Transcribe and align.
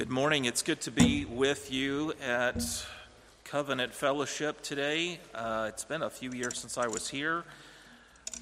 Good 0.00 0.08
morning. 0.08 0.46
It's 0.46 0.62
good 0.62 0.80
to 0.80 0.90
be 0.90 1.26
with 1.26 1.70
you 1.70 2.14
at 2.22 2.86
Covenant 3.44 3.92
Fellowship 3.92 4.62
today. 4.62 5.20
Uh, 5.34 5.66
it's 5.68 5.84
been 5.84 6.00
a 6.00 6.08
few 6.08 6.32
years 6.32 6.58
since 6.58 6.78
I 6.78 6.86
was 6.86 7.10
here. 7.10 7.44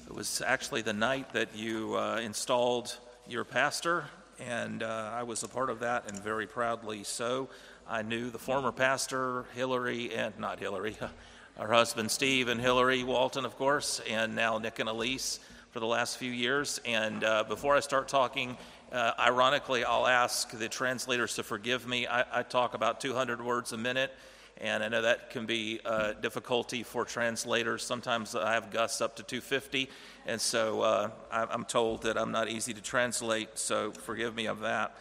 It 0.07 0.15
was 0.15 0.41
actually 0.47 0.83
the 0.83 0.93
night 0.93 1.33
that 1.33 1.53
you 1.53 1.97
uh, 1.97 2.21
installed 2.23 2.97
your 3.27 3.43
pastor, 3.43 4.05
and 4.39 4.81
uh, 4.81 5.11
I 5.13 5.23
was 5.23 5.43
a 5.43 5.49
part 5.49 5.69
of 5.69 5.81
that, 5.81 6.09
and 6.09 6.17
very 6.23 6.47
proudly 6.47 7.03
so. 7.03 7.49
I 7.89 8.03
knew 8.03 8.29
the 8.29 8.39
former 8.39 8.71
pastor, 8.71 9.43
Hillary, 9.53 10.15
and 10.15 10.39
not 10.39 10.59
Hillary, 10.59 10.95
our 11.59 11.73
husband 11.73 12.09
Steve, 12.09 12.47
and 12.47 12.61
Hillary 12.61 13.03
Walton, 13.03 13.43
of 13.43 13.57
course, 13.57 13.99
and 14.09 14.33
now 14.33 14.59
Nick 14.59 14.79
and 14.79 14.87
Elise 14.87 15.41
for 15.71 15.81
the 15.81 15.87
last 15.87 16.17
few 16.17 16.31
years. 16.31 16.79
And 16.85 17.21
uh, 17.23 17.43
before 17.43 17.75
I 17.75 17.81
start 17.81 18.07
talking, 18.07 18.57
uh, 18.91 19.13
ironically, 19.19 19.83
I'll 19.83 20.07
ask 20.07 20.49
the 20.49 20.67
translators 20.67 21.35
to 21.35 21.43
forgive 21.43 21.87
me. 21.87 22.07
I, 22.07 22.39
I, 22.39 22.43
talk 22.43 22.73
about 22.73 22.99
200 22.99 23.43
words 23.43 23.71
a 23.71 23.77
minute, 23.77 24.11
and 24.57 24.83
I 24.83 24.87
know 24.87 25.03
that 25.03 25.29
can 25.29 25.45
be 25.45 25.79
a 25.85 26.15
difficulty 26.15 26.81
for 26.81 27.05
translators. 27.05 27.83
Sometimes 27.83 28.35
I 28.35 28.53
have 28.53 28.71
gusts 28.71 28.99
up 28.99 29.15
to 29.17 29.23
250, 29.23 29.89
and 30.25 30.41
so 30.41 30.81
uh, 30.81 31.09
I'm 31.31 31.65
told 31.65 32.03
that 32.03 32.17
I'm 32.17 32.31
not 32.31 32.49
easy 32.49 32.73
to 32.73 32.81
translate, 32.81 33.59
so 33.59 33.91
forgive 33.91 34.35
me 34.35 34.47
of 34.47 34.61
that. 34.61 34.95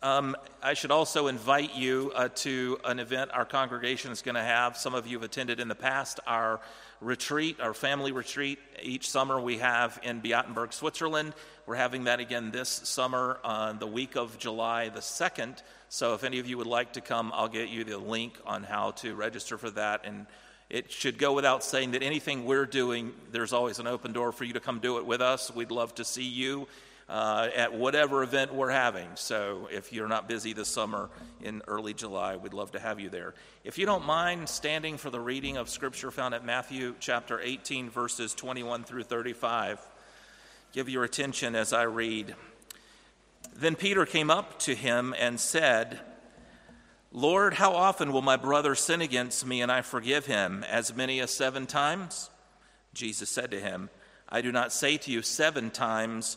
Um, 0.00 0.36
I 0.62 0.74
should 0.74 0.92
also 0.92 1.26
invite 1.26 1.74
you 1.74 2.12
uh, 2.14 2.28
to 2.36 2.78
an 2.84 3.00
event 3.00 3.32
our 3.34 3.44
congregation 3.44 4.12
is 4.12 4.22
going 4.22 4.36
to 4.36 4.40
have. 4.40 4.76
Some 4.76 4.94
of 4.94 5.08
you 5.08 5.16
have 5.16 5.24
attended 5.24 5.58
in 5.58 5.66
the 5.66 5.74
past. 5.74 6.20
Our 6.24 6.60
retreat, 7.00 7.58
our 7.60 7.74
family 7.74 8.12
retreat, 8.12 8.60
each 8.80 9.10
summer 9.10 9.40
we 9.40 9.58
have 9.58 9.98
in 10.04 10.20
Beatenberg, 10.20 10.72
Switzerland. 10.72 11.34
We're 11.66 11.74
having 11.74 12.04
that 12.04 12.20
again 12.20 12.52
this 12.52 12.68
summer 12.68 13.40
on 13.42 13.80
the 13.80 13.88
week 13.88 14.16
of 14.16 14.38
July 14.38 14.88
the 14.88 15.00
2nd. 15.00 15.62
So 15.88 16.14
if 16.14 16.22
any 16.22 16.38
of 16.38 16.46
you 16.46 16.58
would 16.58 16.68
like 16.68 16.92
to 16.92 17.00
come, 17.00 17.32
I'll 17.34 17.48
get 17.48 17.68
you 17.68 17.82
the 17.82 17.98
link 17.98 18.38
on 18.46 18.62
how 18.62 18.92
to 18.92 19.16
register 19.16 19.58
for 19.58 19.70
that. 19.70 20.02
And 20.04 20.26
it 20.70 20.92
should 20.92 21.18
go 21.18 21.32
without 21.32 21.64
saying 21.64 21.90
that 21.92 22.04
anything 22.04 22.44
we're 22.44 22.66
doing, 22.66 23.14
there's 23.32 23.52
always 23.52 23.80
an 23.80 23.88
open 23.88 24.12
door 24.12 24.30
for 24.30 24.44
you 24.44 24.52
to 24.52 24.60
come 24.60 24.78
do 24.78 24.98
it 24.98 25.06
with 25.06 25.20
us. 25.20 25.52
We'd 25.52 25.72
love 25.72 25.92
to 25.96 26.04
see 26.04 26.22
you 26.22 26.68
uh, 27.08 27.48
at 27.56 27.72
whatever 27.72 28.22
event 28.22 28.54
we're 28.54 28.70
having. 28.70 29.08
So 29.14 29.68
if 29.72 29.92
you're 29.92 30.08
not 30.08 30.28
busy 30.28 30.52
this 30.52 30.68
summer 30.68 31.08
in 31.42 31.62
early 31.66 31.94
July, 31.94 32.36
we'd 32.36 32.52
love 32.52 32.72
to 32.72 32.78
have 32.78 33.00
you 33.00 33.08
there. 33.08 33.34
If 33.64 33.78
you 33.78 33.86
don't 33.86 34.04
mind 34.04 34.48
standing 34.48 34.98
for 34.98 35.08
the 35.10 35.20
reading 35.20 35.56
of 35.56 35.68
Scripture 35.68 36.10
found 36.10 36.34
at 36.34 36.44
Matthew 36.44 36.94
chapter 37.00 37.40
18, 37.40 37.88
verses 37.88 38.34
21 38.34 38.84
through 38.84 39.04
35, 39.04 39.80
give 40.72 40.88
your 40.88 41.04
attention 41.04 41.54
as 41.54 41.72
I 41.72 41.84
read. 41.84 42.34
Then 43.56 43.74
Peter 43.74 44.04
came 44.04 44.30
up 44.30 44.58
to 44.60 44.74
him 44.74 45.14
and 45.18 45.40
said, 45.40 46.00
Lord, 47.10 47.54
how 47.54 47.72
often 47.72 48.12
will 48.12 48.20
my 48.20 48.36
brother 48.36 48.74
sin 48.74 49.00
against 49.00 49.46
me 49.46 49.62
and 49.62 49.72
I 49.72 49.80
forgive 49.80 50.26
him? 50.26 50.62
As 50.68 50.94
many 50.94 51.20
as 51.20 51.30
seven 51.30 51.66
times? 51.66 52.28
Jesus 52.92 53.30
said 53.30 53.50
to 53.52 53.60
him, 53.60 53.88
I 54.28 54.42
do 54.42 54.52
not 54.52 54.74
say 54.74 54.98
to 54.98 55.10
you 55.10 55.22
seven 55.22 55.70
times 55.70 56.36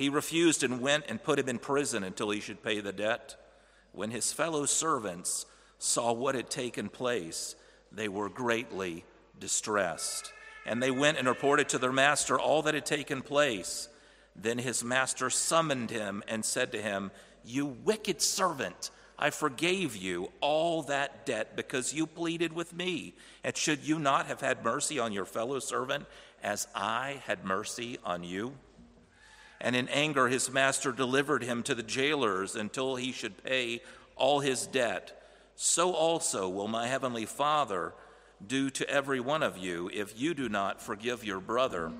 He 0.00 0.08
refused 0.08 0.62
and 0.62 0.80
went 0.80 1.04
and 1.10 1.22
put 1.22 1.38
him 1.38 1.50
in 1.50 1.58
prison 1.58 2.04
until 2.04 2.30
he 2.30 2.40
should 2.40 2.62
pay 2.62 2.80
the 2.80 2.90
debt. 2.90 3.36
When 3.92 4.10
his 4.10 4.32
fellow 4.32 4.64
servants 4.64 5.44
saw 5.78 6.10
what 6.14 6.34
had 6.34 6.48
taken 6.48 6.88
place, 6.88 7.54
they 7.92 8.08
were 8.08 8.30
greatly 8.30 9.04
distressed. 9.38 10.32
And 10.64 10.82
they 10.82 10.90
went 10.90 11.18
and 11.18 11.28
reported 11.28 11.68
to 11.68 11.78
their 11.78 11.92
master 11.92 12.40
all 12.40 12.62
that 12.62 12.72
had 12.72 12.86
taken 12.86 13.20
place. 13.20 13.90
Then 14.34 14.56
his 14.56 14.82
master 14.82 15.28
summoned 15.28 15.90
him 15.90 16.22
and 16.26 16.46
said 16.46 16.72
to 16.72 16.80
him, 16.80 17.10
You 17.44 17.66
wicked 17.66 18.22
servant, 18.22 18.90
I 19.18 19.28
forgave 19.28 19.96
you 19.96 20.32
all 20.40 20.80
that 20.84 21.26
debt 21.26 21.56
because 21.56 21.92
you 21.92 22.06
pleaded 22.06 22.54
with 22.54 22.72
me. 22.72 23.16
And 23.44 23.54
should 23.54 23.86
you 23.86 23.98
not 23.98 24.28
have 24.28 24.40
had 24.40 24.64
mercy 24.64 24.98
on 24.98 25.12
your 25.12 25.26
fellow 25.26 25.58
servant 25.58 26.06
as 26.42 26.66
I 26.74 27.20
had 27.26 27.44
mercy 27.44 27.98
on 28.02 28.24
you? 28.24 28.54
And 29.60 29.76
in 29.76 29.88
anger 29.88 30.28
his 30.28 30.50
master 30.50 30.92
delivered 30.92 31.42
him 31.42 31.62
to 31.64 31.74
the 31.74 31.82
jailers 31.82 32.56
until 32.56 32.96
he 32.96 33.12
should 33.12 33.42
pay 33.44 33.82
all 34.16 34.40
his 34.40 34.66
debt. 34.66 35.22
So 35.54 35.92
also 35.92 36.48
will 36.48 36.68
my 36.68 36.86
heavenly 36.86 37.26
Father 37.26 37.92
do 38.46 38.70
to 38.70 38.88
every 38.88 39.20
one 39.20 39.42
of 39.42 39.58
you 39.58 39.90
if 39.92 40.18
you 40.18 40.32
do 40.32 40.48
not 40.48 40.80
forgive 40.80 41.24
your 41.24 41.40
brother 41.40 41.92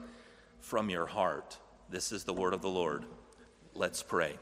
from 0.60 0.88
your 0.88 1.06
heart. 1.06 1.59
This 1.91 2.12
is 2.12 2.25
the 2.25 2.32
word 2.32 2.54
of 2.54 2.62
the 2.62 2.69
Lord. 2.69 3.04
Let's 3.75 4.03
pray. 4.03 4.37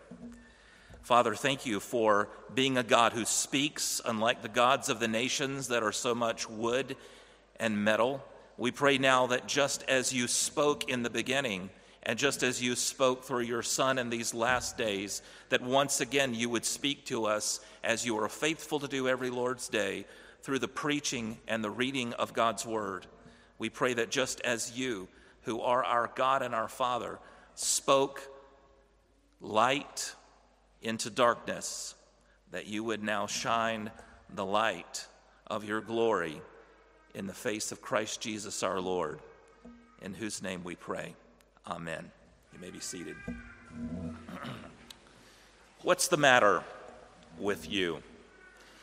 Father, 1.03 1.35
thank 1.35 1.65
you 1.65 1.81
for 1.81 2.29
being 2.55 2.77
a 2.77 2.83
God 2.83 3.13
who 3.13 3.25
speaks, 3.25 4.01
unlike 4.05 4.43
the 4.43 4.49
gods 4.49 4.89
of 4.89 5.01
the 5.01 5.09
nations 5.09 5.69
that 5.69 5.83
are 5.83 5.93
so 5.93 6.15
much 6.15 6.49
wood 6.49 6.97
and 7.59 7.83
metal. 7.83 8.23
We 8.57 8.71
pray 8.73 8.99
now 8.99 9.29
that 9.29 9.49
just 9.49 9.85
as 9.89 10.13
you 10.13 10.29
spoke 10.29 10.91
in 10.91 11.03
the 11.03 11.11
beginning, 11.11 11.71
and 12.09 12.19
just 12.19 12.43
as 12.43 12.63
you 12.63 12.75
spoke 12.75 13.23
through 13.23 13.43
your 13.43 13.63
Son 13.63 13.99
in 13.99 14.09
these 14.09 14.33
last 14.33 14.79
days, 14.79 15.21
that 15.51 15.61
once 15.61 16.01
again 16.01 16.33
you 16.33 16.49
would 16.49 16.65
speak 16.65 17.05
to 17.05 17.27
us 17.27 17.61
as 17.85 18.07
you 18.07 18.19
are 18.19 18.31
faithful 18.31 18.81
to 18.81 18.89
do 18.89 19.07
every 19.07 19.29
Lord's 19.29 19.69
day 19.69 20.07
through 20.41 20.59
the 20.59 20.69
preaching 20.69 21.37
and 21.47 21.63
the 21.63 21.71
reading 21.71 22.15
of 22.15 22.33
God's 22.33 22.65
Word. 22.65 23.07
We 23.59 23.69
pray 23.69 23.93
that 23.93 24.11
just 24.11 24.41
as 24.41 24.77
you, 24.77 25.07
who 25.43 25.61
are 25.61 25.85
our 25.85 26.11
God 26.15 26.41
and 26.41 26.55
our 26.55 26.69
Father, 26.69 27.19
spoke 27.55 28.23
light 29.43 30.15
into 30.81 31.11
darkness, 31.11 31.95
that 32.53 32.67
you 32.67 32.85
would 32.85 33.03
now 33.03 33.27
shine 33.27 33.91
the 34.35 34.47
light 34.47 35.07
of 35.47 35.63
your 35.63 35.83
glory 35.83 36.41
in 37.15 37.27
the 37.27 37.35
face 37.35 37.71
of 37.71 37.83
Christ 37.83 38.23
Jesus 38.23 38.63
our 38.63 38.81
Lord, 38.81 39.21
in 40.01 40.15
whose 40.15 40.43
name 40.43 40.65
we 40.65 40.75
pray. 40.75 41.15
Amen. 41.69 42.11
You 42.55 42.59
may 42.61 42.71
be 42.71 42.81
seated. 42.81 43.17
What's 45.83 46.09
the 46.09 46.17
matter 46.17 46.63
with 47.39 47.71
you? 47.71 48.03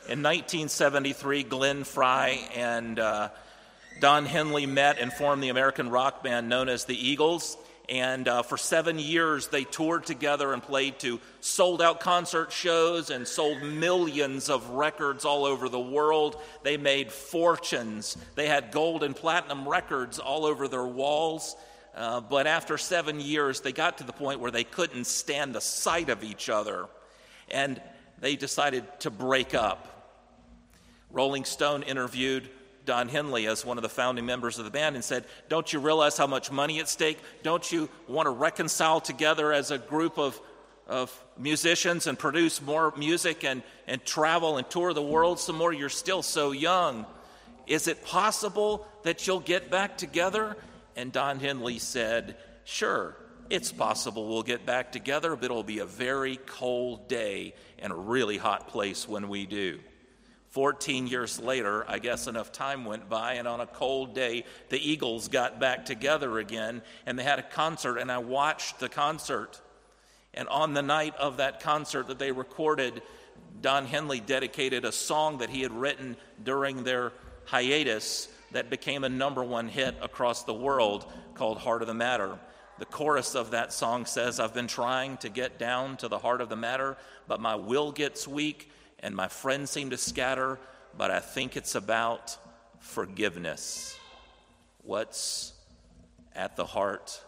In 0.08 0.22
1973, 0.22 1.42
Glenn 1.42 1.82
Frey 1.82 2.46
and 2.54 3.00
uh, 3.00 3.30
Don 4.00 4.24
Henley 4.24 4.66
met 4.66 5.00
and 5.00 5.12
formed 5.12 5.42
the 5.42 5.48
American 5.48 5.90
rock 5.90 6.22
band 6.22 6.48
known 6.48 6.68
as 6.68 6.84
the 6.84 6.96
Eagles. 6.96 7.56
And 7.88 8.28
uh, 8.28 8.42
for 8.42 8.56
seven 8.56 9.00
years, 9.00 9.48
they 9.48 9.64
toured 9.64 10.06
together 10.06 10.52
and 10.52 10.62
played 10.62 11.00
to 11.00 11.18
sold 11.40 11.82
out 11.82 11.98
concert 11.98 12.52
shows 12.52 13.10
and 13.10 13.26
sold 13.26 13.62
millions 13.62 14.48
of 14.48 14.70
records 14.70 15.24
all 15.24 15.44
over 15.44 15.68
the 15.68 15.80
world. 15.80 16.36
They 16.62 16.76
made 16.76 17.10
fortunes. 17.10 18.16
They 18.36 18.46
had 18.46 18.70
gold 18.70 19.02
and 19.02 19.14
platinum 19.14 19.68
records 19.68 20.20
all 20.20 20.46
over 20.46 20.68
their 20.68 20.86
walls. 20.86 21.56
Uh, 21.96 22.20
but 22.20 22.46
after 22.46 22.76
seven 22.76 23.20
years, 23.20 23.60
they 23.62 23.72
got 23.72 23.98
to 23.98 24.04
the 24.04 24.12
point 24.12 24.40
where 24.40 24.50
they 24.50 24.64
couldn't 24.64 25.06
stand 25.06 25.54
the 25.54 25.60
sight 25.60 26.10
of 26.10 26.22
each 26.22 26.48
other, 26.48 26.86
and 27.50 27.80
they 28.20 28.36
decided 28.36 28.84
to 29.00 29.10
break 29.10 29.54
up. 29.54 29.92
Rolling 31.10 31.44
Stone 31.44 31.82
interviewed 31.84 32.48
Don 32.84 33.08
Henley 33.08 33.46
as 33.46 33.64
one 33.64 33.78
of 33.78 33.82
the 33.82 33.88
founding 33.88 34.26
members 34.26 34.58
of 34.58 34.64
the 34.66 34.70
band 34.70 34.94
and 34.94 35.02
said, 35.02 35.24
Don't 35.48 35.72
you 35.72 35.80
realize 35.80 36.18
how 36.18 36.26
much 36.26 36.52
money 36.52 36.78
at 36.80 36.88
stake? 36.88 37.18
Don't 37.42 37.72
you 37.72 37.88
want 38.06 38.26
to 38.26 38.30
reconcile 38.30 39.00
together 39.00 39.52
as 39.52 39.70
a 39.70 39.78
group 39.78 40.18
of 40.18 40.38
of 40.86 41.24
musicians 41.36 42.06
and 42.06 42.18
produce 42.18 42.62
more 42.62 42.92
music 42.96 43.44
and, 43.44 43.62
and 43.86 44.04
travel 44.04 44.56
and 44.56 44.68
tour 44.70 44.92
the 44.92 45.02
world 45.02 45.40
some 45.40 45.56
more. 45.56 45.72
You're 45.72 45.88
still 45.88 46.22
so 46.22 46.52
young. 46.52 47.06
Is 47.66 47.88
it 47.88 48.04
possible 48.04 48.86
that 49.02 49.26
you'll 49.26 49.40
get 49.40 49.70
back 49.70 49.98
together? 49.98 50.56
And 50.96 51.12
Don 51.12 51.38
Henley 51.38 51.78
said, 51.78 52.36
Sure, 52.64 53.16
it's 53.50 53.70
possible 53.70 54.26
we'll 54.28 54.42
get 54.42 54.66
back 54.66 54.90
together, 54.90 55.36
but 55.36 55.44
it'll 55.44 55.62
be 55.62 55.78
a 55.78 55.86
very 55.86 56.36
cold 56.36 57.08
day 57.08 57.54
and 57.78 57.92
a 57.92 57.96
really 57.96 58.38
hot 58.38 58.68
place 58.68 59.06
when 59.06 59.28
we 59.28 59.46
do. 59.46 59.78
14 60.50 61.06
years 61.06 61.38
later, 61.38 61.84
I 61.86 61.98
guess 61.98 62.26
enough 62.26 62.50
time 62.50 62.86
went 62.86 63.10
by, 63.10 63.34
and 63.34 63.46
on 63.46 63.60
a 63.60 63.66
cold 63.66 64.14
day, 64.14 64.44
the 64.70 64.78
Eagles 64.78 65.28
got 65.28 65.60
back 65.60 65.84
together 65.84 66.38
again 66.38 66.80
and 67.04 67.18
they 67.18 67.24
had 67.24 67.38
a 67.38 67.42
concert, 67.42 67.98
and 67.98 68.10
I 68.10 68.18
watched 68.18 68.80
the 68.80 68.88
concert. 68.88 69.60
And 70.32 70.48
on 70.48 70.72
the 70.72 70.82
night 70.82 71.14
of 71.16 71.36
that 71.36 71.60
concert 71.60 72.06
that 72.08 72.18
they 72.18 72.32
recorded, 72.32 73.02
Don 73.60 73.86
Henley 73.86 74.20
dedicated 74.20 74.84
a 74.84 74.92
song 74.92 75.38
that 75.38 75.50
he 75.50 75.60
had 75.60 75.72
written 75.72 76.16
during 76.42 76.84
their 76.84 77.12
hiatus 77.44 78.28
that 78.52 78.70
became 78.70 79.04
a 79.04 79.08
number 79.08 79.42
one 79.44 79.68
hit 79.68 79.94
across 80.00 80.44
the 80.44 80.54
world 80.54 81.10
called 81.34 81.58
Heart 81.58 81.82
of 81.82 81.88
the 81.88 81.94
Matter. 81.94 82.38
The 82.78 82.84
chorus 82.84 83.34
of 83.34 83.52
that 83.52 83.72
song 83.72 84.04
says, 84.04 84.38
I've 84.38 84.52
been 84.52 84.66
trying 84.66 85.16
to 85.18 85.28
get 85.28 85.58
down 85.58 85.96
to 85.98 86.08
the 86.08 86.18
heart 86.18 86.40
of 86.40 86.50
the 86.50 86.56
matter, 86.56 86.96
but 87.26 87.40
my 87.40 87.54
will 87.54 87.90
gets 87.90 88.28
weak 88.28 88.70
and 89.00 89.14
my 89.16 89.28
friends 89.28 89.70
seem 89.70 89.90
to 89.90 89.96
scatter, 89.96 90.58
but 90.96 91.10
I 91.10 91.20
think 91.20 91.56
it's 91.56 91.74
about 91.74 92.36
forgiveness. 92.80 93.98
What's 94.82 95.54
at 96.34 96.56
the 96.56 96.66
heart 96.66 97.20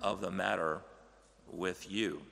of 0.00 0.20
the 0.20 0.30
matter 0.30 0.80
with 1.50 1.90
you? 1.90 2.22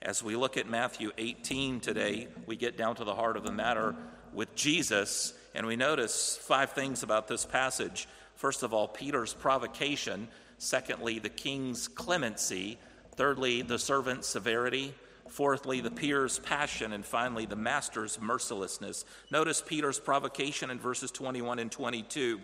As 0.00 0.24
we 0.24 0.34
look 0.34 0.56
at 0.56 0.68
Matthew 0.68 1.12
18 1.16 1.78
today, 1.78 2.26
we 2.46 2.56
get 2.56 2.76
down 2.76 2.96
to 2.96 3.04
the 3.04 3.14
heart 3.14 3.36
of 3.36 3.44
the 3.44 3.52
matter 3.52 3.94
with 4.32 4.52
Jesus, 4.56 5.34
and 5.54 5.66
we 5.66 5.76
notice 5.76 6.38
five 6.40 6.72
things 6.72 7.02
about 7.02 7.28
this 7.28 7.44
passage. 7.44 8.08
First 8.36 8.62
of 8.62 8.72
all, 8.72 8.88
Peter's 8.88 9.34
provocation. 9.34 10.28
Secondly, 10.58 11.18
the 11.18 11.28
king's 11.28 11.88
clemency. 11.88 12.78
Thirdly, 13.16 13.62
the 13.62 13.78
servant's 13.78 14.26
severity. 14.26 14.94
Fourthly, 15.28 15.80
the 15.80 15.90
peer's 15.90 16.38
passion. 16.38 16.92
And 16.92 17.04
finally, 17.04 17.46
the 17.46 17.56
master's 17.56 18.20
mercilessness. 18.20 19.04
Notice 19.30 19.62
Peter's 19.64 19.98
provocation 19.98 20.70
in 20.70 20.78
verses 20.78 21.10
21 21.10 21.58
and 21.58 21.70
22. 21.70 22.40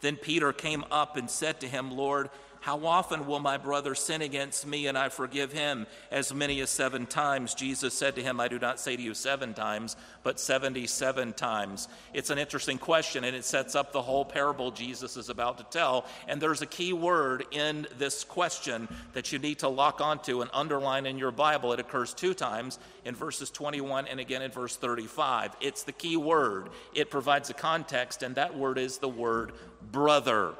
Then 0.00 0.16
Peter 0.16 0.52
came 0.52 0.84
up 0.90 1.16
and 1.16 1.30
said 1.30 1.60
to 1.60 1.68
him, 1.68 1.90
Lord, 1.90 2.30
how 2.64 2.86
often 2.86 3.26
will 3.26 3.40
my 3.40 3.58
brother 3.58 3.94
sin 3.94 4.22
against 4.22 4.66
me 4.66 4.86
and 4.86 4.96
I 4.96 5.10
forgive 5.10 5.52
him? 5.52 5.86
As 6.10 6.32
many 6.32 6.62
as 6.62 6.70
seven 6.70 7.04
times. 7.04 7.52
Jesus 7.52 7.92
said 7.92 8.14
to 8.14 8.22
him, 8.22 8.40
I 8.40 8.48
do 8.48 8.58
not 8.58 8.80
say 8.80 8.96
to 8.96 9.02
you 9.02 9.12
seven 9.12 9.52
times, 9.52 9.96
but 10.22 10.40
77 10.40 11.34
times. 11.34 11.88
It's 12.14 12.30
an 12.30 12.38
interesting 12.38 12.78
question 12.78 13.22
and 13.24 13.36
it 13.36 13.44
sets 13.44 13.74
up 13.74 13.92
the 13.92 14.00
whole 14.00 14.24
parable 14.24 14.70
Jesus 14.70 15.18
is 15.18 15.28
about 15.28 15.58
to 15.58 15.64
tell. 15.64 16.06
And 16.26 16.40
there's 16.40 16.62
a 16.62 16.66
key 16.66 16.94
word 16.94 17.44
in 17.50 17.86
this 17.98 18.24
question 18.24 18.88
that 19.12 19.30
you 19.30 19.38
need 19.38 19.58
to 19.58 19.68
lock 19.68 20.00
onto 20.00 20.40
and 20.40 20.50
underline 20.54 21.04
in 21.04 21.18
your 21.18 21.32
Bible. 21.32 21.74
It 21.74 21.80
occurs 21.80 22.14
two 22.14 22.32
times 22.32 22.78
in 23.04 23.14
verses 23.14 23.50
21 23.50 24.06
and 24.06 24.20
again 24.20 24.40
in 24.40 24.50
verse 24.50 24.74
35. 24.74 25.54
It's 25.60 25.82
the 25.82 25.92
key 25.92 26.16
word, 26.16 26.70
it 26.94 27.10
provides 27.10 27.50
a 27.50 27.54
context, 27.54 28.22
and 28.22 28.36
that 28.36 28.56
word 28.56 28.78
is 28.78 28.96
the 28.96 29.08
word 29.10 29.52
brother. 29.92 30.54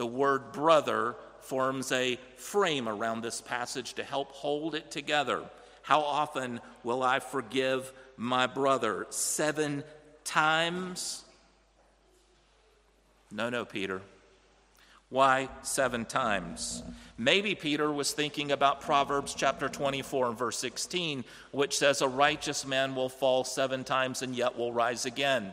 The 0.00 0.06
word 0.06 0.52
brother 0.52 1.14
forms 1.40 1.92
a 1.92 2.18
frame 2.36 2.88
around 2.88 3.20
this 3.20 3.42
passage 3.42 3.92
to 3.96 4.02
help 4.02 4.32
hold 4.32 4.74
it 4.74 4.90
together. 4.90 5.42
How 5.82 6.00
often 6.00 6.62
will 6.82 7.02
I 7.02 7.18
forgive 7.18 7.92
my 8.16 8.46
brother? 8.46 9.06
Seven 9.10 9.84
times? 10.24 11.22
No, 13.30 13.50
no, 13.50 13.66
Peter. 13.66 14.00
Why 15.10 15.50
seven 15.60 16.06
times? 16.06 16.82
Maybe 17.18 17.54
Peter 17.54 17.92
was 17.92 18.12
thinking 18.12 18.52
about 18.52 18.80
Proverbs 18.80 19.34
chapter 19.34 19.68
24 19.68 20.28
and 20.28 20.38
verse 20.38 20.56
16, 20.56 21.24
which 21.50 21.76
says, 21.76 22.00
A 22.00 22.08
righteous 22.08 22.64
man 22.64 22.94
will 22.94 23.10
fall 23.10 23.44
seven 23.44 23.84
times 23.84 24.22
and 24.22 24.34
yet 24.34 24.56
will 24.56 24.72
rise 24.72 25.04
again. 25.04 25.52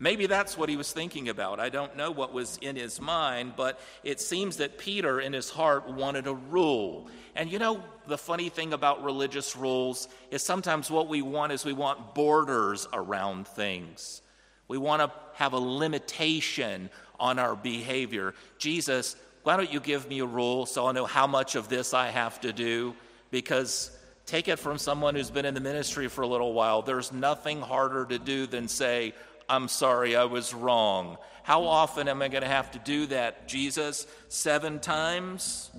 Maybe 0.00 0.26
that's 0.26 0.58
what 0.58 0.68
he 0.68 0.76
was 0.76 0.92
thinking 0.92 1.28
about. 1.28 1.60
I 1.60 1.68
don't 1.68 1.96
know 1.96 2.10
what 2.10 2.32
was 2.32 2.58
in 2.60 2.74
his 2.74 3.00
mind, 3.00 3.54
but 3.56 3.80
it 4.02 4.20
seems 4.20 4.56
that 4.56 4.76
Peter, 4.76 5.20
in 5.20 5.32
his 5.32 5.50
heart, 5.50 5.88
wanted 5.88 6.26
a 6.26 6.34
rule. 6.34 7.06
And 7.36 7.50
you 7.50 7.58
know, 7.58 7.82
the 8.08 8.18
funny 8.18 8.48
thing 8.48 8.72
about 8.72 9.04
religious 9.04 9.56
rules 9.56 10.08
is 10.30 10.42
sometimes 10.42 10.90
what 10.90 11.08
we 11.08 11.22
want 11.22 11.52
is 11.52 11.64
we 11.64 11.72
want 11.72 12.14
borders 12.14 12.88
around 12.92 13.46
things. 13.46 14.20
We 14.66 14.78
want 14.78 15.02
to 15.02 15.12
have 15.34 15.52
a 15.52 15.58
limitation 15.58 16.90
on 17.20 17.38
our 17.38 17.54
behavior. 17.54 18.34
Jesus, 18.58 19.14
why 19.44 19.56
don't 19.56 19.72
you 19.72 19.78
give 19.78 20.08
me 20.08 20.20
a 20.20 20.26
rule 20.26 20.66
so 20.66 20.86
I'll 20.86 20.92
know 20.92 21.06
how 21.06 21.26
much 21.26 21.54
of 21.54 21.68
this 21.68 21.94
I 21.94 22.08
have 22.08 22.40
to 22.40 22.52
do? 22.52 22.94
Because 23.30 23.96
take 24.26 24.48
it 24.48 24.58
from 24.58 24.78
someone 24.78 25.14
who's 25.14 25.30
been 25.30 25.44
in 25.44 25.54
the 25.54 25.60
ministry 25.60 26.08
for 26.08 26.22
a 26.22 26.26
little 26.26 26.52
while, 26.52 26.82
there's 26.82 27.12
nothing 27.12 27.60
harder 27.60 28.06
to 28.06 28.18
do 28.18 28.46
than 28.46 28.68
say, 28.68 29.12
I'm 29.48 29.68
sorry, 29.68 30.16
I 30.16 30.24
was 30.24 30.54
wrong. 30.54 31.18
How 31.42 31.64
often 31.64 32.08
am 32.08 32.22
I 32.22 32.28
going 32.28 32.42
to 32.42 32.48
have 32.48 32.70
to 32.70 32.78
do 32.78 33.06
that, 33.06 33.48
Jesus? 33.48 34.06
Seven 34.28 34.80
times? 34.80 35.70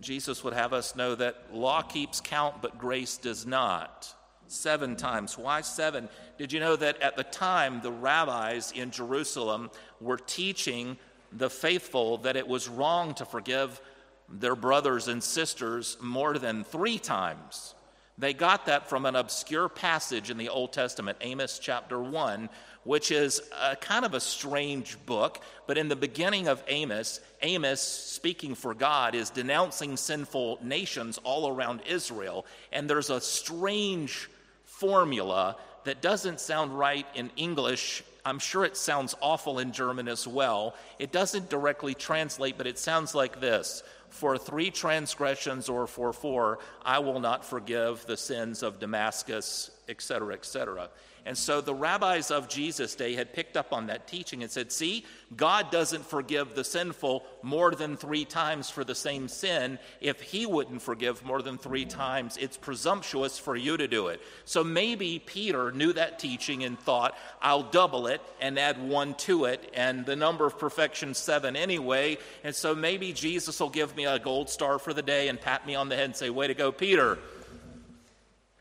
Jesus 0.00 0.44
would 0.44 0.52
have 0.52 0.72
us 0.72 0.94
know 0.94 1.14
that 1.14 1.54
law 1.54 1.82
keeps 1.82 2.20
count, 2.20 2.60
but 2.60 2.78
grace 2.78 3.16
does 3.16 3.46
not. 3.46 4.14
Seven 4.46 4.94
times. 4.94 5.36
Why 5.38 5.62
seven? 5.62 6.08
Did 6.38 6.52
you 6.52 6.60
know 6.60 6.76
that 6.76 7.00
at 7.00 7.16
the 7.16 7.24
time 7.24 7.80
the 7.80 7.90
rabbis 7.90 8.72
in 8.72 8.90
Jerusalem 8.90 9.70
were 10.00 10.18
teaching 10.18 10.96
the 11.32 11.50
faithful 11.50 12.18
that 12.18 12.36
it 12.36 12.46
was 12.46 12.68
wrong 12.68 13.14
to 13.14 13.24
forgive 13.24 13.80
their 14.28 14.54
brothers 14.56 15.08
and 15.08 15.22
sisters 15.22 15.96
more 16.00 16.38
than 16.38 16.62
three 16.62 16.98
times? 16.98 17.74
They 18.18 18.32
got 18.32 18.66
that 18.66 18.88
from 18.88 19.04
an 19.04 19.14
obscure 19.14 19.68
passage 19.68 20.30
in 20.30 20.38
the 20.38 20.48
Old 20.48 20.72
Testament, 20.72 21.18
Amos 21.20 21.58
chapter 21.58 22.00
1, 22.00 22.48
which 22.84 23.10
is 23.10 23.42
a 23.62 23.76
kind 23.76 24.06
of 24.06 24.14
a 24.14 24.20
strange 24.20 24.96
book. 25.04 25.40
But 25.66 25.76
in 25.76 25.88
the 25.88 25.96
beginning 25.96 26.48
of 26.48 26.62
Amos, 26.68 27.20
Amos, 27.42 27.82
speaking 27.82 28.54
for 28.54 28.72
God, 28.72 29.14
is 29.14 29.28
denouncing 29.28 29.98
sinful 29.98 30.60
nations 30.62 31.18
all 31.24 31.48
around 31.48 31.82
Israel. 31.86 32.46
And 32.72 32.88
there's 32.88 33.10
a 33.10 33.20
strange 33.20 34.30
formula 34.64 35.56
that 35.84 36.00
doesn't 36.00 36.40
sound 36.40 36.78
right 36.78 37.06
in 37.14 37.30
English. 37.36 38.02
I'm 38.24 38.38
sure 38.38 38.64
it 38.64 38.78
sounds 38.78 39.14
awful 39.20 39.58
in 39.58 39.72
German 39.72 40.08
as 40.08 40.26
well. 40.26 40.74
It 40.98 41.12
doesn't 41.12 41.50
directly 41.50 41.94
translate, 41.94 42.56
but 42.56 42.66
it 42.66 42.78
sounds 42.78 43.14
like 43.14 43.40
this 43.40 43.82
for 44.16 44.38
three 44.38 44.70
transgressions 44.70 45.68
or 45.68 45.86
for 45.86 46.12
four, 46.12 46.58
I 46.82 46.98
will 47.00 47.20
not 47.20 47.44
forgive 47.44 48.06
the 48.06 48.16
sins 48.16 48.62
of 48.62 48.80
Damascus, 48.80 49.70
etc., 49.88 50.32
etc. 50.32 50.88
And 51.26 51.36
so 51.36 51.60
the 51.60 51.74
rabbis 51.74 52.30
of 52.30 52.48
Jesus' 52.48 52.94
day 52.94 53.14
had 53.16 53.34
picked 53.34 53.56
up 53.56 53.72
on 53.72 53.88
that 53.88 54.06
teaching 54.06 54.44
and 54.44 54.50
said, 54.50 54.70
See, 54.70 55.04
God 55.36 55.72
doesn't 55.72 56.06
forgive 56.06 56.54
the 56.54 56.62
sinful 56.62 57.24
more 57.42 57.72
than 57.72 57.96
three 57.96 58.24
times 58.24 58.70
for 58.70 58.84
the 58.84 58.94
same 58.94 59.26
sin. 59.26 59.80
If 60.00 60.20
He 60.20 60.46
wouldn't 60.46 60.82
forgive 60.82 61.24
more 61.24 61.42
than 61.42 61.58
three 61.58 61.84
times, 61.84 62.36
it's 62.36 62.56
presumptuous 62.56 63.40
for 63.40 63.56
you 63.56 63.76
to 63.76 63.88
do 63.88 64.06
it. 64.06 64.22
So 64.44 64.62
maybe 64.62 65.18
Peter 65.18 65.72
knew 65.72 65.92
that 65.94 66.20
teaching 66.20 66.62
and 66.62 66.78
thought, 66.78 67.18
I'll 67.42 67.64
double 67.64 68.06
it 68.06 68.22
and 68.40 68.56
add 68.56 68.80
one 68.80 69.14
to 69.14 69.46
it, 69.46 69.68
and 69.74 70.06
the 70.06 70.14
number 70.14 70.46
of 70.46 70.60
perfection 70.60 71.12
seven 71.12 71.56
anyway. 71.56 72.18
And 72.44 72.54
so 72.54 72.72
maybe 72.72 73.12
Jesus 73.12 73.58
will 73.58 73.68
give 73.68 73.96
me 73.96 74.06
a 74.06 74.20
gold 74.20 74.48
star 74.48 74.78
for 74.78 74.94
the 74.94 75.02
day 75.02 75.26
and 75.26 75.40
pat 75.40 75.66
me 75.66 75.74
on 75.74 75.88
the 75.88 75.96
head 75.96 76.04
and 76.04 76.14
say, 76.14 76.30
Way 76.30 76.46
to 76.46 76.54
go, 76.54 76.70
Peter. 76.70 77.18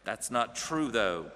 That's 0.03 0.31
not 0.31 0.55
true, 0.55 0.89
though. 0.89 1.31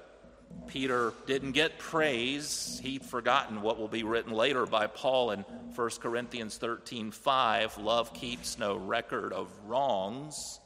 Peter 0.67 1.13
didn't 1.25 1.53
get 1.53 1.79
praise. 1.79 2.79
He'd 2.83 3.03
forgotten 3.03 3.61
what 3.61 3.79
will 3.79 3.87
be 3.87 4.03
written 4.03 4.31
later 4.31 4.65
by 4.65 4.87
Paul 4.87 5.31
in 5.31 5.39
1 5.75 5.89
Corinthians 5.99 6.57
13 6.57 7.11
5. 7.11 7.77
Love 7.79 8.13
keeps 8.13 8.59
no 8.59 8.75
record 8.75 9.33
of 9.33 9.47
wrongs. 9.65 10.59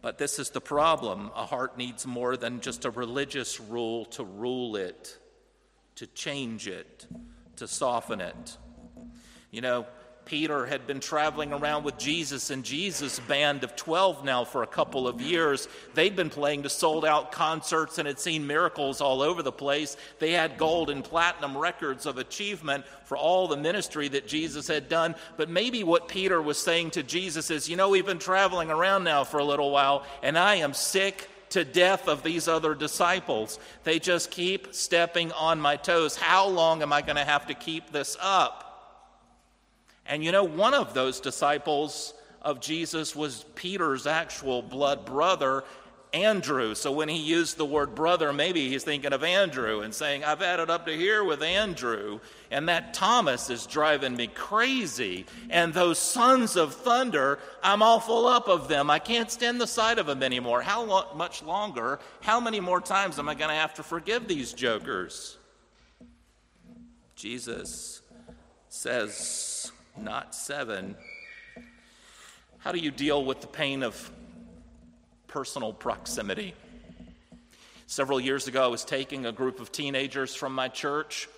But 0.00 0.18
this 0.18 0.38
is 0.38 0.50
the 0.50 0.60
problem. 0.60 1.32
A 1.34 1.44
heart 1.44 1.76
needs 1.76 2.06
more 2.06 2.36
than 2.36 2.60
just 2.60 2.84
a 2.84 2.90
religious 2.90 3.58
rule 3.58 4.04
to 4.06 4.24
rule 4.24 4.76
it, 4.76 5.18
to 5.96 6.06
change 6.06 6.68
it, 6.68 7.06
to 7.56 7.66
soften 7.66 8.20
it. 8.20 8.56
You 9.50 9.60
know, 9.60 9.86
Peter 10.28 10.66
had 10.66 10.86
been 10.86 11.00
traveling 11.00 11.54
around 11.54 11.84
with 11.84 11.96
Jesus 11.96 12.50
and 12.50 12.62
Jesus' 12.62 13.18
band 13.20 13.64
of 13.64 13.74
12 13.76 14.26
now 14.26 14.44
for 14.44 14.62
a 14.62 14.66
couple 14.66 15.08
of 15.08 15.22
years. 15.22 15.68
They'd 15.94 16.14
been 16.14 16.28
playing 16.28 16.64
to 16.64 16.68
sold 16.68 17.06
out 17.06 17.32
concerts 17.32 17.96
and 17.96 18.06
had 18.06 18.20
seen 18.20 18.46
miracles 18.46 19.00
all 19.00 19.22
over 19.22 19.42
the 19.42 19.50
place. 19.50 19.96
They 20.18 20.32
had 20.32 20.58
gold 20.58 20.90
and 20.90 21.02
platinum 21.02 21.56
records 21.56 22.04
of 22.04 22.18
achievement 22.18 22.84
for 23.04 23.16
all 23.16 23.48
the 23.48 23.56
ministry 23.56 24.08
that 24.08 24.28
Jesus 24.28 24.68
had 24.68 24.90
done. 24.90 25.14
But 25.38 25.48
maybe 25.48 25.82
what 25.82 26.08
Peter 26.08 26.42
was 26.42 26.58
saying 26.58 26.90
to 26.90 27.02
Jesus 27.02 27.50
is, 27.50 27.70
You 27.70 27.76
know, 27.76 27.88
we've 27.88 28.04
been 28.04 28.18
traveling 28.18 28.70
around 28.70 29.04
now 29.04 29.24
for 29.24 29.38
a 29.38 29.44
little 29.44 29.70
while, 29.70 30.04
and 30.22 30.38
I 30.38 30.56
am 30.56 30.74
sick 30.74 31.26
to 31.50 31.64
death 31.64 32.06
of 32.06 32.22
these 32.22 32.48
other 32.48 32.74
disciples. 32.74 33.58
They 33.84 33.98
just 33.98 34.30
keep 34.30 34.74
stepping 34.74 35.32
on 35.32 35.58
my 35.58 35.76
toes. 35.76 36.16
How 36.16 36.46
long 36.48 36.82
am 36.82 36.92
I 36.92 37.00
going 37.00 37.16
to 37.16 37.24
have 37.24 37.46
to 37.46 37.54
keep 37.54 37.90
this 37.92 38.14
up? 38.20 38.67
And 40.08 40.24
you 40.24 40.32
know, 40.32 40.44
one 40.44 40.74
of 40.74 40.94
those 40.94 41.20
disciples 41.20 42.14
of 42.42 42.60
Jesus 42.60 43.14
was 43.14 43.44
Peter's 43.54 44.06
actual 44.06 44.62
blood 44.62 45.04
brother, 45.04 45.64
Andrew. 46.14 46.74
So 46.74 46.92
when 46.92 47.08
he 47.08 47.18
used 47.18 47.58
the 47.58 47.66
word 47.66 47.94
brother, 47.94 48.32
maybe 48.32 48.68
he's 48.70 48.84
thinking 48.84 49.12
of 49.12 49.22
Andrew 49.22 49.80
and 49.80 49.94
saying, 49.94 50.24
I've 50.24 50.40
added 50.40 50.70
up 50.70 50.86
to 50.86 50.96
here 50.96 51.22
with 51.22 51.42
Andrew. 51.42 52.20
And 52.50 52.68
that 52.68 52.94
Thomas 52.94 53.50
is 53.50 53.66
driving 53.66 54.16
me 54.16 54.28
crazy. 54.28 55.26
And 55.50 55.74
those 55.74 55.98
sons 55.98 56.56
of 56.56 56.74
thunder, 56.74 57.38
I'm 57.62 57.82
all 57.82 58.00
full 58.00 58.26
up 58.26 58.48
of 58.48 58.68
them. 58.68 58.90
I 58.90 58.98
can't 58.98 59.30
stand 59.30 59.60
the 59.60 59.66
sight 59.66 59.98
of 59.98 60.06
them 60.06 60.22
anymore. 60.22 60.62
How 60.62 60.84
lo- 60.84 61.08
much 61.14 61.42
longer? 61.42 61.98
How 62.22 62.40
many 62.40 62.60
more 62.60 62.80
times 62.80 63.18
am 63.18 63.28
I 63.28 63.34
going 63.34 63.50
to 63.50 63.56
have 63.56 63.74
to 63.74 63.82
forgive 63.82 64.26
these 64.26 64.54
jokers? 64.54 65.36
Jesus 67.14 68.00
says, 68.70 69.72
not 70.02 70.34
seven. 70.34 70.96
How 72.58 72.72
do 72.72 72.78
you 72.78 72.90
deal 72.90 73.24
with 73.24 73.40
the 73.40 73.46
pain 73.46 73.82
of 73.82 74.10
personal 75.26 75.72
proximity? 75.72 76.54
Several 77.86 78.20
years 78.20 78.48
ago, 78.48 78.64
I 78.64 78.66
was 78.66 78.84
taking 78.84 79.26
a 79.26 79.32
group 79.32 79.60
of 79.60 79.72
teenagers 79.72 80.34
from 80.34 80.54
my 80.54 80.68
church 80.68 81.28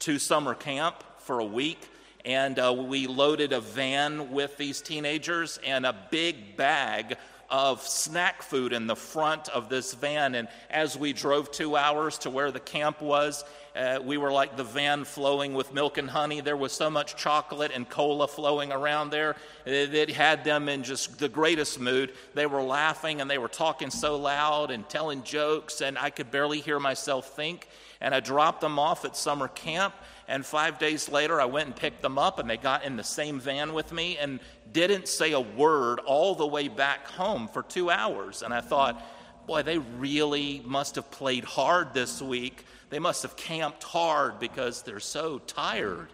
to 0.00 0.18
summer 0.18 0.54
camp 0.54 1.02
for 1.18 1.38
a 1.38 1.44
week, 1.44 1.78
and 2.24 2.58
uh, 2.58 2.74
we 2.76 3.06
loaded 3.06 3.52
a 3.52 3.60
van 3.60 4.32
with 4.32 4.56
these 4.56 4.80
teenagers 4.80 5.58
and 5.64 5.86
a 5.86 5.94
big 6.10 6.56
bag 6.56 7.16
of 7.50 7.82
snack 7.82 8.42
food 8.42 8.72
in 8.72 8.86
the 8.86 8.96
front 8.96 9.48
of 9.48 9.68
this 9.68 9.94
van. 9.94 10.34
And 10.34 10.48
as 10.70 10.96
we 10.96 11.12
drove 11.12 11.50
two 11.50 11.76
hours 11.76 12.18
to 12.18 12.30
where 12.30 12.50
the 12.50 12.60
camp 12.60 13.00
was, 13.00 13.44
uh, 13.76 13.98
we 14.04 14.16
were 14.16 14.30
like 14.30 14.56
the 14.56 14.64
van 14.64 15.04
flowing 15.04 15.54
with 15.54 15.74
milk 15.74 15.98
and 15.98 16.08
honey. 16.08 16.40
There 16.40 16.56
was 16.56 16.72
so 16.72 16.88
much 16.88 17.16
chocolate 17.16 17.72
and 17.74 17.88
cola 17.88 18.28
flowing 18.28 18.70
around 18.70 19.10
there. 19.10 19.34
It, 19.66 19.94
it 19.94 20.10
had 20.10 20.44
them 20.44 20.68
in 20.68 20.84
just 20.84 21.18
the 21.18 21.28
greatest 21.28 21.80
mood. 21.80 22.12
They 22.34 22.46
were 22.46 22.62
laughing 22.62 23.20
and 23.20 23.28
they 23.28 23.38
were 23.38 23.48
talking 23.48 23.90
so 23.90 24.16
loud 24.16 24.70
and 24.70 24.88
telling 24.88 25.24
jokes, 25.24 25.80
and 25.80 25.98
I 25.98 26.10
could 26.10 26.30
barely 26.30 26.60
hear 26.60 26.78
myself 26.78 27.34
think. 27.34 27.68
And 28.00 28.14
I 28.14 28.20
dropped 28.20 28.60
them 28.60 28.78
off 28.78 29.04
at 29.04 29.16
summer 29.16 29.48
camp. 29.48 29.94
And 30.26 30.44
five 30.44 30.78
days 30.78 31.08
later, 31.08 31.40
I 31.40 31.44
went 31.44 31.66
and 31.66 31.76
picked 31.76 32.02
them 32.02 32.18
up, 32.18 32.38
and 32.38 32.48
they 32.48 32.56
got 32.56 32.84
in 32.84 32.96
the 32.96 33.04
same 33.04 33.40
van 33.40 33.74
with 33.74 33.92
me 33.92 34.16
and 34.16 34.40
didn't 34.72 35.08
say 35.08 35.32
a 35.32 35.40
word 35.40 36.00
all 36.00 36.34
the 36.34 36.46
way 36.46 36.68
back 36.68 37.06
home 37.08 37.48
for 37.48 37.62
two 37.62 37.90
hours. 37.90 38.42
And 38.42 38.52
I 38.54 38.60
thought, 38.60 39.02
boy, 39.46 39.62
they 39.62 39.78
really 39.78 40.62
must 40.64 40.94
have 40.94 41.10
played 41.10 41.44
hard 41.44 41.92
this 41.92 42.22
week. 42.22 42.64
They 42.90 42.98
must 42.98 43.22
have 43.22 43.36
camped 43.36 43.82
hard 43.82 44.38
because 44.38 44.82
they're 44.82 45.00
so 45.00 45.38
tired. 45.40 46.08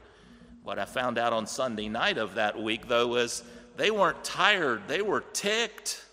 What 0.63 0.79
I 0.79 0.85
found 0.85 1.17
out 1.17 1.33
on 1.33 1.47
Sunday 1.47 1.89
night 1.89 2.19
of 2.19 2.35
that 2.35 2.61
week, 2.61 2.89
though, 2.89 3.09
was 3.09 3.45
they 3.77 3.91
weren't 3.91 4.23
tired, 4.25 4.83
they 4.89 5.03
were 5.03 5.21
ticked. 5.33 6.05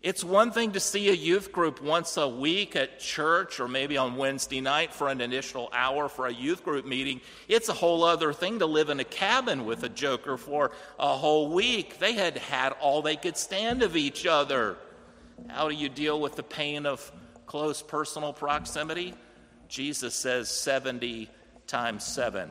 It's 0.00 0.22
one 0.22 0.52
thing 0.52 0.72
to 0.72 0.80
see 0.80 1.08
a 1.08 1.12
youth 1.12 1.50
group 1.50 1.82
once 1.82 2.16
a 2.16 2.28
week 2.28 2.76
at 2.76 3.00
church 3.00 3.58
or 3.58 3.66
maybe 3.66 3.96
on 3.96 4.14
Wednesday 4.14 4.60
night 4.60 4.94
for 4.94 5.08
an 5.08 5.20
initial 5.20 5.68
hour 5.72 6.08
for 6.08 6.28
a 6.28 6.32
youth 6.32 6.62
group 6.62 6.86
meeting. 6.86 7.20
It's 7.48 7.68
a 7.68 7.72
whole 7.72 8.04
other 8.04 8.32
thing 8.32 8.60
to 8.60 8.66
live 8.66 8.90
in 8.90 9.00
a 9.00 9.04
cabin 9.04 9.66
with 9.66 9.82
a 9.82 9.88
joker 9.88 10.36
for 10.36 10.70
a 11.00 11.16
whole 11.16 11.52
week. 11.52 11.98
They 11.98 12.12
had 12.12 12.38
had 12.38 12.74
all 12.74 13.02
they 13.02 13.16
could 13.16 13.36
stand 13.36 13.82
of 13.82 13.96
each 13.96 14.24
other. 14.24 14.76
How 15.48 15.68
do 15.68 15.74
you 15.74 15.88
deal 15.88 16.20
with 16.20 16.36
the 16.36 16.44
pain 16.44 16.86
of 16.86 17.10
close 17.46 17.82
personal 17.82 18.32
proximity? 18.32 19.14
Jesus 19.66 20.14
says 20.14 20.48
70 20.48 21.28
times 21.66 22.04
7. 22.04 22.48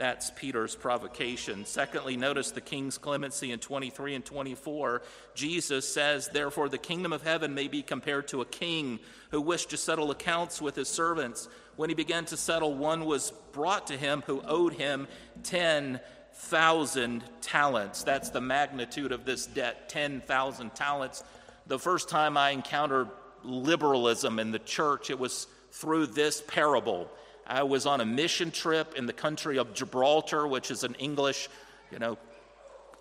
That's 0.00 0.30
Peter's 0.30 0.74
provocation. 0.74 1.66
Secondly, 1.66 2.16
notice 2.16 2.52
the 2.52 2.62
king's 2.62 2.96
clemency 2.96 3.52
in 3.52 3.58
23 3.58 4.14
and 4.14 4.24
24. 4.24 5.02
Jesus 5.34 5.86
says, 5.86 6.28
Therefore, 6.28 6.70
the 6.70 6.78
kingdom 6.78 7.12
of 7.12 7.22
heaven 7.22 7.52
may 7.52 7.68
be 7.68 7.82
compared 7.82 8.26
to 8.28 8.40
a 8.40 8.46
king 8.46 8.98
who 9.30 9.42
wished 9.42 9.68
to 9.70 9.76
settle 9.76 10.10
accounts 10.10 10.62
with 10.62 10.74
his 10.74 10.88
servants. 10.88 11.50
When 11.76 11.90
he 11.90 11.94
began 11.94 12.24
to 12.24 12.38
settle, 12.38 12.72
one 12.72 13.04
was 13.04 13.34
brought 13.52 13.88
to 13.88 13.96
him 13.98 14.22
who 14.24 14.40
owed 14.40 14.72
him 14.72 15.06
10,000 15.42 17.24
talents. 17.42 18.02
That's 18.02 18.30
the 18.30 18.40
magnitude 18.40 19.12
of 19.12 19.26
this 19.26 19.44
debt 19.44 19.90
10,000 19.90 20.74
talents. 20.74 21.22
The 21.66 21.78
first 21.78 22.08
time 22.08 22.38
I 22.38 22.52
encountered 22.52 23.10
liberalism 23.44 24.38
in 24.38 24.50
the 24.50 24.60
church, 24.60 25.10
it 25.10 25.18
was 25.18 25.46
through 25.72 26.06
this 26.06 26.42
parable. 26.46 27.10
I 27.50 27.64
was 27.64 27.84
on 27.84 28.00
a 28.00 28.06
mission 28.06 28.52
trip 28.52 28.94
in 28.94 29.06
the 29.06 29.12
country 29.12 29.58
of 29.58 29.74
Gibraltar, 29.74 30.46
which 30.46 30.70
is 30.70 30.84
an 30.84 30.94
English, 30.94 31.48
you 31.90 31.98
know, 31.98 32.16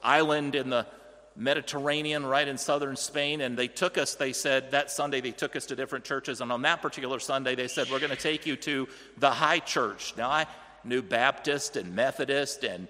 island 0.01 0.56
in 0.56 0.72
the 0.72 0.88
Mediterranean, 1.36 2.25
right 2.25 2.48
in 2.48 2.58
southern 2.58 2.96
Spain. 2.96 3.41
And 3.41 3.56
they 3.56 3.68
took 3.68 4.00
us, 4.00 4.15
they 4.15 4.34
said, 4.34 4.72
that 4.72 4.89
Sunday 4.89 5.22
they 5.22 5.32
took 5.32 5.56
us 5.56 5.68
to 5.68 5.75
different 5.75 6.03
churches. 6.03 6.41
And 6.41 6.51
on 6.51 6.63
that 6.63 6.82
particular 6.82 7.20
Sunday, 7.20 7.53
they 7.53 7.68
said, 7.68 7.91
We're 7.91 8.00
going 8.00 8.10
to 8.10 8.15
take 8.15 8.48
you 8.48 8.56
to 8.58 8.88
the 9.18 9.29
high 9.29 9.60
church. 9.60 10.15
Now, 10.18 10.32
I 10.32 10.48
knew 10.84 11.03
Baptist 11.03 11.75
and 11.75 11.96
Methodist 11.96 12.63
and, 12.63 12.88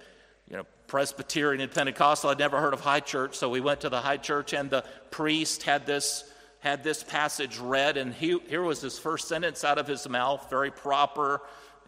you 0.48 0.56
know, 0.56 0.64
Presbyterian 0.86 1.60
and 1.60 1.70
Pentecostal. 1.70 2.30
I'd 2.30 2.38
never 2.38 2.58
heard 2.58 2.72
of 2.72 2.80
high 2.80 3.00
church. 3.00 3.36
So 3.36 3.50
we 3.50 3.60
went 3.60 3.82
to 3.82 3.90
the 3.90 4.00
high 4.00 4.16
church, 4.16 4.54
and 4.54 4.70
the 4.70 4.82
priest 5.10 5.64
had 5.64 5.84
this 5.84 6.24
had 6.60 6.84
this 6.84 7.02
passage 7.02 7.58
read, 7.58 7.96
and 7.96 8.12
he, 8.14 8.38
here 8.48 8.62
was 8.62 8.80
his 8.80 8.98
first 8.98 9.28
sentence 9.28 9.64
out 9.64 9.78
of 9.78 9.86
his 9.86 10.08
mouth, 10.08 10.48
very 10.50 10.70
proper 10.70 11.42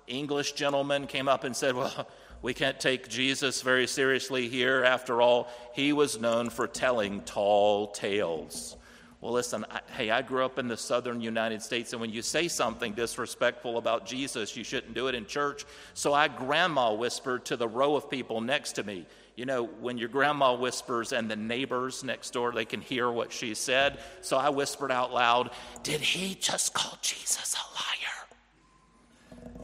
English 0.07 0.52
gentleman 0.52 1.07
came 1.07 1.29
up 1.29 1.45
and 1.45 1.55
said, 1.55 1.75
Well, 1.75 2.09
we 2.43 2.55
can't 2.55 2.81
take 2.81 3.09
Jesus 3.09 3.62
very 3.62 3.87
seriously 3.87 4.49
here. 4.49 4.83
After 4.83 5.23
all, 5.23 5.49
he 5.75 5.93
was 5.93 6.21
known 6.21 6.50
for 6.50 6.67
telling 6.67 7.21
tall 7.21 7.88
tales. 7.88 8.76
Well, 9.21 9.33
listen, 9.33 9.64
I, 9.71 9.81
hey, 9.93 10.11
I 10.11 10.23
grew 10.23 10.45
up 10.45 10.59
in 10.59 10.67
the 10.67 10.76
southern 10.76 11.21
United 11.21 11.62
States, 11.62 11.93
and 11.93 12.00
when 12.00 12.11
you 12.11 12.23
say 12.23 12.49
something 12.49 12.93
disrespectful 12.95 13.79
about 13.79 14.05
Jesus, 14.05 14.57
you 14.57 14.64
shouldn't 14.64 14.95
do 14.95 15.07
it 15.07 15.14
in 15.14 15.26
church. 15.26 15.64
So 15.95 16.12
I 16.12 16.26
grandma 16.26 16.93
whispered 16.93 17.45
to 17.45 17.57
the 17.57 17.69
row 17.69 17.95
of 17.95 18.11
people 18.11 18.41
next 18.41 18.73
to 18.73 18.83
me, 18.83 19.07
you 19.37 19.47
know, 19.47 19.65
when 19.65 19.97
your 19.97 20.09
grandma 20.09 20.55
whispers 20.55 21.12
and 21.12 21.31
the 21.31 21.37
neighbors 21.37 22.05
next 22.05 22.33
door, 22.33 22.53
they 22.53 22.67
can 22.67 22.81
hear 22.81 23.11
what 23.11 23.33
she 23.33 23.55
said. 23.55 23.99
So 24.21 24.37
I 24.37 24.51
whispered 24.51 24.93
out 24.93 25.12
loud, 25.12 25.51
Did 25.83 26.01
he 26.01 26.35
just 26.35 26.75
call 26.75 26.99
Jesus 27.01 27.55
a 27.55 27.65
liar? 27.75 29.62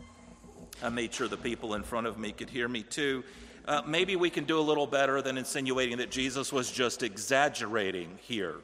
I 0.83 0.89
made 0.89 1.13
sure 1.13 1.29
the 1.29 1.37
people 1.37 1.75
in 1.75 1.83
front 1.83 2.07
of 2.07 2.19
me 2.19 2.33
could 2.33 2.49
hear 2.49 2.69
me 2.69 2.83
too. 2.83 3.25
Uh, 3.67 3.83
maybe 3.87 4.17
we 4.17 4.31
can 4.31 4.45
do 4.45 4.59
a 4.59 4.63
little 4.63 4.87
better 4.87 5.21
than 5.21 5.37
insinuating 5.37 5.99
that 5.99 6.11
Jesus 6.11 6.51
was 6.51 6.71
just 6.71 7.03
exaggerating 7.03 8.19
here. 8.23 8.55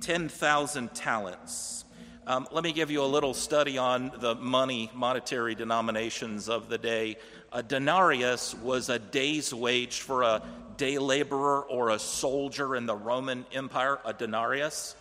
10,000 0.00 0.94
talents. 0.94 1.84
Um, 2.26 2.46
let 2.52 2.64
me 2.64 2.72
give 2.72 2.90
you 2.90 3.02
a 3.02 3.06
little 3.06 3.34
study 3.34 3.76
on 3.76 4.12
the 4.20 4.34
money, 4.36 4.90
monetary 4.94 5.54
denominations 5.54 6.48
of 6.48 6.68
the 6.68 6.78
day. 6.78 7.16
A 7.52 7.62
denarius 7.62 8.54
was 8.54 8.88
a 8.88 8.98
day's 8.98 9.52
wage 9.52 10.00
for 10.00 10.22
a 10.22 10.42
day 10.76 10.98
laborer 10.98 11.62
or 11.62 11.90
a 11.90 11.98
soldier 11.98 12.76
in 12.76 12.86
the 12.86 12.94
Roman 12.94 13.44
Empire, 13.52 13.98
a 14.04 14.12
denarius. 14.12 14.94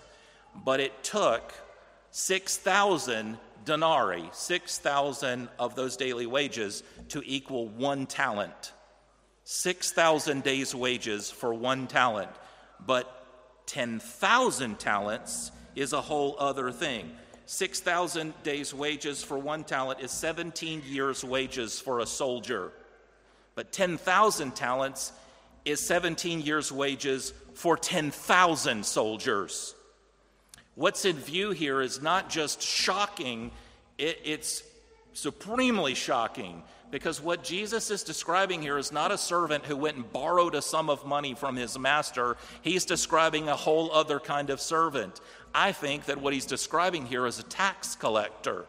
But 0.56 0.80
it 0.80 1.04
took 1.04 1.54
6,000 2.12 3.38
denarii, 3.66 4.30
6,000 4.34 5.50
of 5.60 5.76
those 5.76 5.96
daily 5.96 6.26
wages, 6.26 6.84
to 7.10 7.22
equal 7.24 7.68
one 7.68 8.08
talent. 8.08 8.74
6,000 9.44 10.44
days' 10.44 10.74
wages 10.74 11.30
for 11.30 11.54
one 11.54 11.86
talent. 11.86 12.32
But 12.84 13.26
10,000 13.68 14.80
talents 14.80 15.52
is 15.76 15.94
a 15.94 16.02
whole 16.02 16.36
other 16.40 16.72
thing. 16.72 17.12
6,000 17.52 18.44
days' 18.44 18.76
wages 18.76 19.24
for 19.24 19.36
one 19.36 19.64
talent 19.64 20.02
is 20.02 20.12
17 20.12 20.84
years' 20.86 21.24
wages 21.24 21.80
for 21.80 22.00
a 22.00 22.06
soldier. 22.06 22.72
But 23.56 23.72
10,000 23.72 24.56
talents 24.56 25.12
is 25.66 25.80
17 25.80 26.42
years' 26.42 26.72
wages 26.72 27.34
for 27.56 27.76
10,000 27.76 28.86
soldiers. 28.86 29.74
What's 30.76 31.06
in 31.06 31.16
view 31.16 31.50
here 31.50 31.82
is 31.82 32.04
not 32.04 32.30
just 32.30 32.62
shocking, 32.62 33.50
it, 33.98 34.22
it's 34.24 34.62
supremely 35.14 35.96
shocking 35.96 36.62
because 36.92 37.22
what 37.22 37.44
Jesus 37.44 37.92
is 37.92 38.04
describing 38.04 38.62
here 38.62 38.78
is 38.78 38.92
not 38.92 39.12
a 39.12 39.18
servant 39.18 39.66
who 39.66 39.76
went 39.76 39.98
and 39.98 40.12
borrowed 40.12 40.56
a 40.56 40.62
sum 40.62 40.90
of 40.90 41.06
money 41.06 41.34
from 41.36 41.56
his 41.56 41.78
master. 41.78 42.38
He's 42.62 42.86
describing 42.86 43.48
a 43.48 43.56
whole 43.56 43.92
other 43.92 44.20
kind 44.20 44.50
of 44.50 44.60
servant. 44.60 45.20
I 45.54 45.72
think 45.72 46.06
that 46.06 46.22
what 46.22 46.34
he's 46.34 46.46
describing 46.46 47.06
here 47.06 47.26
is 47.26 47.40
a 47.40 47.44
tax 47.44 47.96
collector, 47.96 48.66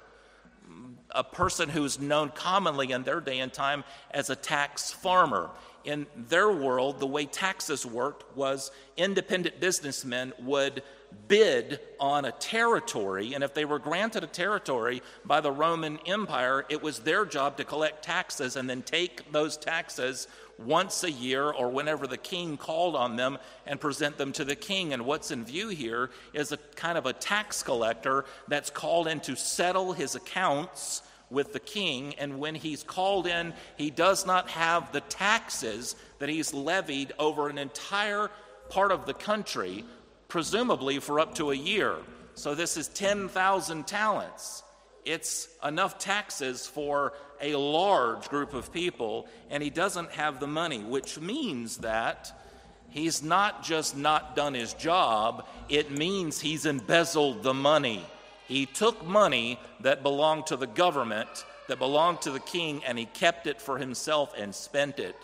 a 1.10 1.24
person 1.24 1.68
who's 1.68 1.98
known 1.98 2.30
commonly 2.30 2.92
in 2.92 3.02
their 3.02 3.20
day 3.20 3.40
and 3.40 3.52
time 3.52 3.84
as 4.10 4.30
a 4.30 4.36
tax 4.36 4.90
farmer. 4.90 5.50
In 5.84 6.06
their 6.14 6.52
world, 6.52 7.00
the 7.00 7.06
way 7.06 7.24
taxes 7.24 7.86
worked 7.86 8.36
was 8.36 8.70
independent 8.96 9.60
businessmen 9.60 10.32
would 10.40 10.82
bid 11.26 11.80
on 11.98 12.24
a 12.24 12.32
territory, 12.32 13.34
and 13.34 13.42
if 13.42 13.54
they 13.54 13.64
were 13.64 13.78
granted 13.78 14.22
a 14.22 14.28
territory 14.28 15.02
by 15.24 15.40
the 15.40 15.50
Roman 15.50 15.98
Empire, 16.06 16.66
it 16.68 16.82
was 16.82 17.00
their 17.00 17.24
job 17.24 17.56
to 17.56 17.64
collect 17.64 18.04
taxes 18.04 18.56
and 18.56 18.68
then 18.68 18.82
take 18.82 19.32
those 19.32 19.56
taxes 19.56 20.28
once 20.64 21.04
a 21.04 21.10
year 21.10 21.50
or 21.50 21.70
whenever 21.70 22.06
the 22.06 22.16
king 22.16 22.56
called 22.56 22.94
on 22.96 23.16
them 23.16 23.38
and 23.66 23.80
present 23.80 24.18
them 24.18 24.32
to 24.32 24.44
the 24.44 24.56
king. 24.56 24.92
And 24.92 25.04
what's 25.06 25.30
in 25.30 25.44
view 25.44 25.68
here 25.68 26.10
is 26.32 26.52
a 26.52 26.56
kind 26.76 26.98
of 26.98 27.06
a 27.06 27.12
tax 27.12 27.62
collector 27.62 28.24
that's 28.48 28.70
called 28.70 29.08
in 29.08 29.20
to 29.20 29.36
settle 29.36 29.92
his 29.92 30.14
accounts 30.14 31.02
with 31.30 31.52
the 31.52 31.60
king. 31.60 32.14
And 32.14 32.38
when 32.38 32.54
he's 32.54 32.82
called 32.82 33.26
in, 33.26 33.54
he 33.76 33.90
does 33.90 34.26
not 34.26 34.48
have 34.50 34.92
the 34.92 35.00
taxes 35.02 35.96
that 36.18 36.28
he's 36.28 36.52
levied 36.52 37.12
over 37.18 37.48
an 37.48 37.58
entire 37.58 38.30
part 38.68 38.92
of 38.92 39.06
the 39.06 39.14
country 39.14 39.84
presumably 40.28 40.98
for 40.98 41.20
up 41.20 41.34
to 41.34 41.50
a 41.50 41.54
year. 41.54 41.96
So 42.34 42.54
this 42.54 42.76
is 42.76 42.88
10,000 42.88 43.86
talents. 43.86 44.62
It's 45.04 45.48
enough 45.64 45.98
taxes 45.98 46.66
for 46.66 47.12
a 47.40 47.56
large 47.56 48.28
group 48.28 48.54
of 48.54 48.72
people, 48.72 49.26
and 49.50 49.62
he 49.62 49.70
doesn't 49.70 50.10
have 50.12 50.40
the 50.40 50.46
money, 50.46 50.80
which 50.80 51.18
means 51.18 51.78
that 51.78 52.32
he's 52.90 53.22
not 53.22 53.62
just 53.62 53.96
not 53.96 54.36
done 54.36 54.54
his 54.54 54.74
job, 54.74 55.46
it 55.68 55.90
means 55.90 56.40
he's 56.40 56.66
embezzled 56.66 57.42
the 57.42 57.54
money. 57.54 58.04
He 58.46 58.66
took 58.66 59.06
money 59.06 59.60
that 59.80 60.02
belonged 60.02 60.46
to 60.48 60.56
the 60.56 60.66
government, 60.66 61.44
that 61.68 61.78
belonged 61.78 62.22
to 62.22 62.30
the 62.30 62.40
king, 62.40 62.82
and 62.84 62.98
he 62.98 63.06
kept 63.06 63.46
it 63.46 63.60
for 63.60 63.78
himself 63.78 64.34
and 64.36 64.54
spent 64.54 64.98
it. 64.98 65.16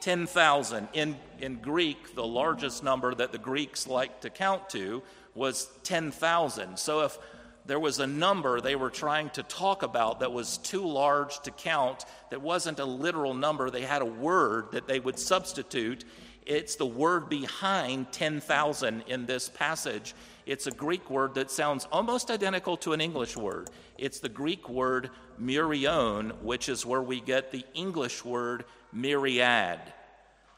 10,000. 0.00 0.88
In, 0.92 1.16
in 1.40 1.56
Greek, 1.56 2.14
the 2.14 2.26
largest 2.26 2.84
number 2.84 3.14
that 3.14 3.32
the 3.32 3.38
Greeks 3.38 3.86
liked 3.86 4.22
to 4.22 4.30
count 4.30 4.68
to 4.70 5.02
was 5.34 5.68
10,000. 5.82 6.78
So 6.78 7.00
if 7.00 7.18
there 7.66 7.80
was 7.80 7.98
a 7.98 8.06
number 8.06 8.60
they 8.60 8.76
were 8.76 8.90
trying 8.90 9.30
to 9.30 9.42
talk 9.42 9.82
about 9.82 10.20
that 10.20 10.32
was 10.32 10.58
too 10.58 10.86
large 10.86 11.40
to 11.40 11.50
count, 11.50 12.04
that 12.30 12.42
wasn't 12.42 12.78
a 12.78 12.84
literal 12.84 13.34
number, 13.34 13.70
they 13.70 13.82
had 13.82 14.02
a 14.02 14.06
word 14.06 14.72
that 14.72 14.86
they 14.86 15.00
would 15.00 15.18
substitute. 15.18 16.04
It's 16.44 16.76
the 16.76 16.86
word 16.86 17.30
behind 17.30 18.12
10,000 18.12 19.04
in 19.06 19.24
this 19.24 19.48
passage. 19.48 20.14
It's 20.44 20.66
a 20.66 20.70
Greek 20.70 21.08
word 21.08 21.34
that 21.36 21.50
sounds 21.50 21.86
almost 21.90 22.30
identical 22.30 22.76
to 22.78 22.92
an 22.92 23.00
English 23.00 23.34
word. 23.34 23.70
It's 23.96 24.20
the 24.20 24.28
Greek 24.28 24.68
word 24.68 25.08
myrion, 25.38 26.32
which 26.42 26.68
is 26.68 26.84
where 26.84 27.00
we 27.00 27.20
get 27.20 27.50
the 27.50 27.64
English 27.72 28.24
word 28.26 28.66
myriad. 28.92 29.80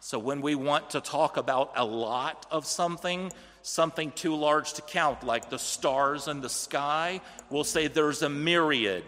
So 0.01 0.19
when 0.19 0.41
we 0.41 0.57
want 0.57 0.91
to 0.91 1.01
talk 1.01 1.37
about 1.37 1.73
a 1.77 1.85
lot 1.85 2.47
of 2.51 2.67
something, 2.67 3.33
something 3.67 4.13
too 4.13 4.37
large 4.37 4.75
to 4.75 4.83
count, 4.83 5.25
like 5.25 5.51
the 5.51 5.59
stars 5.59 6.29
in 6.29 6.41
the 6.41 6.49
sky, 6.49 7.21
we'll 7.51 7.65
say 7.65 7.89
there's 7.89 8.23
a 8.23 8.29
myriad. 8.29 9.05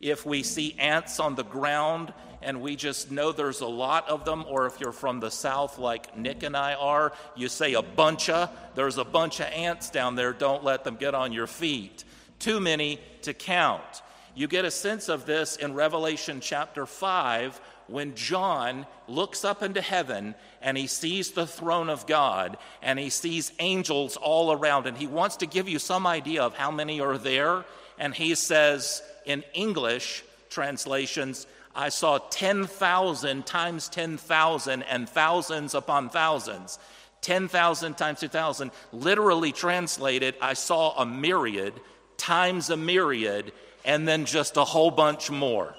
If 0.00 0.26
we 0.26 0.42
see 0.42 0.74
ants 0.78 1.20
on 1.20 1.36
the 1.36 1.44
ground 1.44 2.12
and 2.42 2.60
we 2.60 2.74
just 2.74 3.12
know 3.12 3.30
there's 3.30 3.60
a 3.60 3.66
lot 3.66 4.08
of 4.08 4.24
them, 4.24 4.44
or 4.48 4.66
if 4.66 4.80
you're 4.80 4.92
from 4.92 5.20
the 5.20 5.30
south 5.30 5.78
like 5.78 6.16
Nick 6.16 6.42
and 6.42 6.56
I 6.56 6.74
are, 6.74 7.12
you 7.36 7.48
say 7.48 7.74
a 7.74 7.82
bunch 7.82 8.28
of, 8.28 8.50
there's 8.74 8.98
a 8.98 9.04
bunch 9.04 9.38
of 9.40 9.46
ants 9.46 9.90
down 9.90 10.16
there, 10.16 10.32
don't 10.32 10.64
let 10.64 10.82
them 10.82 10.96
get 10.96 11.14
on 11.14 11.32
your 11.32 11.46
feet. 11.46 12.02
Too 12.40 12.58
many 12.58 12.98
to 13.22 13.32
count. 13.32 14.02
You 14.34 14.48
get 14.48 14.64
a 14.64 14.70
sense 14.70 15.08
of 15.08 15.24
this 15.24 15.56
in 15.56 15.74
Revelation 15.74 16.40
chapter 16.40 16.84
5 16.84 17.60
when 17.88 18.14
John 18.14 18.86
looks 19.08 19.44
up 19.44 19.62
into 19.62 19.80
heaven 19.80 20.34
and 20.62 20.76
he 20.76 20.86
sees 20.86 21.32
the 21.32 21.46
throne 21.46 21.88
of 21.90 22.06
God 22.06 22.56
and 22.82 22.98
he 22.98 23.10
sees 23.10 23.52
angels 23.58 24.16
all 24.16 24.52
around, 24.52 24.86
and 24.86 24.96
he 24.96 25.06
wants 25.06 25.36
to 25.36 25.46
give 25.46 25.68
you 25.68 25.78
some 25.78 26.06
idea 26.06 26.42
of 26.42 26.54
how 26.54 26.70
many 26.70 27.00
are 27.00 27.18
there. 27.18 27.64
And 27.98 28.14
he 28.14 28.34
says 28.34 29.02
in 29.26 29.42
English 29.54 30.22
translations, 30.50 31.46
I 31.74 31.88
saw 31.88 32.18
10,000 32.18 33.46
times 33.46 33.88
10,000 33.88 34.82
and 34.82 35.08
thousands 35.08 35.74
upon 35.74 36.10
thousands. 36.10 36.78
10,000 37.20 37.96
times 37.96 38.20
2,000. 38.20 38.70
Literally 38.92 39.52
translated, 39.52 40.34
I 40.40 40.54
saw 40.54 40.96
a 40.96 41.06
myriad 41.06 41.74
times 42.16 42.68
a 42.68 42.76
myriad 42.76 43.52
and 43.84 44.06
then 44.06 44.26
just 44.26 44.56
a 44.56 44.64
whole 44.64 44.90
bunch 44.90 45.30
more. 45.30 45.74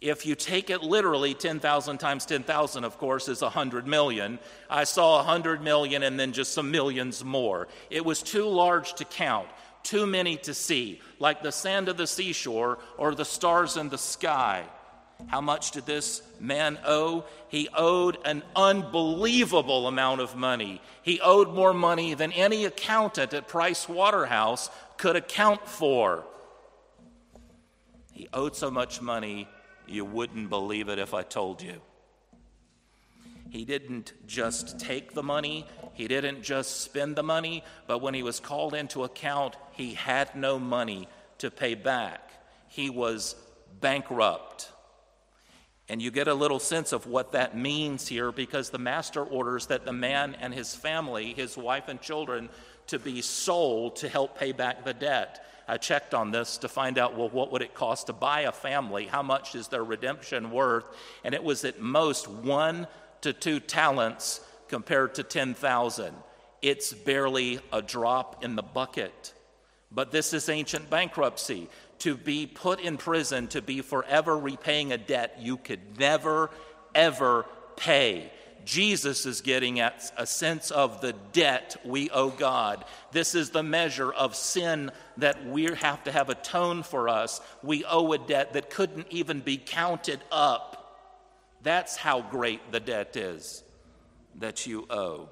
If 0.00 0.24
you 0.24 0.34
take 0.34 0.70
it 0.70 0.82
literally, 0.82 1.34
10,000 1.34 1.98
times 1.98 2.24
10,000, 2.24 2.84
of 2.84 2.96
course, 2.96 3.28
is 3.28 3.42
100 3.42 3.86
million. 3.86 4.38
I 4.70 4.84
saw 4.84 5.16
100 5.16 5.62
million 5.62 6.02
and 6.02 6.18
then 6.18 6.32
just 6.32 6.54
some 6.54 6.70
millions 6.70 7.22
more. 7.22 7.68
It 7.90 8.04
was 8.04 8.22
too 8.22 8.46
large 8.46 8.94
to 8.94 9.04
count, 9.04 9.48
too 9.82 10.06
many 10.06 10.36
to 10.38 10.54
see, 10.54 11.02
like 11.18 11.42
the 11.42 11.52
sand 11.52 11.90
of 11.90 11.98
the 11.98 12.06
seashore 12.06 12.78
or 12.96 13.14
the 13.14 13.26
stars 13.26 13.76
in 13.76 13.90
the 13.90 13.98
sky. 13.98 14.64
How 15.26 15.42
much 15.42 15.72
did 15.72 15.84
this 15.84 16.22
man 16.38 16.78
owe? 16.86 17.26
He 17.48 17.68
owed 17.74 18.16
an 18.24 18.42
unbelievable 18.56 19.86
amount 19.86 20.22
of 20.22 20.34
money. 20.34 20.80
He 21.02 21.20
owed 21.20 21.52
more 21.52 21.74
money 21.74 22.14
than 22.14 22.32
any 22.32 22.64
accountant 22.64 23.34
at 23.34 23.48
Price 23.48 23.86
Waterhouse 23.86 24.70
could 24.96 25.16
account 25.16 25.68
for. 25.68 26.24
He 28.14 28.28
owed 28.32 28.56
so 28.56 28.70
much 28.70 29.02
money 29.02 29.46
you 29.90 30.04
wouldn't 30.04 30.48
believe 30.48 30.88
it 30.88 30.98
if 30.98 31.14
I 31.14 31.22
told 31.22 31.62
you. 31.62 31.80
He 33.50 33.64
didn't 33.64 34.12
just 34.26 34.78
take 34.78 35.12
the 35.12 35.22
money, 35.22 35.66
he 35.92 36.06
didn't 36.06 36.42
just 36.42 36.82
spend 36.82 37.16
the 37.16 37.22
money, 37.22 37.64
but 37.88 37.98
when 37.98 38.14
he 38.14 38.22
was 38.22 38.38
called 38.38 38.74
into 38.74 39.02
account, 39.02 39.56
he 39.72 39.94
had 39.94 40.36
no 40.36 40.58
money 40.58 41.08
to 41.38 41.50
pay 41.50 41.74
back. 41.74 42.30
He 42.68 42.90
was 42.90 43.34
bankrupt. 43.80 44.70
And 45.88 46.00
you 46.00 46.12
get 46.12 46.28
a 46.28 46.34
little 46.34 46.60
sense 46.60 46.92
of 46.92 47.08
what 47.08 47.32
that 47.32 47.56
means 47.56 48.06
here 48.06 48.30
because 48.30 48.70
the 48.70 48.78
master 48.78 49.24
orders 49.24 49.66
that 49.66 49.84
the 49.84 49.92
man 49.92 50.36
and 50.40 50.54
his 50.54 50.72
family, 50.72 51.34
his 51.34 51.56
wife 51.56 51.88
and 51.88 52.00
children, 52.00 52.48
to 52.90 52.98
be 52.98 53.22
sold 53.22 53.96
to 53.96 54.08
help 54.08 54.38
pay 54.38 54.52
back 54.52 54.84
the 54.84 54.94
debt. 54.94 55.46
I 55.68 55.76
checked 55.76 56.14
on 56.14 56.32
this 56.32 56.58
to 56.58 56.68
find 56.68 56.98
out, 56.98 57.16
well, 57.16 57.28
what 57.28 57.52
would 57.52 57.62
it 57.62 57.74
cost 57.74 58.08
to 58.08 58.12
buy 58.12 58.40
a 58.40 58.52
family? 58.52 59.06
How 59.06 59.22
much 59.22 59.54
is 59.54 59.68
their 59.68 59.84
redemption 59.84 60.50
worth? 60.50 60.84
And 61.22 61.32
it 61.32 61.44
was 61.44 61.64
at 61.64 61.80
most 61.80 62.26
one 62.26 62.88
to 63.20 63.32
two 63.32 63.60
talents 63.60 64.40
compared 64.66 65.14
to 65.14 65.22
10,000. 65.22 66.14
It's 66.62 66.92
barely 66.92 67.60
a 67.72 67.80
drop 67.80 68.44
in 68.44 68.56
the 68.56 68.62
bucket. 68.62 69.32
But 69.92 70.10
this 70.10 70.32
is 70.32 70.48
ancient 70.48 70.90
bankruptcy. 70.90 71.68
To 72.00 72.16
be 72.16 72.46
put 72.46 72.80
in 72.80 72.96
prison, 72.96 73.46
to 73.48 73.62
be 73.62 73.82
forever 73.82 74.36
repaying 74.36 74.92
a 74.92 74.98
debt 74.98 75.36
you 75.38 75.56
could 75.56 75.98
never, 75.98 76.50
ever 76.94 77.46
pay. 77.76 78.32
Jesus 78.64 79.26
is 79.26 79.40
getting 79.40 79.80
at 79.80 80.12
a 80.16 80.26
sense 80.26 80.70
of 80.70 81.00
the 81.00 81.14
debt 81.32 81.76
we 81.84 82.10
owe 82.10 82.30
God. 82.30 82.84
This 83.12 83.34
is 83.34 83.50
the 83.50 83.62
measure 83.62 84.12
of 84.12 84.34
sin 84.34 84.90
that 85.16 85.46
we 85.46 85.64
have 85.64 86.04
to 86.04 86.12
have 86.12 86.28
atoned 86.28 86.86
for 86.86 87.08
us. 87.08 87.40
We 87.62 87.84
owe 87.84 88.12
a 88.12 88.18
debt 88.18 88.52
that 88.54 88.70
couldn't 88.70 89.06
even 89.10 89.40
be 89.40 89.56
counted 89.56 90.20
up. 90.30 90.76
That's 91.62 91.96
how 91.96 92.22
great 92.22 92.72
the 92.72 92.80
debt 92.80 93.16
is 93.16 93.62
that 94.38 94.66
you 94.66 94.86
owe. 94.88 95.28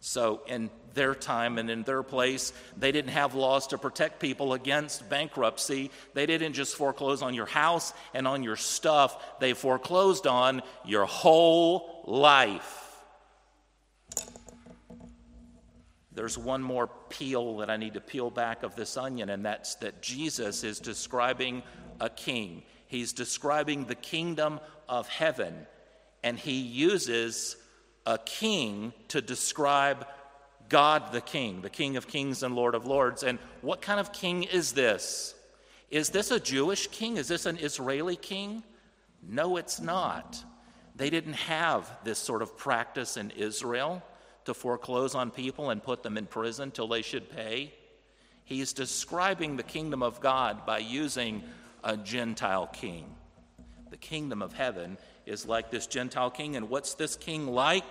So, 0.00 0.42
in 0.46 0.68
their 0.92 1.14
time 1.14 1.56
and 1.56 1.70
in 1.70 1.82
their 1.82 2.02
place, 2.02 2.52
they 2.76 2.92
didn't 2.92 3.12
have 3.12 3.34
laws 3.34 3.68
to 3.68 3.78
protect 3.78 4.20
people 4.20 4.52
against 4.52 5.08
bankruptcy. 5.08 5.90
They 6.12 6.26
didn't 6.26 6.52
just 6.52 6.76
foreclose 6.76 7.22
on 7.22 7.32
your 7.32 7.46
house 7.46 7.94
and 8.12 8.28
on 8.28 8.42
your 8.42 8.56
stuff, 8.56 9.40
they 9.40 9.54
foreclosed 9.54 10.26
on 10.26 10.62
your 10.84 11.06
whole 11.06 11.93
life. 12.04 12.80
There's 16.12 16.38
one 16.38 16.62
more 16.62 16.88
peel 17.08 17.56
that 17.56 17.70
I 17.70 17.76
need 17.76 17.94
to 17.94 18.00
peel 18.00 18.30
back 18.30 18.62
of 18.62 18.76
this 18.76 18.96
onion, 18.96 19.30
and 19.30 19.44
that's 19.44 19.74
that 19.76 20.00
Jesus 20.00 20.62
is 20.62 20.78
describing 20.78 21.62
a 22.00 22.08
king. 22.08 22.62
He's 22.86 23.12
describing 23.12 23.86
the 23.86 23.96
kingdom 23.96 24.60
of 24.88 25.08
heaven, 25.08 25.66
and 26.22 26.38
he 26.38 26.60
uses 26.60 27.56
a 28.06 28.18
king 28.18 28.92
to 29.08 29.20
describe 29.20 30.06
God 30.68 31.12
the 31.12 31.20
King, 31.20 31.60
the 31.60 31.70
King 31.70 31.96
of 31.96 32.06
Kings 32.06 32.42
and 32.42 32.54
Lord 32.54 32.74
of 32.74 32.86
Lords. 32.86 33.22
And 33.22 33.38
what 33.60 33.82
kind 33.82 34.00
of 34.00 34.12
king 34.12 34.44
is 34.44 34.72
this? 34.72 35.34
Is 35.90 36.10
this 36.10 36.30
a 36.30 36.40
Jewish 36.40 36.86
king? 36.88 37.16
Is 37.16 37.28
this 37.28 37.46
an 37.46 37.58
Israeli 37.58 38.16
king? 38.16 38.62
No, 39.22 39.56
it's 39.56 39.80
not. 39.80 40.42
They 40.94 41.10
didn't 41.10 41.34
have 41.34 41.90
this 42.04 42.18
sort 42.18 42.42
of 42.42 42.56
practice 42.56 43.16
in 43.16 43.30
Israel 43.30 44.02
to 44.44 44.54
foreclose 44.54 45.14
on 45.14 45.30
people 45.30 45.70
and 45.70 45.82
put 45.82 46.02
them 46.02 46.16
in 46.16 46.26
prison 46.26 46.70
till 46.70 46.88
they 46.88 47.02
should 47.02 47.30
pay. 47.30 47.72
He's 48.44 48.72
describing 48.72 49.56
the 49.56 49.62
kingdom 49.62 50.02
of 50.02 50.20
God 50.20 50.66
by 50.66 50.78
using 50.78 51.42
a 51.82 51.96
Gentile 51.96 52.66
king. 52.66 53.06
The 53.90 53.96
kingdom 53.96 54.42
of 54.42 54.52
heaven 54.52 54.98
is 55.26 55.46
like 55.46 55.70
this 55.70 55.86
Gentile 55.86 56.30
king. 56.30 56.56
And 56.56 56.68
what's 56.68 56.94
this 56.94 57.16
king 57.16 57.46
like? 57.46 57.84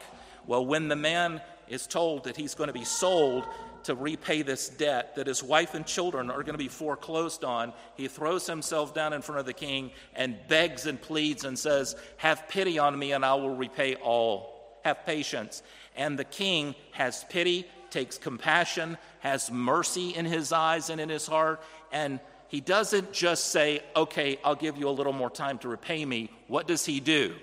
Well, 0.46 0.66
when 0.66 0.88
the 0.88 0.96
man 0.96 1.42
is 1.68 1.88
told 1.88 2.26
that 2.26 2.38
he's 2.38 2.56
going 2.56 2.68
to 2.68 2.74
be 2.74 2.86
sold 2.86 3.46
to 3.84 3.96
repay 3.96 4.42
this 4.42 4.70
debt 4.70 5.16
that 5.16 5.28
his 5.28 5.44
wife 5.44 5.74
and 5.74 5.86
children 5.86 6.30
are 6.30 6.44
going 6.44 6.54
to 6.54 6.58
be 6.58 6.68
foreclosed 6.68 7.44
on, 7.44 7.74
he 7.96 8.08
throws 8.08 8.48
himself 8.48 8.94
down 8.94 9.14
in 9.14 9.22
front 9.22 9.40
of 9.40 9.46
the 9.46 9.54
king 9.54 9.92
and 10.16 10.38
begs 10.48 10.86
and 10.86 11.02
pleads 11.02 11.44
and 11.44 11.58
says, 11.58 11.96
Have 12.18 12.48
pity 12.48 12.80
on 12.80 12.98
me 12.98 13.12
and 13.12 13.26
I 13.26 13.34
will 13.36 13.56
repay 13.56 13.96
all. 13.96 14.80
Have 14.84 15.06
patience. 15.06 15.64
And 15.96 16.18
the 16.18 16.24
king 16.24 16.76
has 16.92 17.24
pity, 17.26 17.66
takes 17.90 18.18
compassion, 18.18 18.98
has 19.20 19.52
mercy 19.52 20.10
in 20.10 20.26
his 20.26 20.52
eyes 20.52 20.90
and 20.90 21.00
in 21.00 21.10
his 21.10 21.28
heart, 21.28 21.62
and 21.92 22.20
he 22.48 22.62
doesn't 22.62 23.14
just 23.14 23.48
say, 23.48 23.82
Okay, 23.96 24.38
I'll 24.44 24.56
give 24.56 24.78
you 24.78 24.88
a 24.88 24.92
little 24.92 25.14
more 25.14 25.30
time 25.30 25.58
to 25.60 25.68
repay 25.68 26.06
me. 26.06 26.30
What 26.48 26.68
does 26.68 26.86
he 26.86 27.00
do? 27.00 27.36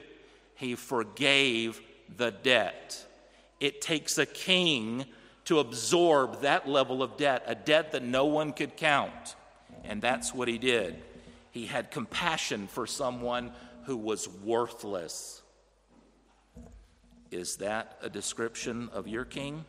He 0.54 0.74
forgave 0.74 1.80
the 2.16 2.30
debt. 2.30 3.04
It 3.60 3.80
takes 3.80 4.18
a 4.18 4.26
king 4.26 5.04
to 5.50 5.58
absorb 5.58 6.42
that 6.42 6.68
level 6.68 7.02
of 7.02 7.16
debt, 7.16 7.42
a 7.44 7.56
debt 7.56 7.90
that 7.90 8.04
no 8.04 8.24
one 8.24 8.52
could 8.52 8.76
count. 8.76 9.34
And 9.82 10.00
that's 10.00 10.32
what 10.32 10.46
he 10.46 10.58
did. 10.58 11.02
He 11.50 11.66
had 11.66 11.90
compassion 11.90 12.68
for 12.68 12.86
someone 12.86 13.50
who 13.82 13.96
was 13.96 14.28
worthless. 14.28 15.42
Is 17.32 17.56
that 17.56 17.98
a 18.00 18.08
description 18.08 18.90
of 18.92 19.08
your 19.08 19.24
king? 19.24 19.64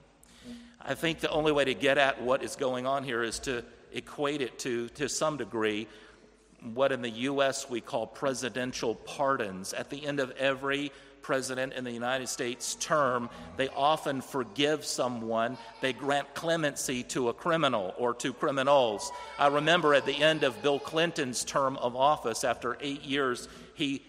I 0.80 0.94
think 0.94 1.20
the 1.20 1.32
only 1.32 1.52
way 1.52 1.66
to 1.66 1.74
get 1.74 1.98
at 1.98 2.22
what 2.22 2.44
is 2.44 2.56
going 2.56 2.86
on 2.86 3.04
here 3.04 3.24
is 3.24 3.40
to 3.40 3.66
equate 3.92 4.42
it 4.44 4.60
to, 4.60 4.88
to 4.90 5.10
some 5.10 5.36
degree, 5.36 5.88
what 6.76 6.92
in 6.92 7.02
the 7.02 7.10
U.S. 7.10 7.68
we 7.72 7.82
call 7.82 8.06
presidential 8.06 8.94
pardons. 8.94 9.74
At 9.74 9.90
the 9.90 10.06
end 10.06 10.20
of 10.20 10.30
every 10.38 10.92
president 11.22 11.74
in 11.74 11.84
the 11.84 11.92
United 11.92 12.28
States 12.28 12.76
term, 12.76 13.30
they 13.58 13.70
often 13.70 14.22
forgive 14.22 14.86
someone. 14.86 15.58
They 15.82 15.94
grant 15.94 16.34
clemency 16.34 17.04
to 17.04 17.30
a 17.30 17.34
criminal 17.34 17.94
or 17.98 18.14
to 18.16 18.34
criminals. 18.34 19.12
I 19.40 19.48
remember 19.48 19.94
at 19.94 20.06
the 20.06 20.22
end 20.22 20.44
of 20.44 20.62
Bill 20.62 20.80
Clinton's 20.80 21.44
term 21.44 21.78
of 21.78 21.96
office, 21.96 22.44
after 22.44 22.78
eight 22.82 23.04
years, 23.04 23.48
he 23.74 24.02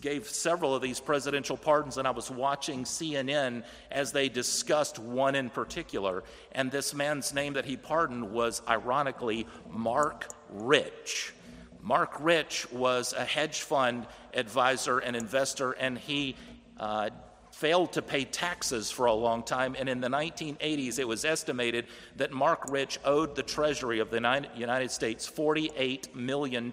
gave 0.00 0.28
several 0.28 0.74
of 0.74 0.82
these 0.82 1.00
presidential 1.00 1.56
pardons, 1.56 1.98
and 1.98 2.08
I 2.08 2.12
was 2.12 2.30
watching 2.30 2.84
CNN 2.84 3.64
as 3.90 4.12
they 4.12 4.28
discussed 4.28 4.98
one 4.98 5.34
in 5.34 5.50
particular. 5.50 6.24
And 6.52 6.70
this 6.70 6.94
man's 6.94 7.34
name 7.34 7.54
that 7.54 7.66
he 7.66 7.76
pardoned 7.76 8.30
was, 8.30 8.62
ironically, 8.68 9.46
Marc 9.70 10.28
Rich. 10.50 11.34
Marc 11.82 12.14
Rich 12.20 12.70
was 12.72 13.12
a 13.12 13.24
hedge 13.24 13.60
fund 13.62 14.06
advisor 14.34 14.98
and 14.98 15.16
investor, 15.16 15.72
and 15.72 15.98
he 15.98 16.36
uh, 16.78 17.10
failed 17.52 17.92
to 17.92 18.02
pay 18.02 18.24
taxes 18.24 18.90
for 18.90 19.06
a 19.06 19.12
long 19.12 19.42
time. 19.42 19.74
And 19.78 19.88
in 19.88 20.00
the 20.00 20.08
1980s, 20.08 20.98
it 20.98 21.06
was 21.06 21.24
estimated 21.24 21.86
that 22.16 22.32
Marc 22.32 22.70
Rich 22.70 22.98
owed 23.04 23.34
the 23.34 23.42
Treasury 23.42 23.98
of 23.98 24.10
the 24.10 24.46
United 24.54 24.90
States 24.90 25.30
$48 25.30 26.14
million. 26.14 26.72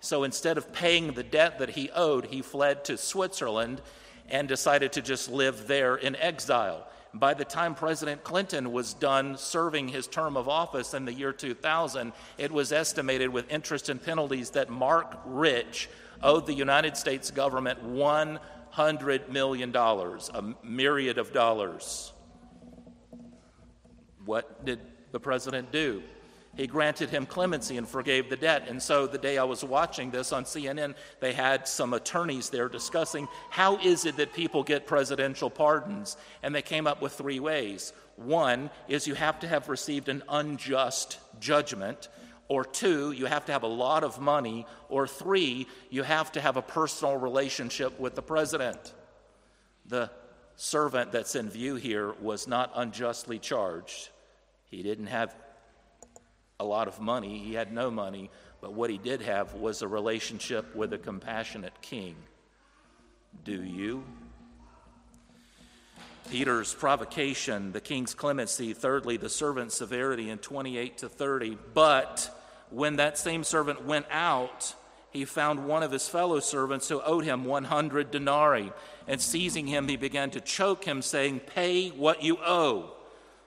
So 0.00 0.24
instead 0.24 0.58
of 0.58 0.72
paying 0.72 1.12
the 1.12 1.22
debt 1.22 1.58
that 1.58 1.70
he 1.70 1.90
owed, 1.94 2.26
he 2.26 2.42
fled 2.42 2.84
to 2.86 2.96
Switzerland 2.96 3.82
and 4.28 4.48
decided 4.48 4.92
to 4.92 5.02
just 5.02 5.30
live 5.30 5.66
there 5.66 5.96
in 5.96 6.16
exile. 6.16 6.88
By 7.14 7.34
the 7.34 7.44
time 7.44 7.76
President 7.76 8.24
Clinton 8.24 8.72
was 8.72 8.92
done 8.92 9.36
serving 9.38 9.86
his 9.88 10.08
term 10.08 10.36
of 10.36 10.48
office 10.48 10.94
in 10.94 11.04
the 11.04 11.12
year 11.12 11.32
2000, 11.32 12.12
it 12.38 12.50
was 12.50 12.72
estimated 12.72 13.28
with 13.28 13.50
interest 13.52 13.88
and 13.88 14.02
penalties 14.02 14.50
that 14.50 14.68
Marc 14.68 15.20
Rich 15.24 15.88
owed 16.24 16.46
the 16.46 16.54
United 16.54 16.96
States 16.96 17.30
government 17.30 17.84
$100 17.86 19.28
million, 19.28 19.74
a 19.76 20.54
myriad 20.66 21.18
of 21.18 21.32
dollars. 21.32 22.12
What 24.24 24.64
did 24.64 24.80
the 25.12 25.20
president 25.20 25.70
do? 25.70 26.02
He 26.56 26.68
granted 26.68 27.10
him 27.10 27.26
clemency 27.26 27.76
and 27.76 27.88
forgave 27.88 28.30
the 28.30 28.36
debt. 28.36 28.68
And 28.68 28.80
so 28.80 29.06
the 29.06 29.18
day 29.18 29.38
I 29.38 29.44
was 29.44 29.64
watching 29.64 30.10
this 30.10 30.32
on 30.32 30.44
CNN, 30.44 30.94
they 31.20 31.32
had 31.32 31.66
some 31.66 31.92
attorneys 31.94 32.48
there 32.48 32.68
discussing 32.68 33.26
how 33.50 33.78
is 33.78 34.04
it 34.04 34.16
that 34.18 34.32
people 34.32 34.62
get 34.62 34.86
presidential 34.86 35.50
pardons? 35.50 36.16
And 36.42 36.54
they 36.54 36.62
came 36.62 36.86
up 36.86 37.02
with 37.02 37.12
three 37.12 37.40
ways. 37.40 37.92
One 38.16 38.70
is 38.86 39.06
you 39.06 39.14
have 39.14 39.40
to 39.40 39.48
have 39.48 39.68
received 39.68 40.08
an 40.08 40.22
unjust 40.28 41.18
judgment. 41.40 42.08
Or 42.46 42.64
two, 42.64 43.10
you 43.10 43.26
have 43.26 43.46
to 43.46 43.52
have 43.52 43.64
a 43.64 43.68
lot 43.68 44.04
of 44.04 44.20
money. 44.20 44.66
Or 44.88 45.08
three, 45.08 45.66
you 45.90 46.04
have 46.04 46.30
to 46.32 46.40
have 46.40 46.56
a 46.56 46.62
personal 46.62 47.16
relationship 47.16 47.98
with 47.98 48.14
the 48.14 48.22
president. 48.22 48.92
The 49.86 50.10
servant 50.56 51.10
that's 51.10 51.34
in 51.34 51.50
view 51.50 51.74
here 51.74 52.12
was 52.20 52.46
not 52.46 52.70
unjustly 52.76 53.40
charged. 53.40 54.10
He 54.70 54.82
didn't 54.84 55.06
have 55.06 55.34
a 56.60 56.64
lot 56.64 56.88
of 56.88 57.00
money, 57.00 57.38
he 57.38 57.54
had 57.54 57.72
no 57.72 57.90
money, 57.90 58.30
but 58.60 58.72
what 58.72 58.90
he 58.90 58.98
did 58.98 59.20
have 59.22 59.54
was 59.54 59.82
a 59.82 59.88
relationship 59.88 60.74
with 60.74 60.92
a 60.92 60.98
compassionate 60.98 61.80
king. 61.82 62.14
Do 63.44 63.62
you? 63.62 64.04
Peter's 66.30 66.72
provocation, 66.72 67.72
the 67.72 67.80
king's 67.80 68.14
clemency, 68.14 68.72
thirdly, 68.72 69.16
the 69.16 69.28
servant's 69.28 69.74
severity 69.74 70.30
in 70.30 70.38
28 70.38 70.98
to 70.98 71.08
30. 71.08 71.58
But 71.74 72.30
when 72.70 72.96
that 72.96 73.18
same 73.18 73.44
servant 73.44 73.84
went 73.84 74.06
out, 74.10 74.74
he 75.10 75.24
found 75.24 75.66
one 75.66 75.82
of 75.82 75.92
his 75.92 76.08
fellow 76.08 76.40
servants 76.40 76.88
who 76.88 77.00
owed 77.02 77.24
him 77.24 77.44
100 77.44 78.10
denarii. 78.10 78.72
And 79.06 79.20
seizing 79.20 79.66
him, 79.66 79.86
he 79.86 79.96
began 79.96 80.30
to 80.30 80.40
choke 80.40 80.84
him, 80.84 81.02
saying, 81.02 81.40
Pay 81.40 81.90
what 81.90 82.22
you 82.22 82.38
owe. 82.38 82.92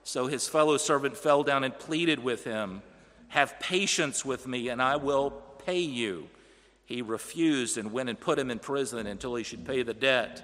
So 0.04 0.28
his 0.28 0.48
fellow 0.48 0.78
servant 0.78 1.18
fell 1.18 1.44
down 1.44 1.64
and 1.64 1.78
pleaded 1.78 2.24
with 2.24 2.46
him, 2.46 2.82
Have 3.30 3.60
patience 3.60 4.24
with 4.24 4.48
me, 4.48 4.70
and 4.70 4.82
I 4.82 4.96
will 4.96 5.32
pay 5.66 5.80
you. 5.80 6.28
He 6.86 7.02
refused 7.02 7.78
and 7.78 7.92
went 7.92 8.10
and 8.10 8.20
put 8.20 8.40
him 8.40 8.50
in 8.50 8.60
prison 8.60 9.06
until 9.06 9.36
he 9.36 9.44
should 9.44 9.66
pay 9.66 9.84
the 9.84 9.94
debt. 9.94 10.42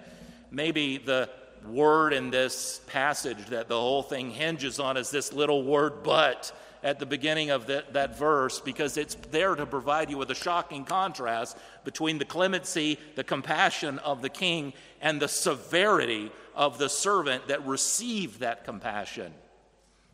Maybe 0.51 0.97
the 0.97 1.29
word 1.65 2.11
in 2.13 2.29
this 2.29 2.81
passage 2.87 3.45
that 3.47 3.69
the 3.69 3.79
whole 3.79 4.03
thing 4.03 4.29
hinges 4.29 4.79
on 4.79 4.97
is 4.97 5.09
this 5.09 5.31
little 5.31 5.63
word, 5.63 6.03
but, 6.03 6.51
at 6.83 6.99
the 6.99 7.05
beginning 7.05 7.49
of 7.49 7.67
that, 7.67 7.93
that 7.93 8.17
verse, 8.17 8.59
because 8.59 8.97
it's 8.97 9.15
there 9.31 9.55
to 9.55 9.65
provide 9.65 10.09
you 10.09 10.17
with 10.17 10.29
a 10.31 10.35
shocking 10.35 10.83
contrast 10.83 11.57
between 11.85 12.17
the 12.17 12.25
clemency, 12.25 12.99
the 13.15 13.23
compassion 13.23 13.99
of 13.99 14.21
the 14.21 14.29
king, 14.29 14.73
and 15.01 15.21
the 15.21 15.29
severity 15.29 16.29
of 16.53 16.77
the 16.77 16.89
servant 16.89 17.47
that 17.47 17.65
received 17.65 18.41
that 18.41 18.65
compassion. 18.65 19.33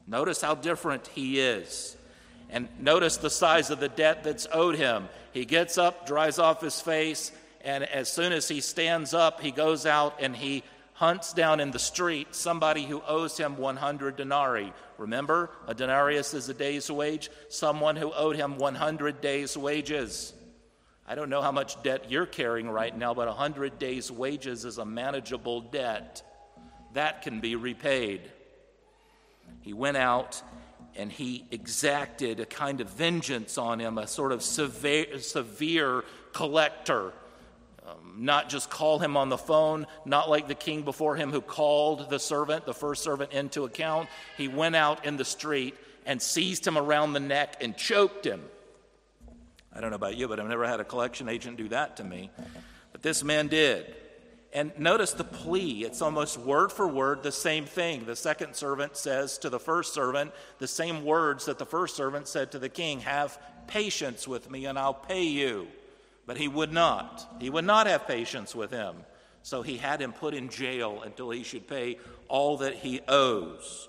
Notice 0.05 0.41
how 0.41 0.53
different 0.53 1.07
he 1.07 1.39
is. 1.39 1.97
And 2.49 2.67
notice 2.79 3.17
the 3.17 3.29
size 3.29 3.69
of 3.69 3.79
the 3.79 3.89
debt 3.89 4.23
that's 4.23 4.47
owed 4.51 4.75
him. 4.75 5.07
He 5.31 5.45
gets 5.45 5.77
up, 5.77 6.07
dries 6.07 6.39
off 6.39 6.61
his 6.61 6.81
face, 6.81 7.31
and 7.61 7.83
as 7.83 8.11
soon 8.11 8.33
as 8.33 8.47
he 8.47 8.61
stands 8.61 9.13
up, 9.13 9.41
he 9.41 9.51
goes 9.51 9.85
out 9.85 10.15
and 10.19 10.35
he 10.35 10.63
hunts 10.93 11.31
down 11.31 11.59
in 11.59 11.71
the 11.71 11.79
street 11.79 12.35
somebody 12.35 12.83
who 12.83 13.01
owes 13.07 13.37
him 13.37 13.57
100 13.57 14.15
denarii. 14.15 14.73
Remember, 14.97 15.49
a 15.67 15.73
denarius 15.73 16.33
is 16.33 16.49
a 16.49 16.53
day's 16.53 16.91
wage, 16.91 17.29
someone 17.47 17.95
who 17.95 18.11
owed 18.11 18.35
him 18.35 18.57
100 18.57 19.21
days' 19.21 19.55
wages. 19.55 20.33
I 21.07 21.15
don't 21.15 21.29
know 21.29 21.41
how 21.41 21.51
much 21.51 21.81
debt 21.83 22.11
you're 22.11 22.25
carrying 22.25 22.69
right 22.69 22.95
now, 22.95 23.13
but 23.13 23.27
100 23.27 23.79
days' 23.79 24.11
wages 24.11 24.65
is 24.65 24.77
a 24.77 24.85
manageable 24.85 25.61
debt. 25.61 26.21
That 26.93 27.21
can 27.21 27.39
be 27.39 27.55
repaid. 27.55 28.21
He 29.61 29.73
went 29.73 29.97
out 29.97 30.41
and 30.95 31.11
he 31.11 31.45
exacted 31.51 32.39
a 32.39 32.45
kind 32.45 32.81
of 32.81 32.89
vengeance 32.89 33.57
on 33.57 33.79
him, 33.79 33.97
a 33.97 34.07
sort 34.07 34.31
of 34.31 34.41
severe, 34.43 35.19
severe 35.19 36.03
collector 36.33 37.13
um, 37.89 38.15
not 38.17 38.49
just 38.49 38.69
call 38.69 38.99
him 38.99 39.17
on 39.17 39.29
the 39.29 39.37
phone, 39.37 39.87
not 40.05 40.29
like 40.29 40.47
the 40.47 40.55
king 40.55 40.83
before 40.83 41.15
him 41.15 41.31
who 41.31 41.41
called 41.41 42.09
the 42.09 42.19
servant, 42.19 42.65
the 42.65 42.73
first 42.73 43.03
servant, 43.03 43.31
into 43.31 43.63
account. 43.63 44.09
He 44.37 44.47
went 44.47 44.75
out 44.75 45.05
in 45.05 45.17
the 45.17 45.25
street 45.25 45.75
and 46.05 46.21
seized 46.21 46.65
him 46.65 46.77
around 46.77 47.13
the 47.13 47.19
neck 47.19 47.57
and 47.61 47.75
choked 47.75 48.25
him. 48.25 48.43
I 49.73 49.81
don't 49.81 49.89
know 49.91 49.95
about 49.95 50.17
you, 50.17 50.27
but 50.27 50.39
I've 50.39 50.47
never 50.47 50.67
had 50.67 50.79
a 50.79 50.83
collection 50.83 51.29
agent 51.29 51.57
do 51.57 51.69
that 51.69 51.97
to 51.97 52.03
me. 52.03 52.31
But 52.91 53.01
this 53.01 53.23
man 53.23 53.47
did. 53.47 53.95
And 54.51 54.71
notice 54.79 55.11
the 55.11 55.23
plea. 55.23 55.83
It's 55.83 56.01
almost 56.01 56.37
word 56.37 56.71
for 56.71 56.87
word 56.87 57.21
the 57.21 57.31
same 57.31 57.65
thing. 57.65 58.05
The 58.05 58.15
second 58.15 58.55
servant 58.55 58.97
says 58.97 59.37
to 59.39 59.49
the 59.49 59.59
first 59.59 59.93
servant 59.93 60.31
the 60.57 60.67
same 60.67 61.05
words 61.05 61.45
that 61.45 61.59
the 61.59 61.65
first 61.65 61.95
servant 61.95 62.27
said 62.27 62.51
to 62.51 62.59
the 62.59 62.69
king 62.69 63.01
Have 63.01 63.39
patience 63.67 64.27
with 64.27 64.49
me, 64.49 64.65
and 64.65 64.79
I'll 64.79 64.93
pay 64.93 65.23
you. 65.23 65.67
But 66.25 66.37
he 66.37 66.47
would 66.47 66.73
not. 66.73 67.37
He 67.39 67.49
would 67.49 67.65
not 67.65 67.87
have 67.87 68.07
patience 68.07 68.55
with 68.55 68.71
him. 68.71 68.95
So 69.43 69.61
he 69.61 69.77
had 69.77 70.01
him 70.01 70.13
put 70.13 70.33
in 70.33 70.49
jail 70.49 71.01
until 71.03 71.29
he 71.29 71.43
should 71.43 71.67
pay 71.67 71.97
all 72.27 72.57
that 72.57 72.75
he 72.75 73.01
owes. 73.07 73.87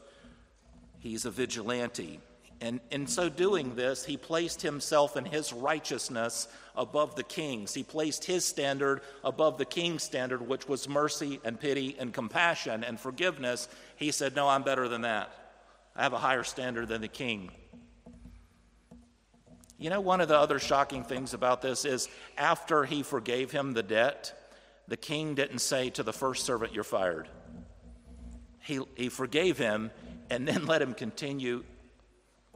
He's 1.01 1.25
a 1.25 1.31
vigilante. 1.31 2.21
And 2.61 2.81
in 2.91 3.07
so 3.07 3.31
doing 3.31 3.75
this, 3.75 4.05
he 4.05 4.19
placed 4.19 4.61
himself 4.61 5.17
and 5.17 5.27
his 5.27 5.53
righteousness 5.53 6.47
above 6.77 7.17
the 7.17 7.23
king's. 7.23 7.73
He 7.73 7.83
placed 7.83 8.25
his 8.25 8.45
standard 8.45 9.01
above 9.25 9.57
the 9.57 9.65
king's 9.65 10.03
standard, 10.03 10.47
which 10.47 10.69
was 10.69 10.87
mercy 10.87 11.41
and 11.43 11.59
pity 11.59 11.97
and 11.99 12.13
compassion 12.13 12.85
and 12.85 13.01
forgiveness. 13.01 13.69
He 13.97 14.11
said, 14.11 14.37
No, 14.37 14.47
I'm 14.47 14.63
better 14.63 14.89
than 14.89 15.03
that. 15.03 15.33
I 15.97 16.03
have 16.03 16.13
a 16.13 16.19
higher 16.19 16.45
standard 16.45 16.89
than 16.89 17.01
the 17.01 17.09
king. 17.09 17.51
You 19.79 19.89
know, 19.89 20.01
one 20.01 20.21
of 20.21 20.29
the 20.29 20.37
other 20.39 20.59
shocking 20.59 21.05
things 21.05 21.33
about 21.33 21.63
this 21.63 21.87
is 21.87 22.09
after 22.37 22.85
he 22.85 23.03
forgave 23.03 23.51
him 23.51 23.73
the 23.73 23.83
debt, 23.83 24.35
the 24.87 24.99
king 24.99 25.35
didn't 25.35 25.61
say 25.61 25.89
to 25.91 26.03
the 26.03 26.13
first 26.13 26.45
servant, 26.45 26.75
You're 26.75 26.85
fired. 26.85 27.27
He, 28.63 28.81
he 28.97 29.09
forgave 29.09 29.57
him 29.57 29.91
and 30.29 30.47
then 30.47 30.67
let 30.67 30.83
him 30.83 30.93
continue 30.93 31.65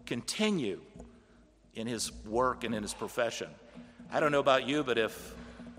continue 0.07 0.81
in 1.75 1.87
his 1.87 2.13
work 2.25 2.65
and 2.65 2.75
in 2.75 2.83
his 2.83 2.95
profession. 2.95 3.49
I 4.13 4.21
don't 4.21 4.33
know 4.33 4.41
about 4.41 4.67
you, 4.67 4.85
but 4.85 4.99
if 4.99 5.35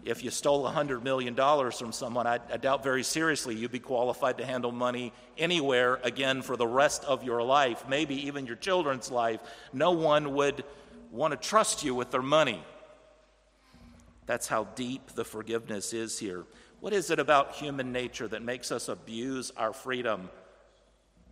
if 0.06 0.24
you 0.24 0.30
stole 0.30 0.64
$100 0.70 1.02
million 1.02 1.36
from 1.72 1.92
someone, 1.92 2.28
I, 2.28 2.40
I, 2.54 2.58
doubt 2.58 2.84
very 2.84 3.02
seriously 3.02 3.56
you'd 3.56 3.72
be 3.72 3.80
qualified 3.80 4.38
to 4.38 4.46
handle 4.46 4.72
money 4.72 5.12
anywhere 5.36 6.00
again 6.04 6.44
for 6.44 6.56
the 6.56 6.68
rest 6.68 7.04
of 7.06 7.24
your 7.24 7.42
life, 7.42 7.86
maybe 7.90 8.28
even 8.28 8.46
your 8.46 8.56
children's 8.56 9.10
life. 9.10 9.42
No 9.74 9.92
one 9.92 10.36
would 10.36 10.64
want 11.12 11.32
to 11.32 11.38
trust 11.38 11.84
you 11.84 11.96
with 11.96 12.12
their 12.12 12.22
money. 12.22 12.64
That's 14.28 14.48
how 14.48 14.66
deep 14.76 15.12
the 15.14 15.26
forgiveness 15.26 15.92
is 15.92 16.20
here. 16.20 16.46
What 16.82 16.94
is 16.94 17.10
it 17.10 17.18
about 17.18 17.56
human 17.56 17.92
nature 17.92 18.28
that 18.28 18.44
makes 18.44 18.72
us 18.72 18.90
abuse 18.90 19.52
our 19.58 19.74
freedom 19.74 20.30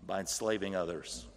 by 0.08 0.20
enslaving 0.20 0.76
others? 0.76 1.28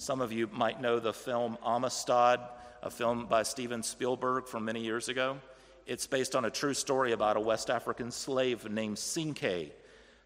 Some 0.00 0.20
of 0.20 0.30
you 0.30 0.48
might 0.52 0.80
know 0.80 1.00
the 1.00 1.12
film 1.12 1.58
Amistad, 1.66 2.38
a 2.84 2.88
film 2.88 3.26
by 3.26 3.42
Steven 3.42 3.82
Spielberg 3.82 4.46
from 4.46 4.64
many 4.64 4.80
years 4.80 5.08
ago. 5.08 5.38
It's 5.86 6.06
based 6.06 6.36
on 6.36 6.44
a 6.44 6.50
true 6.50 6.72
story 6.72 7.10
about 7.10 7.36
a 7.36 7.40
West 7.40 7.68
African 7.68 8.12
slave 8.12 8.70
named 8.70 8.96
Cinque. 8.96 9.72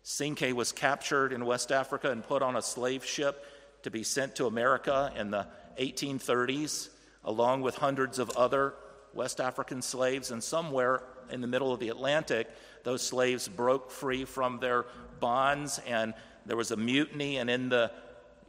Cinque 0.03 0.55
was 0.55 0.73
captured 0.73 1.33
in 1.33 1.47
West 1.47 1.73
Africa 1.73 2.11
and 2.11 2.23
put 2.23 2.43
on 2.43 2.57
a 2.57 2.61
slave 2.61 3.03
ship 3.03 3.47
to 3.83 3.91
be 3.91 4.03
sent 4.03 4.37
to 4.37 4.47
America 4.47 5.11
in 5.17 5.31
the 5.31 5.47
1830s, 5.81 6.91
along 7.25 7.63
with 7.63 7.77
hundreds 7.77 8.19
of 8.19 8.29
other 8.37 8.75
West 9.15 9.41
African 9.41 9.81
slaves. 9.81 10.33
And 10.33 10.45
somewhere 10.45 11.03
in 11.31 11.41
the 11.41 11.47
middle 11.47 11.73
of 11.73 11.81
the 11.81 11.89
Atlantic, 11.89 12.47
those 12.85 13.01
slaves 13.01 13.49
broke 13.49 13.91
free 13.91 14.27
from 14.27 14.59
their 14.59 14.85
bonds, 15.19 15.81
and 15.89 16.13
there 16.45 16.59
was 16.59 16.73
a 16.73 16.77
mutiny. 16.77 17.39
And 17.39 17.49
in 17.49 17.71
the 17.71 17.91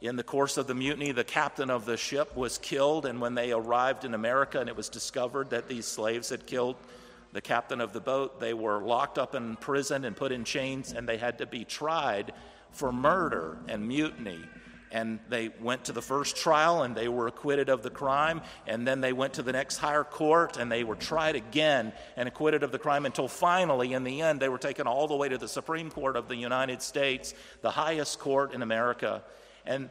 in 0.00 0.16
the 0.16 0.22
course 0.22 0.56
of 0.56 0.66
the 0.66 0.74
mutiny, 0.74 1.12
the 1.12 1.24
captain 1.24 1.70
of 1.70 1.84
the 1.86 1.96
ship 1.96 2.36
was 2.36 2.58
killed, 2.58 3.06
and 3.06 3.20
when 3.20 3.34
they 3.34 3.52
arrived 3.52 4.04
in 4.04 4.14
America 4.14 4.60
and 4.60 4.68
it 4.68 4.76
was 4.76 4.88
discovered 4.88 5.50
that 5.50 5.68
these 5.68 5.86
slaves 5.86 6.28
had 6.28 6.46
killed 6.46 6.76
the 7.32 7.40
captain 7.40 7.80
of 7.80 7.92
the 7.92 8.00
boat, 8.00 8.38
they 8.38 8.54
were 8.54 8.80
locked 8.80 9.18
up 9.18 9.34
in 9.34 9.56
prison 9.56 10.04
and 10.04 10.16
put 10.16 10.30
in 10.30 10.44
chains, 10.44 10.92
and 10.92 11.08
they 11.08 11.16
had 11.16 11.38
to 11.38 11.46
be 11.46 11.64
tried 11.64 12.32
for 12.70 12.92
murder 12.92 13.58
and 13.68 13.86
mutiny. 13.86 14.40
And 14.90 15.18
they 15.28 15.50
went 15.60 15.86
to 15.86 15.92
the 15.92 16.02
first 16.02 16.36
trial 16.36 16.84
and 16.84 16.94
they 16.94 17.08
were 17.08 17.26
acquitted 17.26 17.68
of 17.68 17.82
the 17.82 17.90
crime. 17.90 18.42
And 18.64 18.86
then 18.86 19.00
they 19.00 19.12
went 19.12 19.34
to 19.34 19.42
the 19.42 19.50
next 19.50 19.78
higher 19.78 20.04
court 20.04 20.56
and 20.56 20.70
they 20.70 20.84
were 20.84 20.94
tried 20.94 21.34
again 21.34 21.92
and 22.16 22.28
acquitted 22.28 22.62
of 22.62 22.70
the 22.70 22.78
crime 22.78 23.04
until 23.04 23.26
finally, 23.26 23.92
in 23.92 24.04
the 24.04 24.20
end, 24.20 24.38
they 24.38 24.48
were 24.48 24.58
taken 24.58 24.86
all 24.86 25.08
the 25.08 25.16
way 25.16 25.28
to 25.28 25.36
the 25.36 25.48
Supreme 25.48 25.90
Court 25.90 26.14
of 26.14 26.28
the 26.28 26.36
United 26.36 26.80
States, 26.80 27.34
the 27.60 27.72
highest 27.72 28.20
court 28.20 28.54
in 28.54 28.62
America. 28.62 29.24
And 29.66 29.90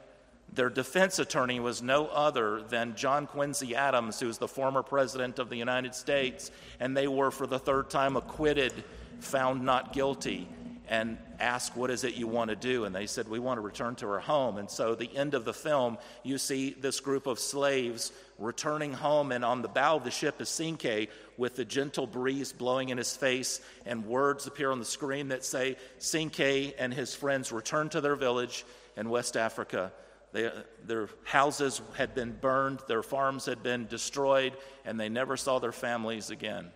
their 0.52 0.70
defense 0.70 1.20
attorney 1.20 1.60
was 1.60 1.82
no 1.82 2.08
other 2.08 2.62
than 2.62 2.96
John 2.96 3.26
Quincy 3.28 3.76
Adams, 3.76 4.20
who 4.20 4.28
was 4.28 4.38
the 4.38 4.48
former 4.48 4.84
president 4.84 5.40
of 5.40 5.50
the 5.50 5.56
United 5.56 5.96
States. 5.96 6.52
And 6.80 6.96
they 6.96 7.08
were, 7.08 7.32
for 7.32 7.48
the 7.48 7.60
third 7.60 7.90
time, 7.90 8.16
acquitted, 8.16 8.72
found 9.20 9.64
not 9.64 9.94
guilty, 9.94 10.48
and 10.88 11.18
asked, 11.40 11.76
What 11.76 11.90
is 11.90 12.04
it 12.04 12.16
you 12.16 12.28
want 12.28 12.50
to 12.50 12.56
do? 12.56 12.86
And 12.86 12.94
they 12.94 13.08
said, 13.08 13.28
We 13.28 13.40
want 13.40 13.58
to 13.58 13.62
return 13.62 13.96
to 13.96 14.08
our 14.08 14.20
home. 14.20 14.58
And 14.58 14.70
so, 14.70 14.94
the 14.94 15.16
end 15.16 15.34
of 15.34 15.46
the 15.46 15.54
film, 15.54 15.98
you 16.22 16.38
see 16.38 16.72
this 16.72 17.00
group 17.00 17.26
of 17.26 17.40
slaves 17.40 18.12
returning 18.38 18.94
home, 18.94 19.32
and 19.32 19.44
on 19.44 19.62
the 19.62 19.68
bow 19.68 19.96
of 19.96 20.04
the 20.04 20.12
ship 20.12 20.40
is 20.42 20.50
Cinque 20.50 21.10
with 21.38 21.56
the 21.56 21.66
gentle 21.66 22.06
breeze 22.06 22.52
blowing 22.52 22.90
in 22.90 22.98
his 22.98 23.16
face, 23.16 23.60
and 23.86 24.06
words 24.06 24.46
appear 24.46 24.72
on 24.72 24.80
the 24.80 24.86
screen 24.86 25.30
that 25.30 25.44
say, 25.44 25.78
Cinque 25.98 26.76
and 26.78 26.94
his 26.94 27.16
friends 27.16 27.52
return 27.52 27.90
to 27.90 28.02
their 28.02 28.16
village 28.16 28.66
in 28.96 29.10
West 29.10 29.38
Africa. 29.38 29.92
They, 30.32 30.52
their 30.86 31.10
houses 31.24 31.82
had 31.96 32.16
been 32.16 32.32
burned, 32.32 32.80
their 32.88 33.04
farms 33.04 33.46
had 33.46 33.62
been 33.62 33.88
destroyed, 33.88 34.54
and 34.84 35.00
they 35.00 35.10
never 35.10 35.38
saw 35.38 35.60
their 35.60 35.72
families 35.72 36.32
again. 36.32 36.72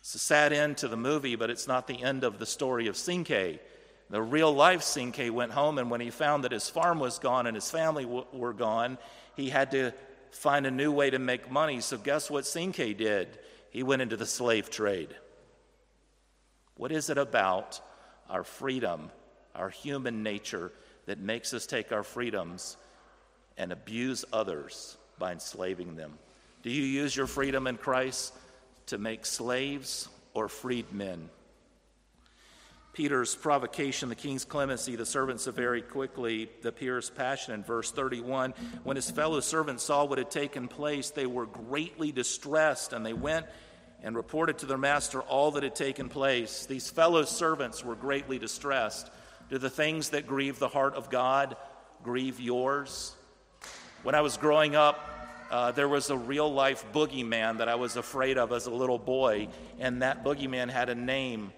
It's 0.00 0.14
a 0.14 0.18
sad 0.18 0.52
end 0.52 0.78
to 0.78 0.88
the 0.88 0.96
movie, 0.96 1.36
but 1.36 1.50
it's 1.50 1.68
not 1.68 1.86
the 1.86 2.02
end 2.02 2.24
of 2.24 2.38
the 2.38 2.46
story 2.46 2.88
of 2.88 2.96
Cinque. 2.96 3.60
The 4.10 4.20
real 4.20 4.52
life 4.52 4.82
Cinque 4.82 5.30
went 5.30 5.52
home, 5.52 5.78
and 5.78 5.90
when 5.90 6.00
he 6.00 6.10
found 6.10 6.44
that 6.44 6.52
his 6.52 6.68
farm 6.68 6.98
was 6.98 7.18
gone 7.18 7.46
and 7.46 7.54
his 7.54 7.70
family 7.70 8.04
w- 8.04 8.26
were 8.32 8.52
gone, 8.52 8.98
he 9.36 9.48
had 9.48 9.70
to 9.70 9.92
find 10.32 10.66
a 10.66 10.70
new 10.70 10.90
way 10.90 11.10
to 11.10 11.18
make 11.18 11.50
money. 11.50 11.80
So, 11.80 11.96
guess 11.96 12.30
what 12.30 12.46
Cinque 12.46 12.96
did? 12.96 13.38
He 13.70 13.82
went 13.82 14.02
into 14.02 14.16
the 14.16 14.26
slave 14.26 14.70
trade. 14.70 15.14
What 16.76 16.92
is 16.92 17.10
it 17.10 17.18
about 17.18 17.80
our 18.28 18.44
freedom, 18.44 19.10
our 19.54 19.70
human 19.70 20.22
nature, 20.22 20.72
that 21.06 21.18
makes 21.18 21.52
us 21.54 21.66
take 21.66 21.92
our 21.92 22.02
freedoms 22.02 22.76
and 23.56 23.72
abuse 23.72 24.24
others 24.32 24.96
by 25.18 25.32
enslaving 25.32 25.96
them? 25.96 26.12
Do 26.62 26.70
you 26.70 26.82
use 26.82 27.14
your 27.14 27.26
freedom 27.26 27.66
in 27.66 27.76
Christ 27.76 28.32
to 28.86 28.98
make 28.98 29.26
slaves 29.26 30.08
or 30.34 30.48
freedmen? 30.48 31.28
Peter's 32.92 33.34
provocation, 33.34 34.10
the 34.10 34.14
king's 34.14 34.44
clemency, 34.44 34.96
the 34.96 35.06
servants 35.06 35.46
of 35.46 35.54
very 35.54 35.80
quickly, 35.80 36.50
the 36.60 36.70
peer's 36.70 37.08
passion 37.08 37.54
in 37.54 37.64
verse 37.64 37.90
31. 37.90 38.52
When 38.84 38.96
his 38.96 39.10
fellow 39.10 39.40
servants 39.40 39.84
saw 39.84 40.04
what 40.04 40.18
had 40.18 40.30
taken 40.30 40.68
place, 40.68 41.08
they 41.08 41.26
were 41.26 41.46
greatly 41.46 42.12
distressed, 42.12 42.92
and 42.92 43.04
they 43.04 43.14
went 43.14 43.46
and 44.02 44.14
reported 44.14 44.58
to 44.58 44.66
their 44.66 44.76
master 44.76 45.22
all 45.22 45.52
that 45.52 45.62
had 45.62 45.74
taken 45.74 46.10
place. 46.10 46.66
These 46.66 46.90
fellow 46.90 47.24
servants 47.24 47.82
were 47.82 47.94
greatly 47.94 48.38
distressed. 48.38 49.10
Do 49.52 49.58
the 49.58 49.68
things 49.68 50.08
that 50.08 50.26
grieve 50.26 50.58
the 50.58 50.68
heart 50.68 50.94
of 50.94 51.10
God 51.10 51.58
grieve 52.02 52.40
yours? 52.40 53.14
When 54.02 54.14
I 54.14 54.22
was 54.22 54.38
growing 54.38 54.74
up, 54.74 54.98
uh, 55.50 55.72
there 55.72 55.90
was 55.90 56.08
a 56.08 56.16
real 56.16 56.50
life 56.50 56.86
boogeyman 56.94 57.58
that 57.58 57.68
I 57.68 57.74
was 57.74 57.96
afraid 57.96 58.38
of 58.38 58.50
as 58.50 58.64
a 58.64 58.70
little 58.70 58.98
boy, 58.98 59.48
and 59.78 60.00
that 60.00 60.24
boogeyman 60.24 60.70
had 60.70 60.88
a 60.88 60.94
name. 60.94 61.52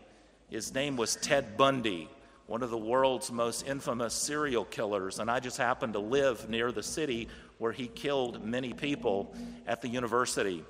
His 0.51 0.75
name 0.75 0.97
was 0.97 1.15
Ted 1.15 1.57
Bundy, 1.57 2.09
one 2.49 2.65
of 2.65 2.71
the 2.71 2.77
world's 2.77 3.31
most 3.31 3.65
infamous 3.65 4.13
serial 4.13 4.65
killers, 4.65 5.21
and 5.21 5.31
I 5.31 5.39
just 5.39 5.59
happened 5.59 5.93
to 5.93 6.01
live 6.01 6.51
near 6.51 6.73
the 6.73 6.83
city 6.83 7.29
where 7.59 7.71
he 7.71 7.87
killed 7.87 8.45
many 8.45 8.73
people 8.73 9.33
at 9.69 9.83
the 9.83 9.89
university. 9.89 10.65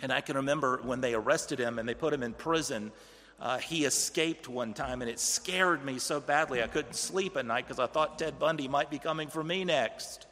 And 0.00 0.10
I 0.10 0.22
can 0.22 0.36
remember 0.36 0.80
when 0.82 1.02
they 1.02 1.12
arrested 1.12 1.58
him 1.58 1.78
and 1.78 1.86
they 1.86 1.92
put 1.92 2.14
him 2.14 2.22
in 2.22 2.32
prison 2.32 2.92
uh, 3.38 3.58
he 3.58 3.84
escaped 3.84 4.48
one 4.48 4.72
time, 4.72 5.02
and 5.02 5.10
it 5.10 5.20
scared 5.20 5.84
me 5.84 5.98
so 5.98 6.20
badly 6.20 6.62
I 6.62 6.66
couldn't 6.66 6.94
sleep 6.94 7.36
at 7.36 7.44
night 7.44 7.66
because 7.66 7.78
I 7.78 7.86
thought 7.86 8.18
Ted 8.18 8.38
Bundy 8.38 8.66
might 8.66 8.90
be 8.90 8.98
coming 8.98 9.28
for 9.28 9.44
me 9.44 9.64
next. 9.64 10.26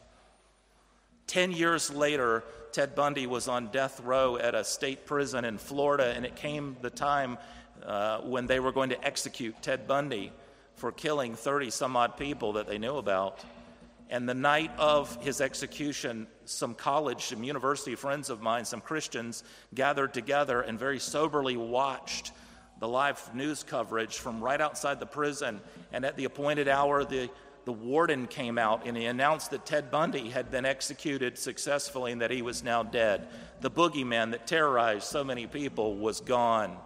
Ten 1.27 1.53
years 1.53 1.91
later, 1.91 2.45
Ted 2.73 2.95
Bundy 2.95 3.27
was 3.27 3.47
on 3.47 3.69
death 3.69 4.01
row 4.01 4.37
at 4.37 4.55
a 4.55 4.65
state 4.65 5.05
prison 5.07 5.45
in 5.45 5.59
Florida, 5.59 6.13
and 6.17 6.25
it 6.25 6.35
came 6.35 6.77
the 6.81 6.91
time 6.91 7.39
uh, 7.85 8.21
when 8.21 8.47
they 8.47 8.61
were 8.61 8.73
going 8.73 8.91
to 8.91 9.05
execute 9.05 9.61
Ted 9.63 9.87
Bundy 9.87 10.33
for 10.77 10.91
killing 10.91 11.35
30 11.35 11.71
some 11.71 11.97
odd 11.97 12.17
people 12.17 12.55
that 12.55 12.67
they 12.67 12.79
knew 12.79 12.97
about. 12.97 13.45
And 14.11 14.29
the 14.29 14.35
night 14.35 14.71
of 14.79 15.23
his 15.23 15.41
execution, 15.41 16.27
some 16.45 16.75
college, 16.75 17.25
some 17.27 17.43
university 17.43 17.95
friends 17.95 18.31
of 18.31 18.43
mine, 18.43 18.65
some 18.65 18.81
Christians 18.81 19.45
gathered 19.75 20.13
together 20.15 20.61
and 20.61 20.79
very 20.79 20.99
soberly 20.99 21.57
watched 21.57 22.33
the 22.85 22.89
live 22.89 23.35
news 23.35 23.63
coverage 23.63 24.19
from 24.19 24.45
right 24.45 24.61
outside 24.61 25.01
the 25.01 25.07
prison. 25.07 25.59
And 25.91 26.05
at 26.05 26.19
the 26.19 26.27
appointed 26.27 26.69
hour, 26.69 27.03
the, 27.03 27.31
the 27.65 27.73
warden 27.73 28.27
came 28.27 28.59
out 28.59 28.83
and 28.85 28.95
he 28.95 29.07
announced 29.07 29.53
that 29.53 29.65
Ted 29.65 29.91
Bundy 29.91 30.29
had 30.29 30.51
been 30.51 30.67
executed 30.67 31.39
successfully 31.39 32.13
and 32.13 32.21
that 32.21 32.31
he 32.31 32.43
was 32.43 32.63
now 32.63 32.83
dead. 32.83 33.27
The 33.63 33.71
boogeyman 33.71 34.33
that 34.33 34.47
terrorized 34.47 35.05
so 35.05 35.25
many 35.25 35.47
people 35.47 35.97
was 35.97 36.21
gone. 36.21 36.77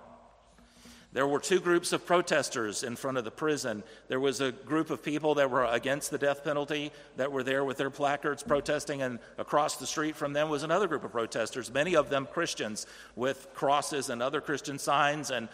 There 1.12 1.26
were 1.26 1.40
two 1.40 1.58
groups 1.58 1.92
of 1.92 2.06
protesters 2.06 2.84
in 2.84 2.94
front 2.94 3.18
of 3.18 3.24
the 3.24 3.30
prison. 3.32 3.82
There 4.06 4.20
was 4.20 4.40
a 4.40 4.52
group 4.52 4.90
of 4.90 5.02
people 5.02 5.34
that 5.36 5.50
were 5.50 5.64
against 5.64 6.12
the 6.12 6.18
death 6.18 6.44
penalty 6.44 6.92
that 7.16 7.32
were 7.32 7.42
there 7.42 7.64
with 7.64 7.78
their 7.78 7.90
placards 7.90 8.42
protesting, 8.42 9.00
and 9.00 9.18
across 9.38 9.78
the 9.78 9.86
street 9.86 10.16
from 10.16 10.34
them 10.34 10.50
was 10.50 10.62
another 10.62 10.86
group 10.86 11.02
of 11.02 11.10
protesters, 11.10 11.72
many 11.72 11.96
of 11.96 12.10
them 12.10 12.28
Christians 12.30 12.86
with 13.16 13.48
crosses 13.54 14.10
and 14.10 14.22
other 14.22 14.42
Christian 14.42 14.78
signs 14.78 15.30
and 15.30 15.48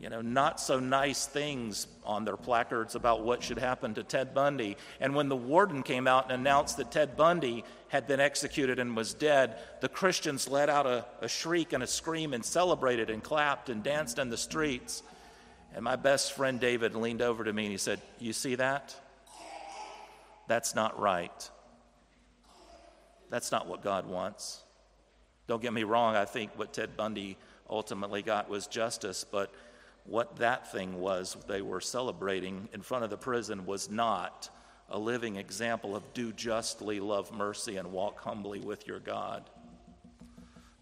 you 0.00 0.10
know, 0.10 0.20
not 0.20 0.58
so 0.58 0.80
nice 0.80 1.26
things 1.26 1.86
on 2.04 2.24
their 2.24 2.36
placards 2.36 2.94
about 2.94 3.22
what 3.22 3.42
should 3.42 3.58
happen 3.58 3.94
to 3.94 4.02
Ted 4.02 4.34
Bundy. 4.34 4.76
And 5.00 5.14
when 5.14 5.28
the 5.28 5.36
warden 5.36 5.82
came 5.82 6.08
out 6.08 6.24
and 6.24 6.32
announced 6.32 6.76
that 6.78 6.90
Ted 6.90 7.16
Bundy 7.16 7.64
had 7.88 8.08
been 8.08 8.18
executed 8.18 8.78
and 8.78 8.96
was 8.96 9.14
dead, 9.14 9.58
the 9.80 9.88
Christians 9.88 10.48
let 10.48 10.68
out 10.68 10.86
a, 10.86 11.04
a 11.20 11.28
shriek 11.28 11.72
and 11.72 11.82
a 11.82 11.86
scream 11.86 12.32
and 12.32 12.44
celebrated 12.44 13.10
and 13.10 13.22
clapped 13.22 13.68
and 13.68 13.82
danced 13.84 14.18
in 14.18 14.28
the 14.28 14.36
streets. 14.36 15.04
And 15.74 15.84
my 15.84 15.96
best 15.96 16.32
friend 16.32 16.58
David 16.58 16.96
leaned 16.96 17.22
over 17.22 17.44
to 17.44 17.52
me 17.52 17.64
and 17.64 17.72
he 17.72 17.78
said, 17.78 18.00
You 18.18 18.32
see 18.32 18.56
that? 18.56 18.94
That's 20.48 20.74
not 20.74 20.98
right. 20.98 21.50
That's 23.30 23.52
not 23.52 23.66
what 23.66 23.82
God 23.82 24.06
wants. 24.06 24.62
Don't 25.46 25.62
get 25.62 25.72
me 25.72 25.84
wrong, 25.84 26.16
I 26.16 26.24
think 26.24 26.50
what 26.56 26.72
Ted 26.72 26.96
Bundy 26.96 27.36
ultimately 27.70 28.22
got 28.22 28.48
was 28.48 28.66
justice, 28.66 29.24
but 29.24 29.52
what 30.04 30.36
that 30.36 30.72
thing 30.72 31.00
was 31.00 31.36
they 31.46 31.62
were 31.62 31.80
celebrating 31.80 32.68
in 32.72 32.82
front 32.82 33.04
of 33.04 33.10
the 33.10 33.16
prison 33.16 33.66
was 33.66 33.90
not 33.90 34.50
a 34.90 34.98
living 34.98 35.36
example 35.36 35.96
of 35.96 36.02
do 36.12 36.32
justly, 36.32 37.00
love 37.00 37.32
mercy, 37.32 37.76
and 37.76 37.92
walk 37.92 38.20
humbly 38.20 38.60
with 38.60 38.86
your 38.86 38.98
God. 38.98 39.48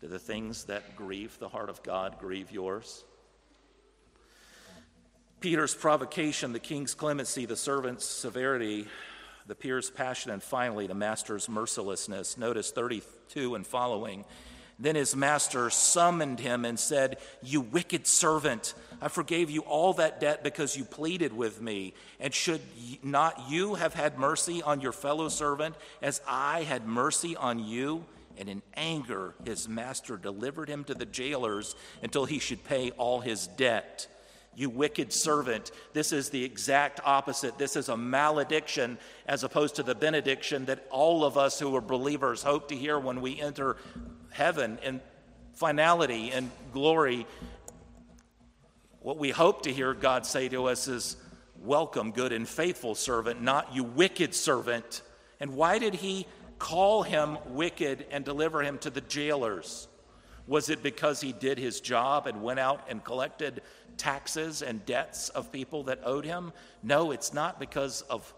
Do 0.00 0.08
the 0.08 0.18
things 0.18 0.64
that 0.64 0.96
grieve 0.96 1.38
the 1.38 1.48
heart 1.48 1.68
of 1.68 1.82
God 1.82 2.18
grieve 2.18 2.50
yours? 2.50 3.04
Peter's 5.40 5.74
provocation, 5.74 6.52
the 6.52 6.58
king's 6.58 6.94
clemency, 6.94 7.46
the 7.46 7.56
servant's 7.56 8.04
severity, 8.04 8.86
the 9.46 9.54
peer's 9.54 9.90
passion, 9.90 10.30
and 10.30 10.42
finally 10.42 10.86
the 10.86 10.94
master's 10.94 11.48
mercilessness. 11.48 12.36
Notice 12.36 12.70
32 12.70 13.54
and 13.54 13.66
following. 13.66 14.24
Then 14.80 14.96
his 14.96 15.14
master 15.14 15.68
summoned 15.68 16.40
him 16.40 16.64
and 16.64 16.80
said, 16.80 17.18
You 17.42 17.60
wicked 17.60 18.06
servant, 18.06 18.72
I 19.02 19.08
forgave 19.08 19.50
you 19.50 19.60
all 19.60 19.92
that 19.94 20.20
debt 20.20 20.42
because 20.42 20.74
you 20.76 20.84
pleaded 20.84 21.34
with 21.34 21.60
me. 21.60 21.92
And 22.18 22.32
should 22.32 22.62
not 23.02 23.50
you 23.50 23.74
have 23.74 23.92
had 23.92 24.18
mercy 24.18 24.62
on 24.62 24.80
your 24.80 24.92
fellow 24.92 25.28
servant 25.28 25.74
as 26.00 26.22
I 26.26 26.62
had 26.62 26.86
mercy 26.86 27.36
on 27.36 27.58
you? 27.58 28.04
And 28.38 28.48
in 28.48 28.62
anger, 28.74 29.34
his 29.44 29.68
master 29.68 30.16
delivered 30.16 30.70
him 30.70 30.84
to 30.84 30.94
the 30.94 31.04
jailers 31.04 31.76
until 32.02 32.24
he 32.24 32.38
should 32.38 32.64
pay 32.64 32.90
all 32.92 33.20
his 33.20 33.46
debt. 33.48 34.06
You 34.56 34.70
wicked 34.70 35.12
servant. 35.12 35.70
This 35.92 36.10
is 36.10 36.30
the 36.30 36.42
exact 36.42 37.00
opposite. 37.04 37.58
This 37.58 37.76
is 37.76 37.90
a 37.90 37.96
malediction 37.96 38.98
as 39.26 39.44
opposed 39.44 39.76
to 39.76 39.82
the 39.82 39.94
benediction 39.94 40.64
that 40.66 40.86
all 40.90 41.24
of 41.24 41.36
us 41.36 41.60
who 41.60 41.76
are 41.76 41.82
believers 41.82 42.42
hope 42.42 42.68
to 42.68 42.76
hear 42.76 42.98
when 42.98 43.20
we 43.20 43.40
enter 43.40 43.76
heaven 44.30 44.78
and 44.82 45.00
finality 45.54 46.30
and 46.30 46.50
glory, 46.72 47.26
what 49.00 49.18
we 49.18 49.30
hope 49.30 49.62
to 49.62 49.72
hear 49.72 49.94
God 49.94 50.26
say 50.26 50.48
to 50.48 50.66
us 50.66 50.88
is, 50.88 51.16
Welcome, 51.62 52.12
good 52.12 52.32
and 52.32 52.48
faithful 52.48 52.94
servant, 52.94 53.42
not 53.42 53.74
you 53.74 53.84
wicked 53.84 54.34
servant. 54.34 55.02
And 55.40 55.54
why 55.54 55.78
did 55.78 55.92
he 55.92 56.26
call 56.58 57.02
him 57.02 57.36
wicked 57.48 58.06
and 58.10 58.24
deliver 58.24 58.62
him 58.62 58.78
to 58.78 58.88
the 58.88 59.02
jailers? 59.02 59.86
Was 60.46 60.70
it 60.70 60.82
because 60.82 61.20
he 61.20 61.32
did 61.32 61.58
his 61.58 61.80
job 61.80 62.26
and 62.26 62.42
went 62.42 62.60
out 62.60 62.86
and 62.88 63.04
collected 63.04 63.60
taxes 63.98 64.62
and 64.62 64.84
debts 64.86 65.28
of 65.28 65.52
people 65.52 65.84
that 65.84 66.00
owed 66.02 66.24
him? 66.24 66.52
No, 66.82 67.10
it's 67.10 67.34
not 67.34 67.60
because 67.60 68.00
of 68.02 68.32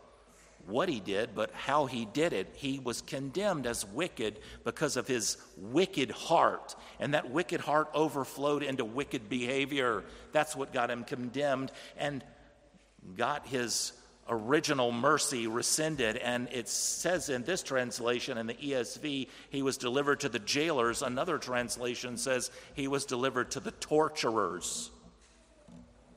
what 0.66 0.88
he 0.88 1.00
did, 1.00 1.34
but 1.34 1.50
how 1.52 1.86
he 1.86 2.04
did 2.04 2.32
it. 2.32 2.48
He 2.54 2.78
was 2.78 3.02
condemned 3.02 3.66
as 3.66 3.86
wicked 3.86 4.38
because 4.64 4.96
of 4.96 5.06
his 5.06 5.36
wicked 5.56 6.10
heart. 6.10 6.74
And 7.00 7.14
that 7.14 7.30
wicked 7.30 7.60
heart 7.60 7.88
overflowed 7.94 8.62
into 8.62 8.84
wicked 8.84 9.28
behavior. 9.28 10.04
That's 10.32 10.54
what 10.54 10.72
got 10.72 10.90
him 10.90 11.04
condemned 11.04 11.72
and 11.96 12.24
got 13.16 13.46
his 13.46 13.92
original 14.28 14.92
mercy 14.92 15.46
rescinded. 15.46 16.16
And 16.16 16.48
it 16.52 16.68
says 16.68 17.28
in 17.28 17.42
this 17.42 17.62
translation, 17.62 18.38
in 18.38 18.46
the 18.46 18.54
ESV, 18.54 19.28
he 19.50 19.62
was 19.62 19.76
delivered 19.76 20.20
to 20.20 20.28
the 20.28 20.38
jailers. 20.38 21.02
Another 21.02 21.38
translation 21.38 22.16
says 22.16 22.50
he 22.74 22.88
was 22.88 23.04
delivered 23.04 23.50
to 23.52 23.60
the 23.60 23.72
torturers. 23.72 24.90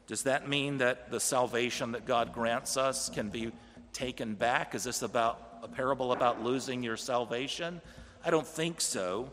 Does 0.08 0.24
that 0.24 0.48
mean 0.48 0.78
that 0.78 1.10
the 1.10 1.20
salvation 1.20 1.94
that 1.94 2.06
God 2.06 2.32
grants 2.32 2.78
us 2.78 3.10
can 3.10 3.30
be 3.30 3.52
taken 3.96 4.36
back? 4.36 4.76
Is 4.76 4.84
this 4.84 5.02
about 5.02 5.42
a 5.64 5.68
parable 5.68 6.12
about 6.12 6.44
losing 6.44 6.84
your 6.84 6.98
salvation? 6.98 7.82
I 8.24 8.30
don't 8.30 8.46
think 8.46 8.82
so. 8.82 9.32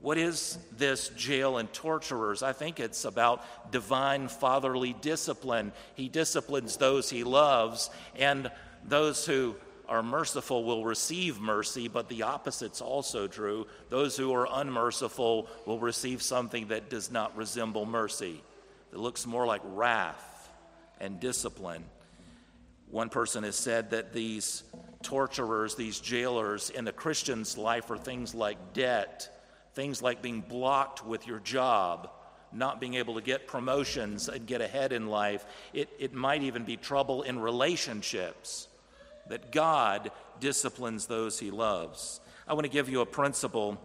What 0.00 0.16
is 0.16 0.58
this 0.76 1.10
jail 1.10 1.58
and 1.58 1.70
torturers? 1.72 2.42
I 2.42 2.54
think 2.54 2.80
it's 2.80 3.04
about 3.04 3.44
divine 3.70 4.28
fatherly 4.28 4.94
discipline. 4.94 5.72
He 5.94 6.08
disciplines 6.08 6.78
those 6.78 7.10
he 7.10 7.22
loves, 7.22 7.90
and 8.16 8.50
those 8.88 9.26
who 9.26 9.56
are 9.86 10.02
merciful 10.02 10.64
will 10.64 10.84
receive 10.84 11.38
mercy, 11.38 11.86
but 11.86 12.08
the 12.08 12.22
opposite's 12.22 12.80
also 12.80 13.26
true. 13.26 13.66
Those 13.90 14.16
who 14.16 14.32
are 14.32 14.48
unmerciful 14.50 15.48
will 15.66 15.80
receive 15.80 16.22
something 16.22 16.68
that 16.68 16.88
does 16.88 17.10
not 17.10 17.36
resemble 17.36 17.84
mercy, 17.84 18.42
that 18.92 18.98
looks 18.98 19.26
more 19.26 19.46
like 19.46 19.60
wrath 19.64 20.48
and 20.98 21.20
discipline. 21.20 21.84
One 22.90 23.08
person 23.08 23.44
has 23.44 23.56
said 23.56 23.90
that 23.90 24.12
these 24.12 24.64
torturers, 25.02 25.76
these 25.76 26.00
jailers 26.00 26.70
in 26.70 26.84
the 26.84 26.92
Christian's 26.92 27.56
life 27.56 27.90
are 27.90 27.98
things 27.98 28.34
like 28.34 28.72
debt, 28.72 29.28
things 29.74 30.02
like 30.02 30.22
being 30.22 30.40
blocked 30.40 31.04
with 31.04 31.26
your 31.26 31.38
job, 31.38 32.10
not 32.52 32.80
being 32.80 32.94
able 32.94 33.14
to 33.14 33.20
get 33.20 33.46
promotions 33.46 34.28
and 34.28 34.44
get 34.44 34.60
ahead 34.60 34.92
in 34.92 35.06
life. 35.06 35.46
It, 35.72 35.88
it 35.98 36.12
might 36.12 36.42
even 36.42 36.64
be 36.64 36.76
trouble 36.76 37.22
in 37.22 37.38
relationships, 37.38 38.66
that 39.28 39.52
God 39.52 40.10
disciplines 40.40 41.06
those 41.06 41.38
he 41.38 41.52
loves. 41.52 42.20
I 42.48 42.54
want 42.54 42.64
to 42.64 42.70
give 42.70 42.88
you 42.88 43.00
a 43.00 43.06
principle. 43.06 43.80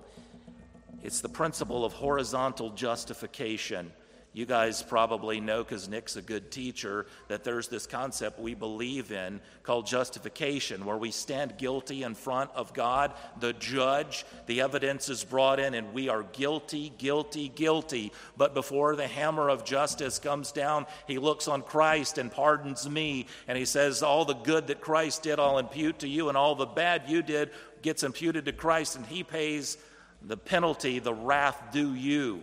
It's 1.03 1.21
the 1.21 1.29
principle 1.29 1.85
of 1.85 1.93
horizontal 1.93 2.71
justification. 2.71 3.91
You 4.35 4.45
guys 4.45 4.83
probably 4.83 5.39
know, 5.39 5.63
because 5.63 5.87
Nick's 5.87 6.17
a 6.17 6.21
good 6.21 6.51
teacher, 6.51 7.05
that 7.29 7.45
there's 7.45 7.69
this 7.69 7.87
concept 7.87 8.37
we 8.37 8.53
believe 8.53 9.13
in 9.13 9.39
called 9.63 9.87
justification, 9.87 10.83
where 10.83 10.97
we 10.97 11.11
stand 11.11 11.57
guilty 11.57 12.03
in 12.03 12.15
front 12.15 12.51
of 12.53 12.73
God, 12.73 13.13
the 13.39 13.53
judge. 13.53 14.25
The 14.47 14.59
evidence 14.59 15.07
is 15.07 15.23
brought 15.23 15.61
in, 15.61 15.73
and 15.73 15.93
we 15.93 16.09
are 16.09 16.23
guilty, 16.23 16.91
guilty, 16.97 17.47
guilty. 17.47 18.11
But 18.35 18.53
before 18.53 18.97
the 18.97 19.07
hammer 19.07 19.47
of 19.47 19.63
justice 19.63 20.19
comes 20.19 20.51
down, 20.51 20.85
he 21.07 21.17
looks 21.17 21.47
on 21.47 21.61
Christ 21.61 22.17
and 22.17 22.29
pardons 22.29 22.89
me. 22.89 23.27
And 23.47 23.57
he 23.57 23.63
says, 23.63 24.03
All 24.03 24.25
the 24.25 24.33
good 24.33 24.67
that 24.67 24.81
Christ 24.81 25.23
did, 25.23 25.39
I'll 25.39 25.59
impute 25.59 25.99
to 25.99 26.09
you, 26.09 26.27
and 26.27 26.37
all 26.37 26.55
the 26.55 26.65
bad 26.65 27.03
you 27.07 27.21
did 27.21 27.51
gets 27.81 28.03
imputed 28.03 28.43
to 28.43 28.51
Christ, 28.51 28.97
and 28.97 29.05
he 29.05 29.23
pays 29.23 29.77
the 30.21 30.35
penalty, 30.35 30.99
the 30.99 31.13
wrath 31.13 31.71
due 31.71 31.93
you. 31.93 32.41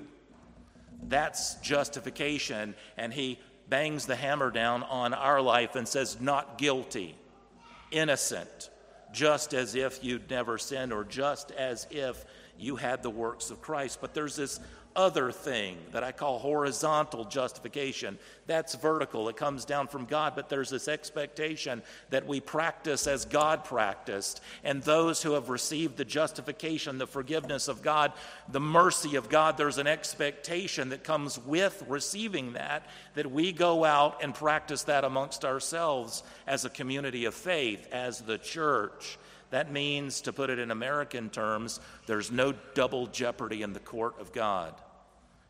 That's 1.09 1.57
justification. 1.57 2.75
And 2.97 3.13
he 3.13 3.39
bangs 3.69 4.07
the 4.07 4.17
hammer 4.17 4.51
down 4.51 4.83
on 4.85 5.15
our 5.15 5.41
life 5.41 5.77
and 5.77 5.87
says, 5.87 6.21
not 6.21 6.59
guilty, 6.59 7.17
innocent, 7.91 8.71
just 9.13 9.55
as 9.55 9.75
if 9.75 10.03
you'd 10.03 10.31
never 10.31 10.59
sinned 10.59 10.93
or 10.93 11.05
just 11.05 11.51
as 11.53 11.87
if 11.91 12.25
you 12.59 12.77
had 12.77 13.03
the 13.03 13.11
works 13.11 13.51
of 13.51 13.61
Christ. 13.61 13.99
But 14.01 14.15
there's 14.15 14.37
this 14.37 14.61
other 14.97 15.33
thing 15.33 15.77
that 15.93 16.05
I 16.05 16.13
call 16.13 16.39
horizontal 16.39 17.25
justification. 17.25 18.19
That's 18.47 18.75
vertical, 18.75 19.29
it 19.29 19.37
comes 19.37 19.65
down 19.65 19.89
from 19.89 20.05
God, 20.05 20.35
but 20.35 20.49
there's 20.49 20.71
this 20.71 20.89
expectation 20.89 21.83
that 22.11 22.27
we 22.27 22.41
practice 22.41 23.07
as 23.07 23.25
God 23.25 23.65
practiced. 23.65 24.41
And 24.65 24.83
those 24.83 25.23
who 25.23 25.33
have 25.33 25.49
received 25.49 25.97
the 25.97 26.05
justification, 26.05 26.99
the 26.99 27.07
forgiveness 27.07 27.69
of 27.69 27.83
God, 27.83 28.13
the 28.49 28.61
mercy 28.61 29.17
of 29.17 29.29
God, 29.29 29.57
there's 29.57 29.79
an 29.79 29.87
expectation 29.87 30.91
that 30.91 31.05
comes 31.05 31.39
with 31.39 31.85
receiving 31.89 32.55
that, 32.55 32.87
that 33.15 33.31
we 33.31 33.53
go 33.53 33.85
out 33.85 34.23
and 34.23 34.35
practice 34.35 34.85
that 34.85 35.05
amongst 35.05 35.45
ourselves 35.45 36.23
as 36.47 36.65
a 36.65 36.71
community 36.71 37.25
of 37.25 37.35
faith, 37.35 37.89
as 37.93 38.21
the 38.21 38.39
church. 38.39 39.19
That 39.53 39.71
means, 39.71 40.23
to 40.23 40.33
put 40.33 40.49
it 40.49 40.59
in 40.59 40.71
American 40.71 41.29
terms, 41.29 41.79
there's 42.07 42.31
no 42.31 42.55
double 42.73 43.07
jeopardy 43.07 43.61
in 43.61 43.75
the 43.75 43.81
court 43.81 44.19
of 44.19 44.33
God. 44.33 44.73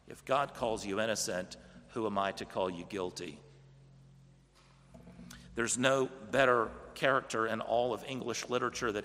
If 0.09 0.25
God 0.25 0.55
calls 0.55 0.85
you 0.85 1.01
innocent, 1.01 1.57
who 1.91 2.05
am 2.07 2.19
I 2.19 2.33
to 2.33 2.45
call 2.45 2.69
you 2.69 2.85
guilty? 2.89 3.39
There's 5.55 5.79
no 5.79 6.09
better 6.33 6.69
character 6.95 7.47
in 7.47 7.61
all 7.61 7.95
of 7.95 8.03
English 8.05 8.49
literature 8.49 8.91
that 8.91 9.05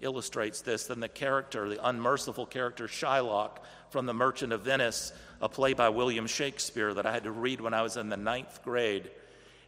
illustrates 0.00 0.62
this 0.62 0.86
than 0.86 1.00
the 1.00 1.10
character, 1.10 1.68
the 1.68 1.86
unmerciful 1.86 2.46
character 2.46 2.88
Shylock 2.88 3.58
from 3.90 4.06
The 4.06 4.14
Merchant 4.14 4.54
of 4.54 4.62
Venice, 4.62 5.12
a 5.42 5.48
play 5.50 5.74
by 5.74 5.90
William 5.90 6.26
Shakespeare 6.26 6.94
that 6.94 7.04
I 7.04 7.12
had 7.12 7.24
to 7.24 7.32
read 7.32 7.60
when 7.60 7.74
I 7.74 7.82
was 7.82 7.98
in 7.98 8.08
the 8.08 8.16
ninth 8.16 8.62
grade. 8.64 9.10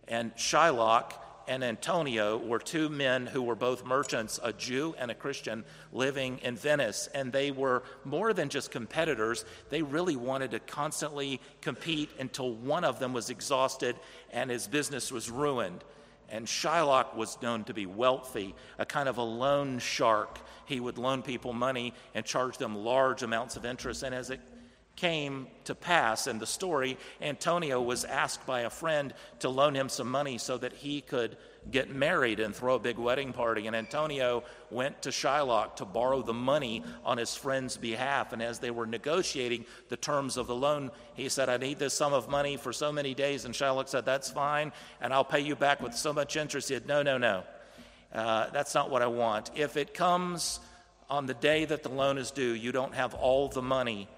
And 0.09 0.35
Shylock 0.37 1.13
and 1.51 1.65
Antonio 1.65 2.37
were 2.37 2.61
two 2.61 2.89
men 2.89 3.27
who 3.27 3.43
were 3.43 3.57
both 3.57 3.85
merchants, 3.85 4.39
a 4.41 4.53
Jew 4.53 4.95
and 4.97 5.11
a 5.11 5.17
Christian, 5.17 5.65
living 5.93 6.39
in 6.45 6.55
Venice. 6.55 7.09
And 7.13 7.33
they 7.33 7.51
were 7.51 7.83
more 8.05 8.33
than 8.33 8.49
just 8.49 8.71
competitors, 8.71 9.45
they 9.69 9.83
really 9.83 10.15
wanted 10.15 10.53
to 10.53 10.61
constantly 10.61 11.41
compete 11.61 12.09
until 12.21 12.55
one 12.55 12.85
of 12.85 13.01
them 13.01 13.13
was 13.13 13.31
exhausted 13.31 13.97
and 14.33 14.49
his 14.49 14.69
business 14.69 15.11
was 15.11 15.29
ruined. 15.29 15.83
And 16.29 16.47
Shylock 16.47 17.17
was 17.17 17.37
known 17.43 17.65
to 17.65 17.75
be 17.75 17.85
wealthy, 17.85 18.55
a 18.79 18.87
kind 18.87 19.09
of 19.09 19.19
a 19.19 19.23
loan 19.25 19.81
shark. 19.81 20.39
He 20.67 20.79
would 20.79 20.99
loan 20.99 21.21
people 21.23 21.53
money 21.53 21.95
and 22.15 22.25
charge 22.25 22.59
them 22.59 22.77
large 22.77 23.25
amounts 23.25 23.57
of 23.57 23.65
interest. 23.65 24.05
And 24.05 24.15
as 24.15 24.31
it 24.31 24.41
came 25.01 25.47
to 25.65 25.75
pass 25.75 26.27
in 26.27 26.39
the 26.39 26.47
story, 26.47 26.99
Antonio 27.23 27.81
was 27.81 28.05
asked 28.05 28.45
by 28.47 28.61
a 28.61 28.71
friend 28.71 29.15
to 29.39 29.49
loan 29.49 29.75
him 29.75 29.89
some 29.89 30.11
money 30.11 30.37
so 30.37 30.59
that 30.59 30.75
he 30.75 31.01
could 31.01 31.39
get 31.71 31.89
married 31.89 32.39
and 32.39 32.55
throw 32.55 32.75
a 32.75 32.79
big 32.79 32.99
wedding 32.99 33.33
party. 33.33 33.67
And 33.67 33.75
Antonio 33.75 34.45
went 34.71 35.01
to 35.03 35.09
Shylock 35.09 35.77
to 35.77 35.87
borrow 35.87 36.21
the 36.21 36.35
money 36.35 36.85
on 37.03 37.17
his 37.17 37.35
friend's 37.35 37.79
behalf. 37.79 38.35
And 38.35 38.43
as 38.43 38.59
they 38.59 38.71
were 38.71 38.87
negotiating 38.87 39.65
the 39.89 39.97
terms 39.97 40.37
of 40.37 40.47
the 40.47 40.55
loan, 40.55 40.91
he 41.15 41.31
said, 41.31 41.49
I 41.49 41.57
need 41.57 41.79
this 41.79 41.95
sum 41.95 42.13
of 42.13 42.29
money 42.29 42.59
for 42.59 42.73
so 42.73 42.93
many 42.93 43.15
days. 43.15 43.47
And 43.47 43.55
Shylock 43.55 43.89
said, 43.89 44.05
That's 44.05 44.31
fine, 44.31 44.71
and 45.01 45.15
I'll 45.15 45.25
pay 45.25 45.41
you 45.41 45.57
back 45.57 45.81
with 45.81 45.95
so 45.95 46.13
much 46.13 46.37
interest. 46.37 46.69
He 46.69 46.75
said, 46.75 46.87
No, 46.87 47.03
no, 47.03 47.17
no. 47.17 47.45
Uh, 48.13 48.51
that's 48.51 48.75
not 48.75 48.91
what 48.91 49.01
I 49.01 49.07
want. 49.07 49.51
If 49.55 49.79
it 49.79 49.95
comes 49.95 50.61
on 51.09 51.25
the 51.25 51.35
day 51.35 51.65
that 51.65 51.83
the 51.83 51.89
loan 51.89 52.19
is 52.19 52.31
due, 52.31 52.53
you 52.53 52.71
don't 52.71 52.95
have 52.95 53.15
all 53.15 53.49
the 53.49 53.63
money 53.63 54.09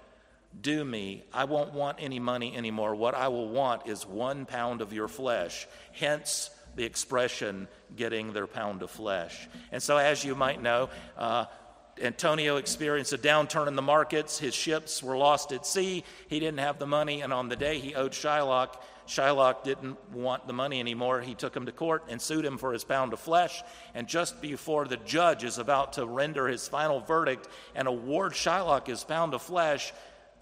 do 0.61 0.83
me. 0.83 1.23
I 1.33 1.45
won't 1.45 1.73
want 1.73 1.97
any 1.99 2.19
money 2.19 2.55
anymore. 2.55 2.95
What 2.95 3.15
I 3.15 3.27
will 3.27 3.49
want 3.49 3.87
is 3.87 4.05
one 4.05 4.45
pound 4.45 4.81
of 4.81 4.93
your 4.93 5.07
flesh. 5.07 5.67
Hence, 5.91 6.49
the 6.75 6.83
expression 6.83 7.67
getting 7.95 8.33
their 8.33 8.47
pound 8.47 8.81
of 8.81 8.91
flesh. 8.91 9.47
And 9.71 9.81
so, 9.81 9.97
as 9.97 10.23
you 10.23 10.35
might 10.35 10.61
know, 10.61 10.89
uh, 11.17 11.45
Antonio 12.01 12.57
experienced 12.57 13.13
a 13.13 13.17
downturn 13.17 13.67
in 13.67 13.75
the 13.75 13.81
markets. 13.81 14.39
His 14.39 14.55
ships 14.55 15.03
were 15.03 15.17
lost 15.17 15.51
at 15.51 15.65
sea. 15.65 16.03
He 16.27 16.39
didn't 16.39 16.59
have 16.59 16.79
the 16.79 16.87
money, 16.87 17.21
and 17.21 17.31
on 17.31 17.49
the 17.49 17.55
day 17.55 17.79
he 17.79 17.93
owed 17.93 18.13
Shylock, 18.13 18.81
Shylock 19.07 19.63
didn't 19.63 19.97
want 20.11 20.47
the 20.47 20.53
money 20.53 20.79
anymore. 20.79 21.21
He 21.21 21.35
took 21.35 21.55
him 21.55 21.65
to 21.65 21.71
court 21.71 22.05
and 22.09 22.21
sued 22.21 22.45
him 22.45 22.57
for 22.57 22.73
his 22.73 22.83
pound 22.83 23.13
of 23.13 23.19
flesh. 23.19 23.61
And 23.93 24.07
just 24.07 24.41
before 24.41 24.85
the 24.85 24.97
judge 24.97 25.43
is 25.43 25.57
about 25.57 25.93
to 25.93 26.05
render 26.05 26.47
his 26.47 26.67
final 26.67 26.99
verdict 27.01 27.47
and 27.75 27.87
award 27.87 28.33
Shylock 28.33 28.87
his 28.87 29.03
pound 29.03 29.33
of 29.33 29.41
flesh, 29.41 29.93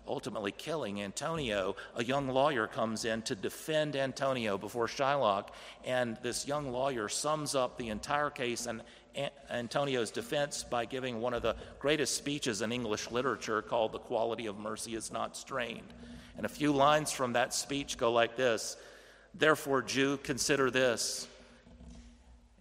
ultimately 0.08 0.52
killing 0.52 1.02
Antonio, 1.02 1.76
a 1.96 2.04
young 2.04 2.28
lawyer 2.28 2.68
comes 2.68 3.06
in 3.06 3.22
to 3.24 3.36
defend 3.36 3.96
Antonio 3.96 4.58
before 4.58 4.88
Shylock. 4.88 5.50
And 5.86 6.18
this 6.22 6.48
young 6.48 6.72
lawyer 6.72 7.10
sums 7.10 7.56
up 7.56 7.78
the 7.78 7.90
entire 7.90 8.30
case 8.30 8.66
and 8.66 8.82
Antonio's 9.50 10.12
defense 10.12 10.64
by 10.64 10.86
giving 10.86 11.20
one 11.20 11.34
of 11.34 11.42
the 11.42 11.56
greatest 11.80 12.16
speeches 12.16 12.62
in 12.62 12.72
English 12.72 13.12
literature 13.12 13.62
called 13.62 13.92
The 13.92 14.00
Quality 14.00 14.46
of 14.46 14.58
Mercy 14.58 14.96
is 14.96 15.12
Not 15.12 15.36
Strained. 15.36 15.94
And 16.38 16.46
a 16.46 16.50
few 16.50 16.72
lines 16.72 17.12
from 17.12 17.34
that 17.34 17.54
speech 17.54 17.98
go 17.98 18.12
like 18.12 18.36
this 18.36 18.78
Therefore, 19.34 19.82
Jew, 19.82 20.18
consider 20.18 20.70
this 20.70 21.28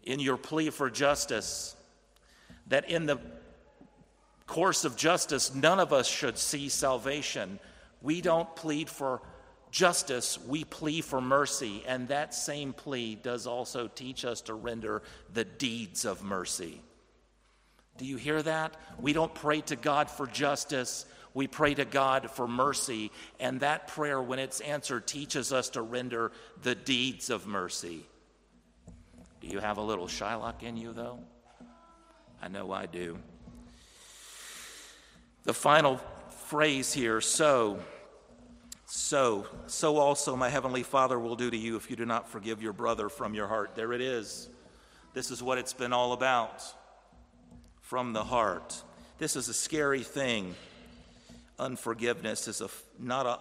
in 0.03 0.21
your 0.21 0.37
plea 0.37 0.71
for 0.71 0.89
justice, 0.89 1.75
that 2.69 2.89
in 2.89 3.07
the 3.07 3.19
course 4.51 4.85
of 4.85 4.97
justice, 4.97 5.55
none 5.55 5.79
of 5.79 5.93
us 5.93 6.09
should 6.09 6.37
see 6.37 6.69
salvation. 6.69 7.61
We 8.03 8.21
don't 8.21 8.55
plead 8.57 8.91
for 8.91 9.23
justice, 9.71 10.41
we 10.45 10.65
plea 10.65 11.03
for 11.03 11.21
mercy. 11.21 11.85
And 11.87 12.09
that 12.09 12.35
same 12.35 12.73
plea 12.73 13.15
does 13.15 13.47
also 13.47 13.87
teach 13.87 14.25
us 14.25 14.41
to 14.43 14.55
render 14.55 15.03
the 15.33 15.45
deeds 15.45 16.05
of 16.05 16.25
mercy. 16.25 16.81
Do 17.97 18.05
you 18.05 18.17
hear 18.17 18.43
that? 18.43 18.77
We 18.99 19.13
don't 19.13 19.33
pray 19.33 19.61
to 19.63 19.77
God 19.77 20.11
for 20.11 20.27
justice. 20.27 21.07
We 21.33 21.47
pray 21.47 21.75
to 21.75 21.85
God 21.85 22.29
for 22.29 22.49
mercy. 22.49 23.13
And 23.39 23.61
that 23.61 23.87
prayer, 23.87 24.21
when 24.21 24.41
it's 24.41 24.61
answered, 24.61 25.07
teaches 25.07 25.53
us 25.53 25.69
to 25.71 25.83
render 25.83 26.33
the 26.63 26.75
deeds 26.75 27.31
of 27.31 27.47
mercy. 27.47 28.05
Do 29.41 29.47
you 29.47 29.61
have 29.61 29.77
a 29.77 29.83
little 29.83 30.09
Shylock 30.09 30.65
in 30.65 30.77
you, 30.77 30.93
though? 30.93 31.21
I 32.43 32.49
know 32.49 32.73
I 32.73 32.87
do. 32.87 33.17
The 35.45 35.55
final 35.55 36.01
phrase 36.47 36.93
here, 36.93 37.21
so, 37.21 37.79
so, 38.87 39.47
so 39.67 39.97
also 39.97 40.37
my 40.37 40.49
heavenly 40.49 40.83
Father 40.83 41.19
will 41.19 41.37
do 41.37 41.51
to 41.51 41.57
you 41.57 41.77
if 41.77 41.91
you 41.91 41.97
do 41.97 42.05
not 42.05 42.29
forgive 42.29 42.63
your 42.63 42.73
brother 42.73 43.09
from 43.09 43.35
your 43.35 43.47
heart. 43.47 43.75
There 43.75 43.93
it 43.93 44.01
is. 44.01 44.49
This 45.15 45.31
is 45.31 45.43
what 45.43 45.59
it's 45.59 45.73
been 45.73 45.93
all 45.93 46.13
about 46.13 46.63
from 47.81 48.13
the 48.13 48.23
heart. 48.23 48.83
This 49.19 49.35
is 49.35 49.49
a 49.49 49.55
scary 49.55 50.03
thing. 50.03 50.55
Unforgiveness 51.59 52.47
is 52.47 52.61
a, 52.61 52.69
not, 52.99 53.27
a, 53.27 53.39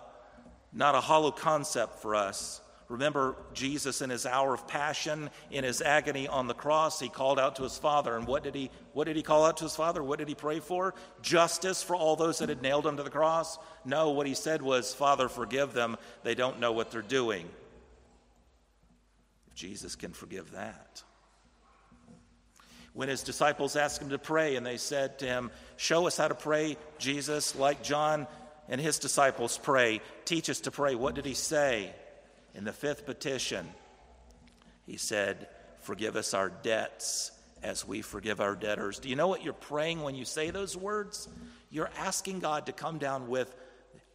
not 0.74 0.96
a 0.96 1.02
hollow 1.02 1.32
concept 1.32 2.02
for 2.02 2.16
us. 2.16 2.62
Remember 2.90 3.36
Jesus 3.54 4.02
in 4.02 4.10
his 4.10 4.26
hour 4.26 4.52
of 4.52 4.68
passion, 4.68 5.30
in 5.52 5.64
his 5.64 5.80
agony 5.80 6.28
on 6.28 6.48
the 6.48 6.56
cross, 6.56 7.00
he 7.00 7.08
called 7.08 7.40
out 7.40 7.58
to 7.58 7.64
his 7.64 7.78
Father. 7.78 8.18
And 8.18 8.26
what 8.26 8.44
did 8.44 8.56
he, 8.56 8.72
what 8.94 9.06
did 9.06 9.16
he 9.16 9.22
call 9.22 9.46
out 9.46 9.58
to 9.58 9.66
his 9.66 9.76
Father? 9.76 10.02
What 10.02 10.18
did 10.18 10.28
he 10.28 10.34
pray 10.34 10.60
for? 10.60 10.96
Justice 11.22 11.84
for 11.84 11.96
all 11.96 12.16
those 12.16 12.40
that 12.40 12.50
had 12.50 12.64
nailed 12.64 12.88
him 12.88 12.98
to 12.98 13.04
the 13.04 13.12
cross? 13.12 13.60
No, 13.86 14.10
what 14.10 14.26
he 14.26 14.34
said 14.34 14.64
was, 14.64 14.92
Father, 14.92 15.30
forgive 15.30 15.72
them. 15.72 15.98
They 16.24 16.34
don't 16.34 16.60
know 16.60 16.72
what 16.72 16.90
they're 16.90 17.04
doing. 17.04 17.48
If 19.50 19.54
Jesus 19.54 19.96
can 19.96 20.12
forgive 20.12 20.52
that. 20.52 21.04
When 22.94 23.08
his 23.08 23.22
disciples 23.22 23.76
asked 23.76 24.02
him 24.02 24.10
to 24.10 24.18
pray, 24.18 24.56
and 24.56 24.66
they 24.66 24.78
said 24.78 25.20
to 25.20 25.28
him, 25.28 25.52
Show 25.78 26.08
us 26.08 26.18
how 26.18 26.28
to 26.28 26.34
pray, 26.34 26.76
Jesus, 26.98 27.56
like 27.56 27.84
John 27.84 28.26
and 28.68 28.82
his 28.82 28.98
disciples 28.98 29.60
pray. 29.60 30.02
Teach 30.26 30.50
us 30.50 30.62
to 30.62 30.72
pray. 30.72 30.96
What 30.96 31.14
did 31.14 31.28
he 31.28 31.36
say? 31.36 31.94
In 32.56 32.64
the 32.64 32.74
fifth 32.74 33.06
petition, 33.06 33.68
he 34.86 34.98
said, 34.98 35.48
Forgive 35.82 36.16
us 36.16 36.34
our 36.34 36.50
debts 36.50 37.32
as 37.64 37.88
we 37.88 38.02
forgive 38.02 38.42
our 38.42 38.56
debtors. 38.56 39.00
Do 39.00 39.10
you 39.10 39.16
know 39.16 39.28
what 39.28 39.44
you're 39.44 39.54
praying 39.54 40.02
when 40.02 40.16
you 40.16 40.26
say 40.26 40.50
those 40.50 40.76
words? 40.76 41.28
You're 41.72 41.90
asking 41.98 42.40
God 42.40 42.66
to 42.66 42.72
come 42.72 42.98
down 42.98 43.28
with 43.28 43.54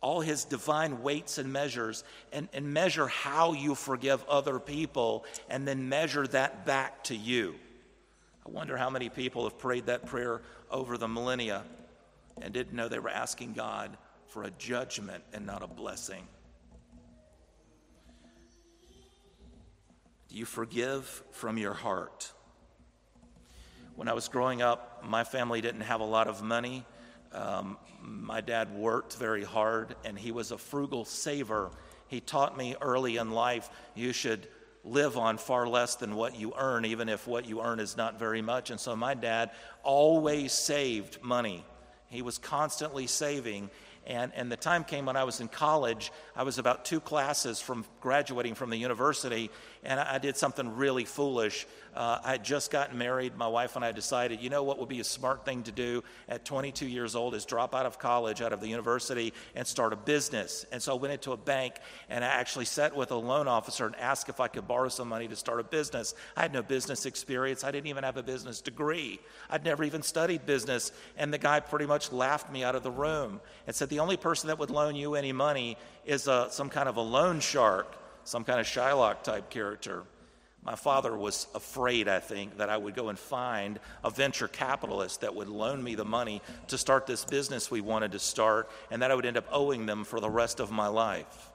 all 0.01 0.21
his 0.21 0.45
divine 0.45 1.03
weights 1.03 1.39
and 1.39 1.51
measures 1.53 2.05
and, 2.33 2.49
and 2.53 2.75
measure 2.75 3.07
how 3.07 3.55
you 3.55 3.75
forgive 3.75 4.23
other 4.25 4.59
people 4.59 5.25
and 5.49 5.67
then 5.67 5.89
measure 5.89 6.27
that 6.27 6.67
back 6.67 7.05
to 7.05 7.17
you. 7.17 7.55
I 8.47 8.51
wonder 8.51 8.77
how 8.77 8.91
many 8.91 9.09
people 9.09 9.45
have 9.45 9.59
prayed 9.59 9.87
that 9.87 10.05
prayer 10.05 10.43
over 10.71 10.99
the 10.99 11.09
millennia 11.09 11.63
and 12.43 12.53
didn't 12.53 12.75
know 12.75 12.89
they 12.89 12.99
were 12.99 13.09
asking 13.09 13.55
God 13.55 13.97
for 14.29 14.43
a 14.43 14.51
judgment 14.51 15.25
and 15.33 15.47
not 15.47 15.63
a 15.63 15.67
blessing. 15.67 16.27
Do 20.35 20.41
you 20.41 20.47
forgive 20.47 21.23
from 21.31 21.59
your 21.59 21.75
heart? 21.75 22.33
When 23.95 24.09
I 24.09 24.15
was 24.15 24.27
growing 24.27 24.63
up, 24.63 25.05
my 25.07 25.23
family 25.23 25.61
didn't 25.61 25.83
have 25.83 26.01
a 26.01 26.05
lot 26.05 26.27
of 26.27 26.43
money. 26.43 26.85
Um, 27.31 27.79
my 28.03 28.41
dad 28.41 28.75
worked 28.75 29.15
very 29.15 29.45
hard 29.45 29.95
and 30.05 30.19
he 30.19 30.33
was 30.33 30.51
a 30.51 30.59
frugal 30.59 31.05
saver. 31.05 31.71
He 32.09 32.19
taught 32.19 32.59
me 32.59 32.75
early 32.81 33.17
in 33.19 33.31
life 33.31 33.71
you 33.95 34.13
should 34.13 34.49
live 34.83 35.17
on 35.17 35.39
far 35.39 35.69
less 35.69 35.95
than 35.95 36.17
what 36.17 36.37
you 36.37 36.53
earn, 36.59 36.85
even 36.85 37.09
if 37.09 37.29
what 37.29 37.47
you 37.47 37.63
earn 37.63 37.79
is 37.79 37.97
not 37.97 38.19
very 38.19 38.43
much. 38.43 38.71
And 38.71 38.81
so 38.81 38.97
my 38.97 39.15
dad 39.15 39.53
always 39.85 40.51
saved 40.51 41.23
money. 41.23 41.65
He 42.09 42.23
was 42.23 42.39
constantly 42.39 43.07
saving. 43.07 43.71
And, 44.07 44.33
and 44.35 44.53
the 44.53 44.57
time 44.57 44.85
came 44.85 45.07
when 45.07 45.17
I 45.17 45.25
was 45.25 45.41
in 45.41 45.49
college. 45.49 46.13
I 46.37 46.43
was 46.43 46.59
about 46.59 46.85
two 46.85 47.01
classes 47.01 47.61
from 47.61 47.85
graduating 48.01 48.55
from 48.55 48.71
the 48.71 48.77
university, 48.77 49.51
and 49.85 50.01
I, 50.01 50.19
did 50.19 50.37
something 50.37 50.77
really 50.77 51.05
foolish. 51.05 51.67
Uh, 51.95 52.19
I 52.25 52.33
had 52.33 52.45
just 52.45 52.71
gotten 52.71 52.99
married. 52.99 53.37
My 53.37 53.47
wife 53.47 53.77
and 53.77 53.85
I 53.85 53.93
decided, 53.93 54.41
you 54.41 54.51
know 54.51 54.63
what 54.63 54.79
would 54.79 54.89
be 54.89 55.01
a 55.01 55.05
smart 55.05 55.45
thing 55.45 55.63
to 55.65 55.73
do 55.73 56.03
at 56.29 56.45
22 56.45 56.87
years 56.87 57.15
old 57.15 57.35
is 57.35 57.45
drop 57.45 57.75
out 57.75 57.87
of 57.87 57.99
college, 57.99 58.41
out 58.41 58.53
of 58.53 58.61
the 58.61 58.69
university, 58.69 59.33
and 59.55 59.67
start 59.67 59.93
a 59.93 59.97
business. 59.97 60.67
And 60.73 60.83
so 60.83 60.97
I 60.97 60.99
went 60.99 61.13
into 61.13 61.33
a 61.33 61.37
bank 61.37 61.75
and 62.09 62.25
I 62.25 62.29
actually 62.29 62.65
sat 62.65 62.97
with 62.97 63.11
a 63.11 63.17
loan 63.17 63.47
officer 63.47 63.87
and 63.87 63.95
asked 63.97 64.29
if 64.29 64.41
I 64.41 64.49
could 64.49 64.67
borrow 64.67 64.89
some 64.89 65.09
money 65.09 65.29
to 65.29 65.37
start 65.37 65.61
a 65.61 65.65
business. 65.65 66.15
I 66.37 66.43
had 66.43 66.53
no 66.53 66.63
business 66.63 67.07
experience. 67.07 67.63
I 67.63 67.71
didn't 67.71 67.89
even 67.89 68.05
have 68.05 68.17
a 68.17 68.23
business 68.23 68.61
degree. 68.61 69.21
I'd 69.51 69.65
never 69.65 69.85
even 69.85 70.03
studied 70.03 70.47
business. 70.47 70.91
And 71.17 71.33
the 71.33 71.39
guy 71.39 71.61
pretty 71.61 71.87
much 71.87 72.11
laughed 72.11 72.51
me 72.51 72.65
out 72.65 72.75
of 72.75 72.83
the 72.83 72.91
room 72.91 73.41
and 73.67 73.77
said, 73.77 73.89
the 73.89 74.01
only 74.01 74.17
person 74.17 74.49
that 74.49 74.59
would 74.59 74.71
loan 74.71 74.97
you 74.97 75.15
any 75.15 75.33
money 75.33 75.77
is 76.05 76.27
a, 76.27 76.49
some 76.51 76.71
kind 76.71 76.89
of 76.89 76.97
a 76.97 77.01
loan 77.03 77.41
shark, 77.41 77.97
some 78.25 78.45
kind 78.45 78.61
of 78.61 78.67
Shylock 78.67 79.23
type 79.23 79.51
character. 79.51 80.03
My 80.65 80.77
father 80.77 81.15
was 81.15 81.47
afraid, 81.55 82.09
I 82.09 82.21
think, 82.21 82.57
that 82.57 82.71
I 82.71 82.77
would 82.77 82.95
go 82.95 83.11
and 83.11 83.19
find 83.19 83.79
a 84.03 84.11
venture 84.11 84.49
capitalist 84.49 85.21
that 85.21 85.35
would 85.35 85.49
loan 85.49 85.85
me 85.85 85.95
the 85.95 86.07
money 86.07 86.41
to 86.69 86.79
start 86.79 87.07
this 87.07 87.25
business 87.25 87.71
we 87.71 87.83
wanted 87.83 88.13
to 88.13 88.19
start, 88.19 88.71
and 88.91 89.03
that 89.03 89.11
I 89.11 89.15
would 89.15 89.27
end 89.27 89.37
up 89.37 89.47
owing 89.53 89.85
them 89.85 90.05
for 90.05 90.21
the 90.21 90.31
rest 90.31 90.61
of 90.61 90.71
my 90.71 90.87
life. 90.87 91.51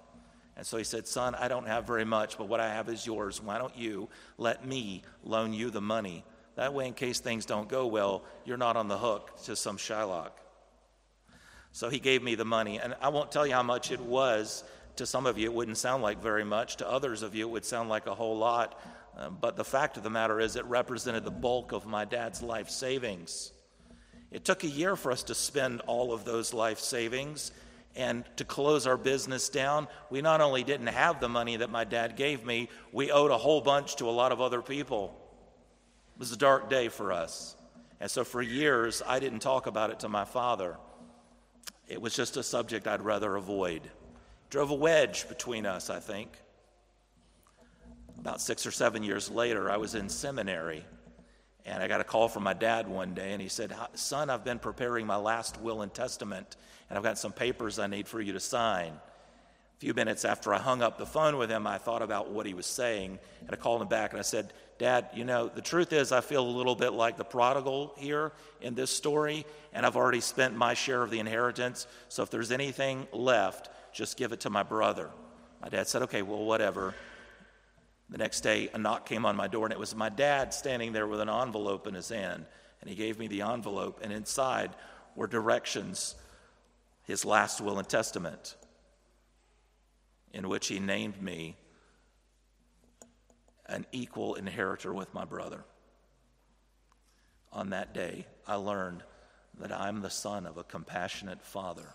And 0.58 0.66
so 0.66 0.78
he 0.78 0.84
said, 0.84 1.08
Son, 1.08 1.34
I 1.36 1.48
don't 1.48 1.68
have 1.68 1.88
very 1.88 2.06
much, 2.06 2.38
but 2.38 2.48
what 2.48 2.60
I 2.60 2.72
have 2.72 2.88
is 2.88 3.06
yours. 3.06 3.42
Why 3.42 3.58
don't 3.58 3.76
you 3.76 4.10
let 4.38 4.66
me 4.66 5.02
loan 5.24 5.54
you 5.54 5.72
the 5.72 5.82
money? 5.82 6.24
That 6.56 6.74
way, 6.74 6.86
in 6.86 6.94
case 6.94 7.20
things 7.20 7.46
don't 7.46 7.70
go 7.70 7.88
well, 7.88 8.24
you're 8.46 8.58
not 8.58 8.76
on 8.76 8.90
the 8.90 8.98
hook 8.98 9.42
to 9.46 9.56
some 9.56 9.78
Shylock. 9.78 10.32
So 11.72 11.90
he 11.90 12.00
gave 12.00 12.22
me 12.22 12.36
the 12.36 12.46
money, 12.46 12.80
and 12.80 12.96
I 13.02 13.10
won't 13.10 13.32
tell 13.32 13.48
you 13.48 13.54
how 13.54 13.64
much 13.64 13.92
it 13.92 14.02
was. 14.02 14.64
To 15.00 15.06
some 15.06 15.26
of 15.26 15.38
you, 15.38 15.46
it 15.46 15.54
wouldn't 15.54 15.78
sound 15.78 16.04
like 16.04 16.22
very 16.22 16.44
much. 16.44 16.76
To 16.76 16.90
others 16.90 17.24
of 17.24 17.34
you, 17.34 17.48
it 17.48 17.52
would 17.52 17.64
sound 17.64 17.88
like 17.88 18.06
a 18.06 18.14
whole 18.14 18.38
lot. 18.38 18.78
Uh, 19.18 19.30
but 19.30 19.56
the 19.56 19.64
fact 19.64 19.96
of 19.96 20.04
the 20.04 20.10
matter 20.10 20.42
is, 20.42 20.58
it 20.58 20.66
represented 20.66 21.24
the 21.24 21.32
bulk 21.32 21.72
of 21.72 21.86
my 21.86 22.04
dad's 22.04 22.42
life 22.42 22.70
savings. 22.70 23.54
It 24.30 24.44
took 24.44 24.66
a 24.66 24.68
year 24.68 24.98
for 24.98 25.14
us 25.14 25.24
to 25.24 25.36
spend 25.36 25.80
all 25.88 26.12
of 26.12 26.26
those 26.26 26.54
life 26.54 26.80
savings. 26.80 27.54
And 27.96 28.26
to 28.36 28.44
close 28.44 28.86
our 28.86 28.98
business 28.98 29.48
down, 29.48 29.88
we 30.10 30.22
not 30.22 30.42
only 30.42 30.66
didn't 30.66 30.88
have 30.88 31.22
the 31.22 31.30
money 31.30 31.56
that 31.56 31.70
my 31.70 31.86
dad 31.86 32.18
gave 32.18 32.46
me, 32.46 32.68
we 32.92 33.10
owed 33.10 33.32
a 33.32 33.38
whole 33.38 33.62
bunch 33.62 33.96
to 33.96 34.10
a 34.10 34.12
lot 34.12 34.34
of 34.34 34.42
other 34.42 34.62
people. 34.62 35.16
It 36.18 36.20
was 36.20 36.34
a 36.34 36.38
dark 36.38 36.70
day 36.70 36.90
for 36.90 37.14
us. 37.14 37.56
And 38.02 38.12
so 38.12 38.26
for 38.26 38.42
years, 38.42 39.02
I 39.08 39.20
didn't 39.20 39.40
talk 39.40 39.66
about 39.66 39.92
it 39.92 40.02
to 40.02 40.10
my 40.10 40.26
father. 40.26 40.76
It 41.88 42.02
was 42.02 42.14
just 42.14 42.36
a 42.36 42.44
subject 42.44 42.86
I'd 42.86 43.02
rather 43.02 43.38
avoid. 43.38 43.90
Drove 44.50 44.72
a 44.72 44.76
wedge 44.76 45.28
between 45.30 45.66
us, 45.66 45.90
I 45.90 46.00
think. 46.00 46.30
About 48.18 48.42
six 48.42 48.66
or 48.66 48.72
seven 48.72 49.04
years 49.04 49.30
later, 49.30 49.70
I 49.70 49.78
was 49.78 49.96
in 49.96 50.10
seminary. 50.10 50.84
And 51.66 51.84
I 51.84 51.88
got 51.88 52.02
a 52.02 52.04
call 52.04 52.28
from 52.28 52.44
my 52.44 52.54
dad 52.54 52.88
one 52.88 53.14
day, 53.14 53.32
and 53.32 53.42
he 53.42 53.48
said, 53.48 53.76
Son, 53.94 54.30
I've 54.30 54.44
been 54.44 54.60
preparing 54.60 55.06
my 55.06 55.18
last 55.18 55.62
will 55.62 55.84
and 55.84 55.94
testament, 55.94 56.58
and 56.90 56.98
I've 56.98 57.04
got 57.04 57.20
some 57.20 57.32
papers 57.32 57.78
I 57.78 57.88
need 57.88 58.08
for 58.08 58.20
you 58.20 58.34
to 58.34 58.40
sign. 58.40 58.92
A 58.92 59.80
few 59.80 59.94
minutes 59.94 60.26
after 60.26 60.54
I 60.54 60.58
hung 60.58 60.82
up 60.82 60.98
the 60.98 61.06
phone 61.06 61.38
with 61.38 61.50
him, 61.50 61.68
I 61.68 61.78
thought 61.78 62.02
about 62.02 62.32
what 62.32 62.46
he 62.46 62.54
was 62.54 62.66
saying, 62.66 63.20
and 63.42 63.50
I 63.52 63.56
called 63.56 63.82
him 63.82 63.88
back 63.88 64.12
and 64.12 64.20
I 64.20 64.24
said, 64.24 64.52
Dad, 64.78 65.10
you 65.14 65.26
know, 65.26 65.48
the 65.48 65.62
truth 65.62 65.94
is, 65.94 66.12
I 66.12 66.22
feel 66.22 66.46
a 66.46 66.50
little 66.50 66.76
bit 66.76 66.92
like 66.92 67.18
the 67.18 67.24
prodigal 67.24 67.94
here 67.98 68.34
in 68.62 68.76
this 68.76 68.92
story, 68.92 69.46
and 69.72 69.86
I've 69.86 69.96
already 69.96 70.22
spent 70.22 70.56
my 70.56 70.74
share 70.74 71.04
of 71.04 71.12
the 71.12 71.20
inheritance, 71.20 71.86
so 72.10 72.24
if 72.24 72.30
there's 72.30 72.52
anything 72.52 73.08
left, 73.14 73.70
just 73.94 74.18
give 74.18 74.32
it 74.32 74.42
to 74.42 74.50
my 74.50 74.64
brother. 74.64 75.10
My 75.62 75.70
dad 75.70 75.88
said, 75.88 76.02
Okay, 76.04 76.22
well, 76.22 76.44
whatever. 76.44 76.94
The 78.10 78.18
next 78.18 78.42
day, 78.42 78.70
a 78.74 78.78
knock 78.78 79.06
came 79.06 79.26
on 79.26 79.36
my 79.36 79.48
door, 79.48 79.66
and 79.66 79.74
it 79.74 79.80
was 79.80 79.96
my 79.96 80.10
dad 80.10 80.54
standing 80.54 80.94
there 80.94 81.08
with 81.08 81.20
an 81.20 81.30
envelope 81.30 81.86
in 81.86 81.94
his 81.94 82.10
hand. 82.10 82.46
And 82.82 82.90
he 82.90 82.96
gave 82.96 83.20
me 83.20 83.28
the 83.28 83.42
envelope, 83.42 84.00
and 84.02 84.12
inside 84.12 84.72
were 85.16 85.28
directions, 85.28 86.16
his 87.04 87.24
last 87.24 87.62
will 87.62 87.78
and 87.78 87.88
testament, 87.88 88.56
in 90.34 90.50
which 90.50 90.68
he 90.68 90.80
named 90.80 91.22
me 91.22 91.56
an 93.68 93.86
equal 93.92 94.36
inheritor 94.36 94.94
with 94.94 95.14
my 95.14 95.26
brother. 95.26 95.64
On 97.52 97.70
that 97.72 97.94
day, 97.94 98.26
I 98.48 98.56
learned 98.56 99.04
that 99.60 99.72
I'm 99.72 100.02
the 100.02 100.10
son 100.10 100.46
of 100.46 100.58
a 100.58 100.64
compassionate 100.64 101.42
father. 101.42 101.94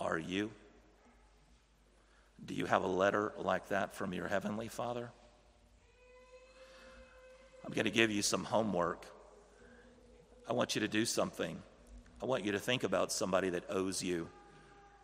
Are 0.00 0.18
you? 0.18 0.50
Do 2.44 2.54
you 2.54 2.64
have 2.66 2.82
a 2.84 2.88
letter 2.88 3.32
like 3.38 3.68
that 3.68 3.94
from 3.94 4.14
your 4.14 4.26
Heavenly 4.26 4.68
Father? 4.68 5.10
I'm 7.64 7.72
going 7.72 7.84
to 7.84 7.90
give 7.90 8.10
you 8.10 8.22
some 8.22 8.44
homework. 8.44 9.04
I 10.48 10.54
want 10.54 10.74
you 10.74 10.80
to 10.80 10.88
do 10.88 11.04
something. 11.04 11.60
I 12.22 12.26
want 12.26 12.44
you 12.44 12.52
to 12.52 12.58
think 12.58 12.82
about 12.82 13.12
somebody 13.12 13.50
that 13.50 13.64
owes 13.68 14.02
you. 14.02 14.28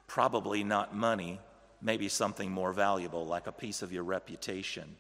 Probably 0.07 0.65
not 0.65 0.97
money, 0.97 1.41
maybe 1.83 2.09
something 2.09 2.51
more 2.51 2.73
valuable, 2.73 3.27
like 3.27 3.47
a 3.47 3.53
piece 3.53 3.83
of 3.83 3.93
your 3.93 4.05
reputation 4.05 4.97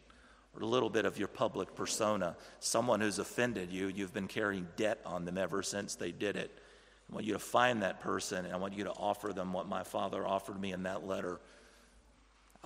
or 0.55 0.62
a 0.62 0.66
little 0.66 0.90
bit 0.90 1.07
of 1.07 1.18
your 1.18 1.28
public 1.28 1.74
persona. 1.74 2.36
Someone 2.61 3.01
who's 3.01 3.18
offended 3.18 3.70
you, 3.70 3.88
you've 3.88 4.14
been 4.14 4.28
carrying 4.28 4.68
debt 4.76 5.01
on 5.05 5.24
them 5.24 5.38
ever 5.38 5.62
since 5.62 5.94
they 5.94 6.12
did 6.12 6.36
it. 6.36 6.51
I 7.11 7.14
want 7.14 7.26
you 7.26 7.32
to 7.34 7.38
find 7.38 7.82
that 7.82 8.00
person 8.00 8.44
and 8.44 8.54
I 8.54 8.57
want 8.57 8.74
you 8.74 8.84
to 8.84 8.92
offer 8.92 9.32
them 9.32 9.52
what 9.52 9.68
my 9.68 9.82
father 9.82 10.26
offered 10.26 10.61
me 10.61 10.72
in 10.72 10.84
that 10.84 11.07
letter 11.07 11.40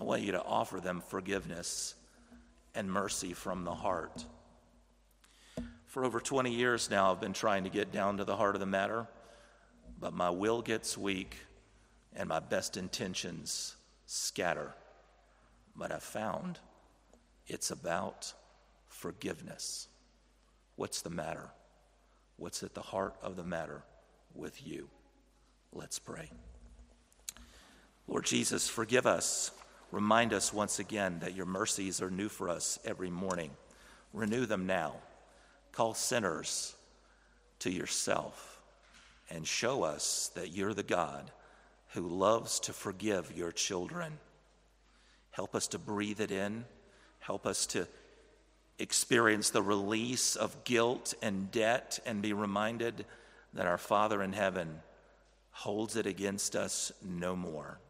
I 0.00 0.04
want 0.04 0.22
you 0.22 0.32
to 0.32 0.42
offer 0.42 0.80
them 0.80 1.02
forgiveness 1.06 1.94
and 2.74 2.90
mercy 2.90 3.34
from 3.34 3.64
the 3.64 3.74
heart. 3.74 4.24
For 5.84 6.06
over 6.06 6.20
20 6.20 6.50
years 6.50 6.88
now, 6.88 7.12
I've 7.12 7.20
been 7.20 7.34
trying 7.34 7.64
to 7.64 7.70
get 7.70 7.92
down 7.92 8.16
to 8.16 8.24
the 8.24 8.36
heart 8.36 8.56
of 8.56 8.60
the 8.60 8.66
matter, 8.66 9.06
but 10.00 10.14
my 10.14 10.30
will 10.30 10.62
gets 10.62 10.96
weak 10.96 11.36
and 12.16 12.30
my 12.30 12.40
best 12.40 12.78
intentions 12.78 13.76
scatter. 14.06 14.72
But 15.76 15.92
I've 15.92 16.02
found 16.02 16.58
it's 17.46 17.70
about 17.70 18.32
forgiveness. 18.88 19.86
What's 20.76 21.02
the 21.02 21.10
matter? 21.10 21.50
What's 22.36 22.62
at 22.62 22.72
the 22.72 22.80
heart 22.80 23.16
of 23.22 23.36
the 23.36 23.44
matter 23.44 23.82
with 24.34 24.66
you? 24.66 24.88
Let's 25.72 25.98
pray. 25.98 26.30
Lord 28.06 28.24
Jesus, 28.24 28.68
forgive 28.68 29.06
us 29.06 29.52
Remind 29.92 30.32
us 30.32 30.52
once 30.52 30.78
again 30.78 31.18
that 31.20 31.34
your 31.34 31.46
mercies 31.46 32.00
are 32.00 32.10
new 32.10 32.28
for 32.28 32.48
us 32.48 32.78
every 32.84 33.10
morning. 33.10 33.50
Renew 34.12 34.46
them 34.46 34.66
now. 34.66 34.94
Call 35.72 35.94
sinners 35.94 36.76
to 37.60 37.70
yourself 37.70 38.60
and 39.30 39.46
show 39.46 39.82
us 39.82 40.30
that 40.34 40.52
you're 40.52 40.74
the 40.74 40.82
God 40.84 41.30
who 41.88 42.02
loves 42.02 42.60
to 42.60 42.72
forgive 42.72 43.36
your 43.36 43.50
children. 43.50 44.18
Help 45.32 45.56
us 45.56 45.66
to 45.68 45.78
breathe 45.78 46.20
it 46.20 46.30
in. 46.30 46.64
Help 47.18 47.46
us 47.46 47.66
to 47.66 47.88
experience 48.78 49.50
the 49.50 49.62
release 49.62 50.36
of 50.36 50.62
guilt 50.62 51.14
and 51.20 51.50
debt 51.50 51.98
and 52.06 52.22
be 52.22 52.32
reminded 52.32 53.04
that 53.54 53.66
our 53.66 53.78
Father 53.78 54.22
in 54.22 54.32
heaven 54.32 54.80
holds 55.50 55.96
it 55.96 56.06
against 56.06 56.54
us 56.56 56.92
no 57.04 57.34
more. 57.34 57.80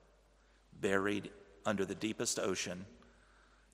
Buried 0.81 1.31
under 1.67 1.85
the 1.85 1.95
deepest 1.95 2.39
ocean, 2.39 2.87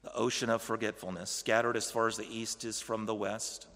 the 0.02 0.14
ocean 0.14 0.50
of 0.50 0.62
forgetfulness, 0.62 1.30
scattered 1.30 1.76
as 1.76 1.90
far 1.90 2.08
as 2.08 2.16
the 2.16 2.26
east 2.26 2.64
is 2.64 2.80
from 2.80 3.06
the 3.06 3.14
west. 3.14 3.66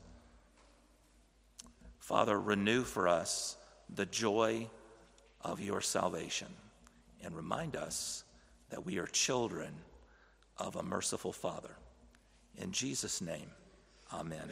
Father, 1.99 2.41
renew 2.41 2.83
for 2.83 3.07
us 3.07 3.57
the 3.95 4.07
joy 4.07 4.69
of 5.43 5.61
your 5.61 5.81
salvation 5.81 6.49
and 7.23 7.37
remind 7.37 7.77
us 7.77 8.25
that 8.71 8.85
we 8.85 8.99
are 8.99 9.07
children 9.07 9.73
of 10.57 10.77
a 10.77 10.83
merciful 10.83 11.33
Father. 11.33 11.77
In 12.57 12.73
Jesus' 12.73 13.21
name, 13.21 13.51
amen. 14.13 14.49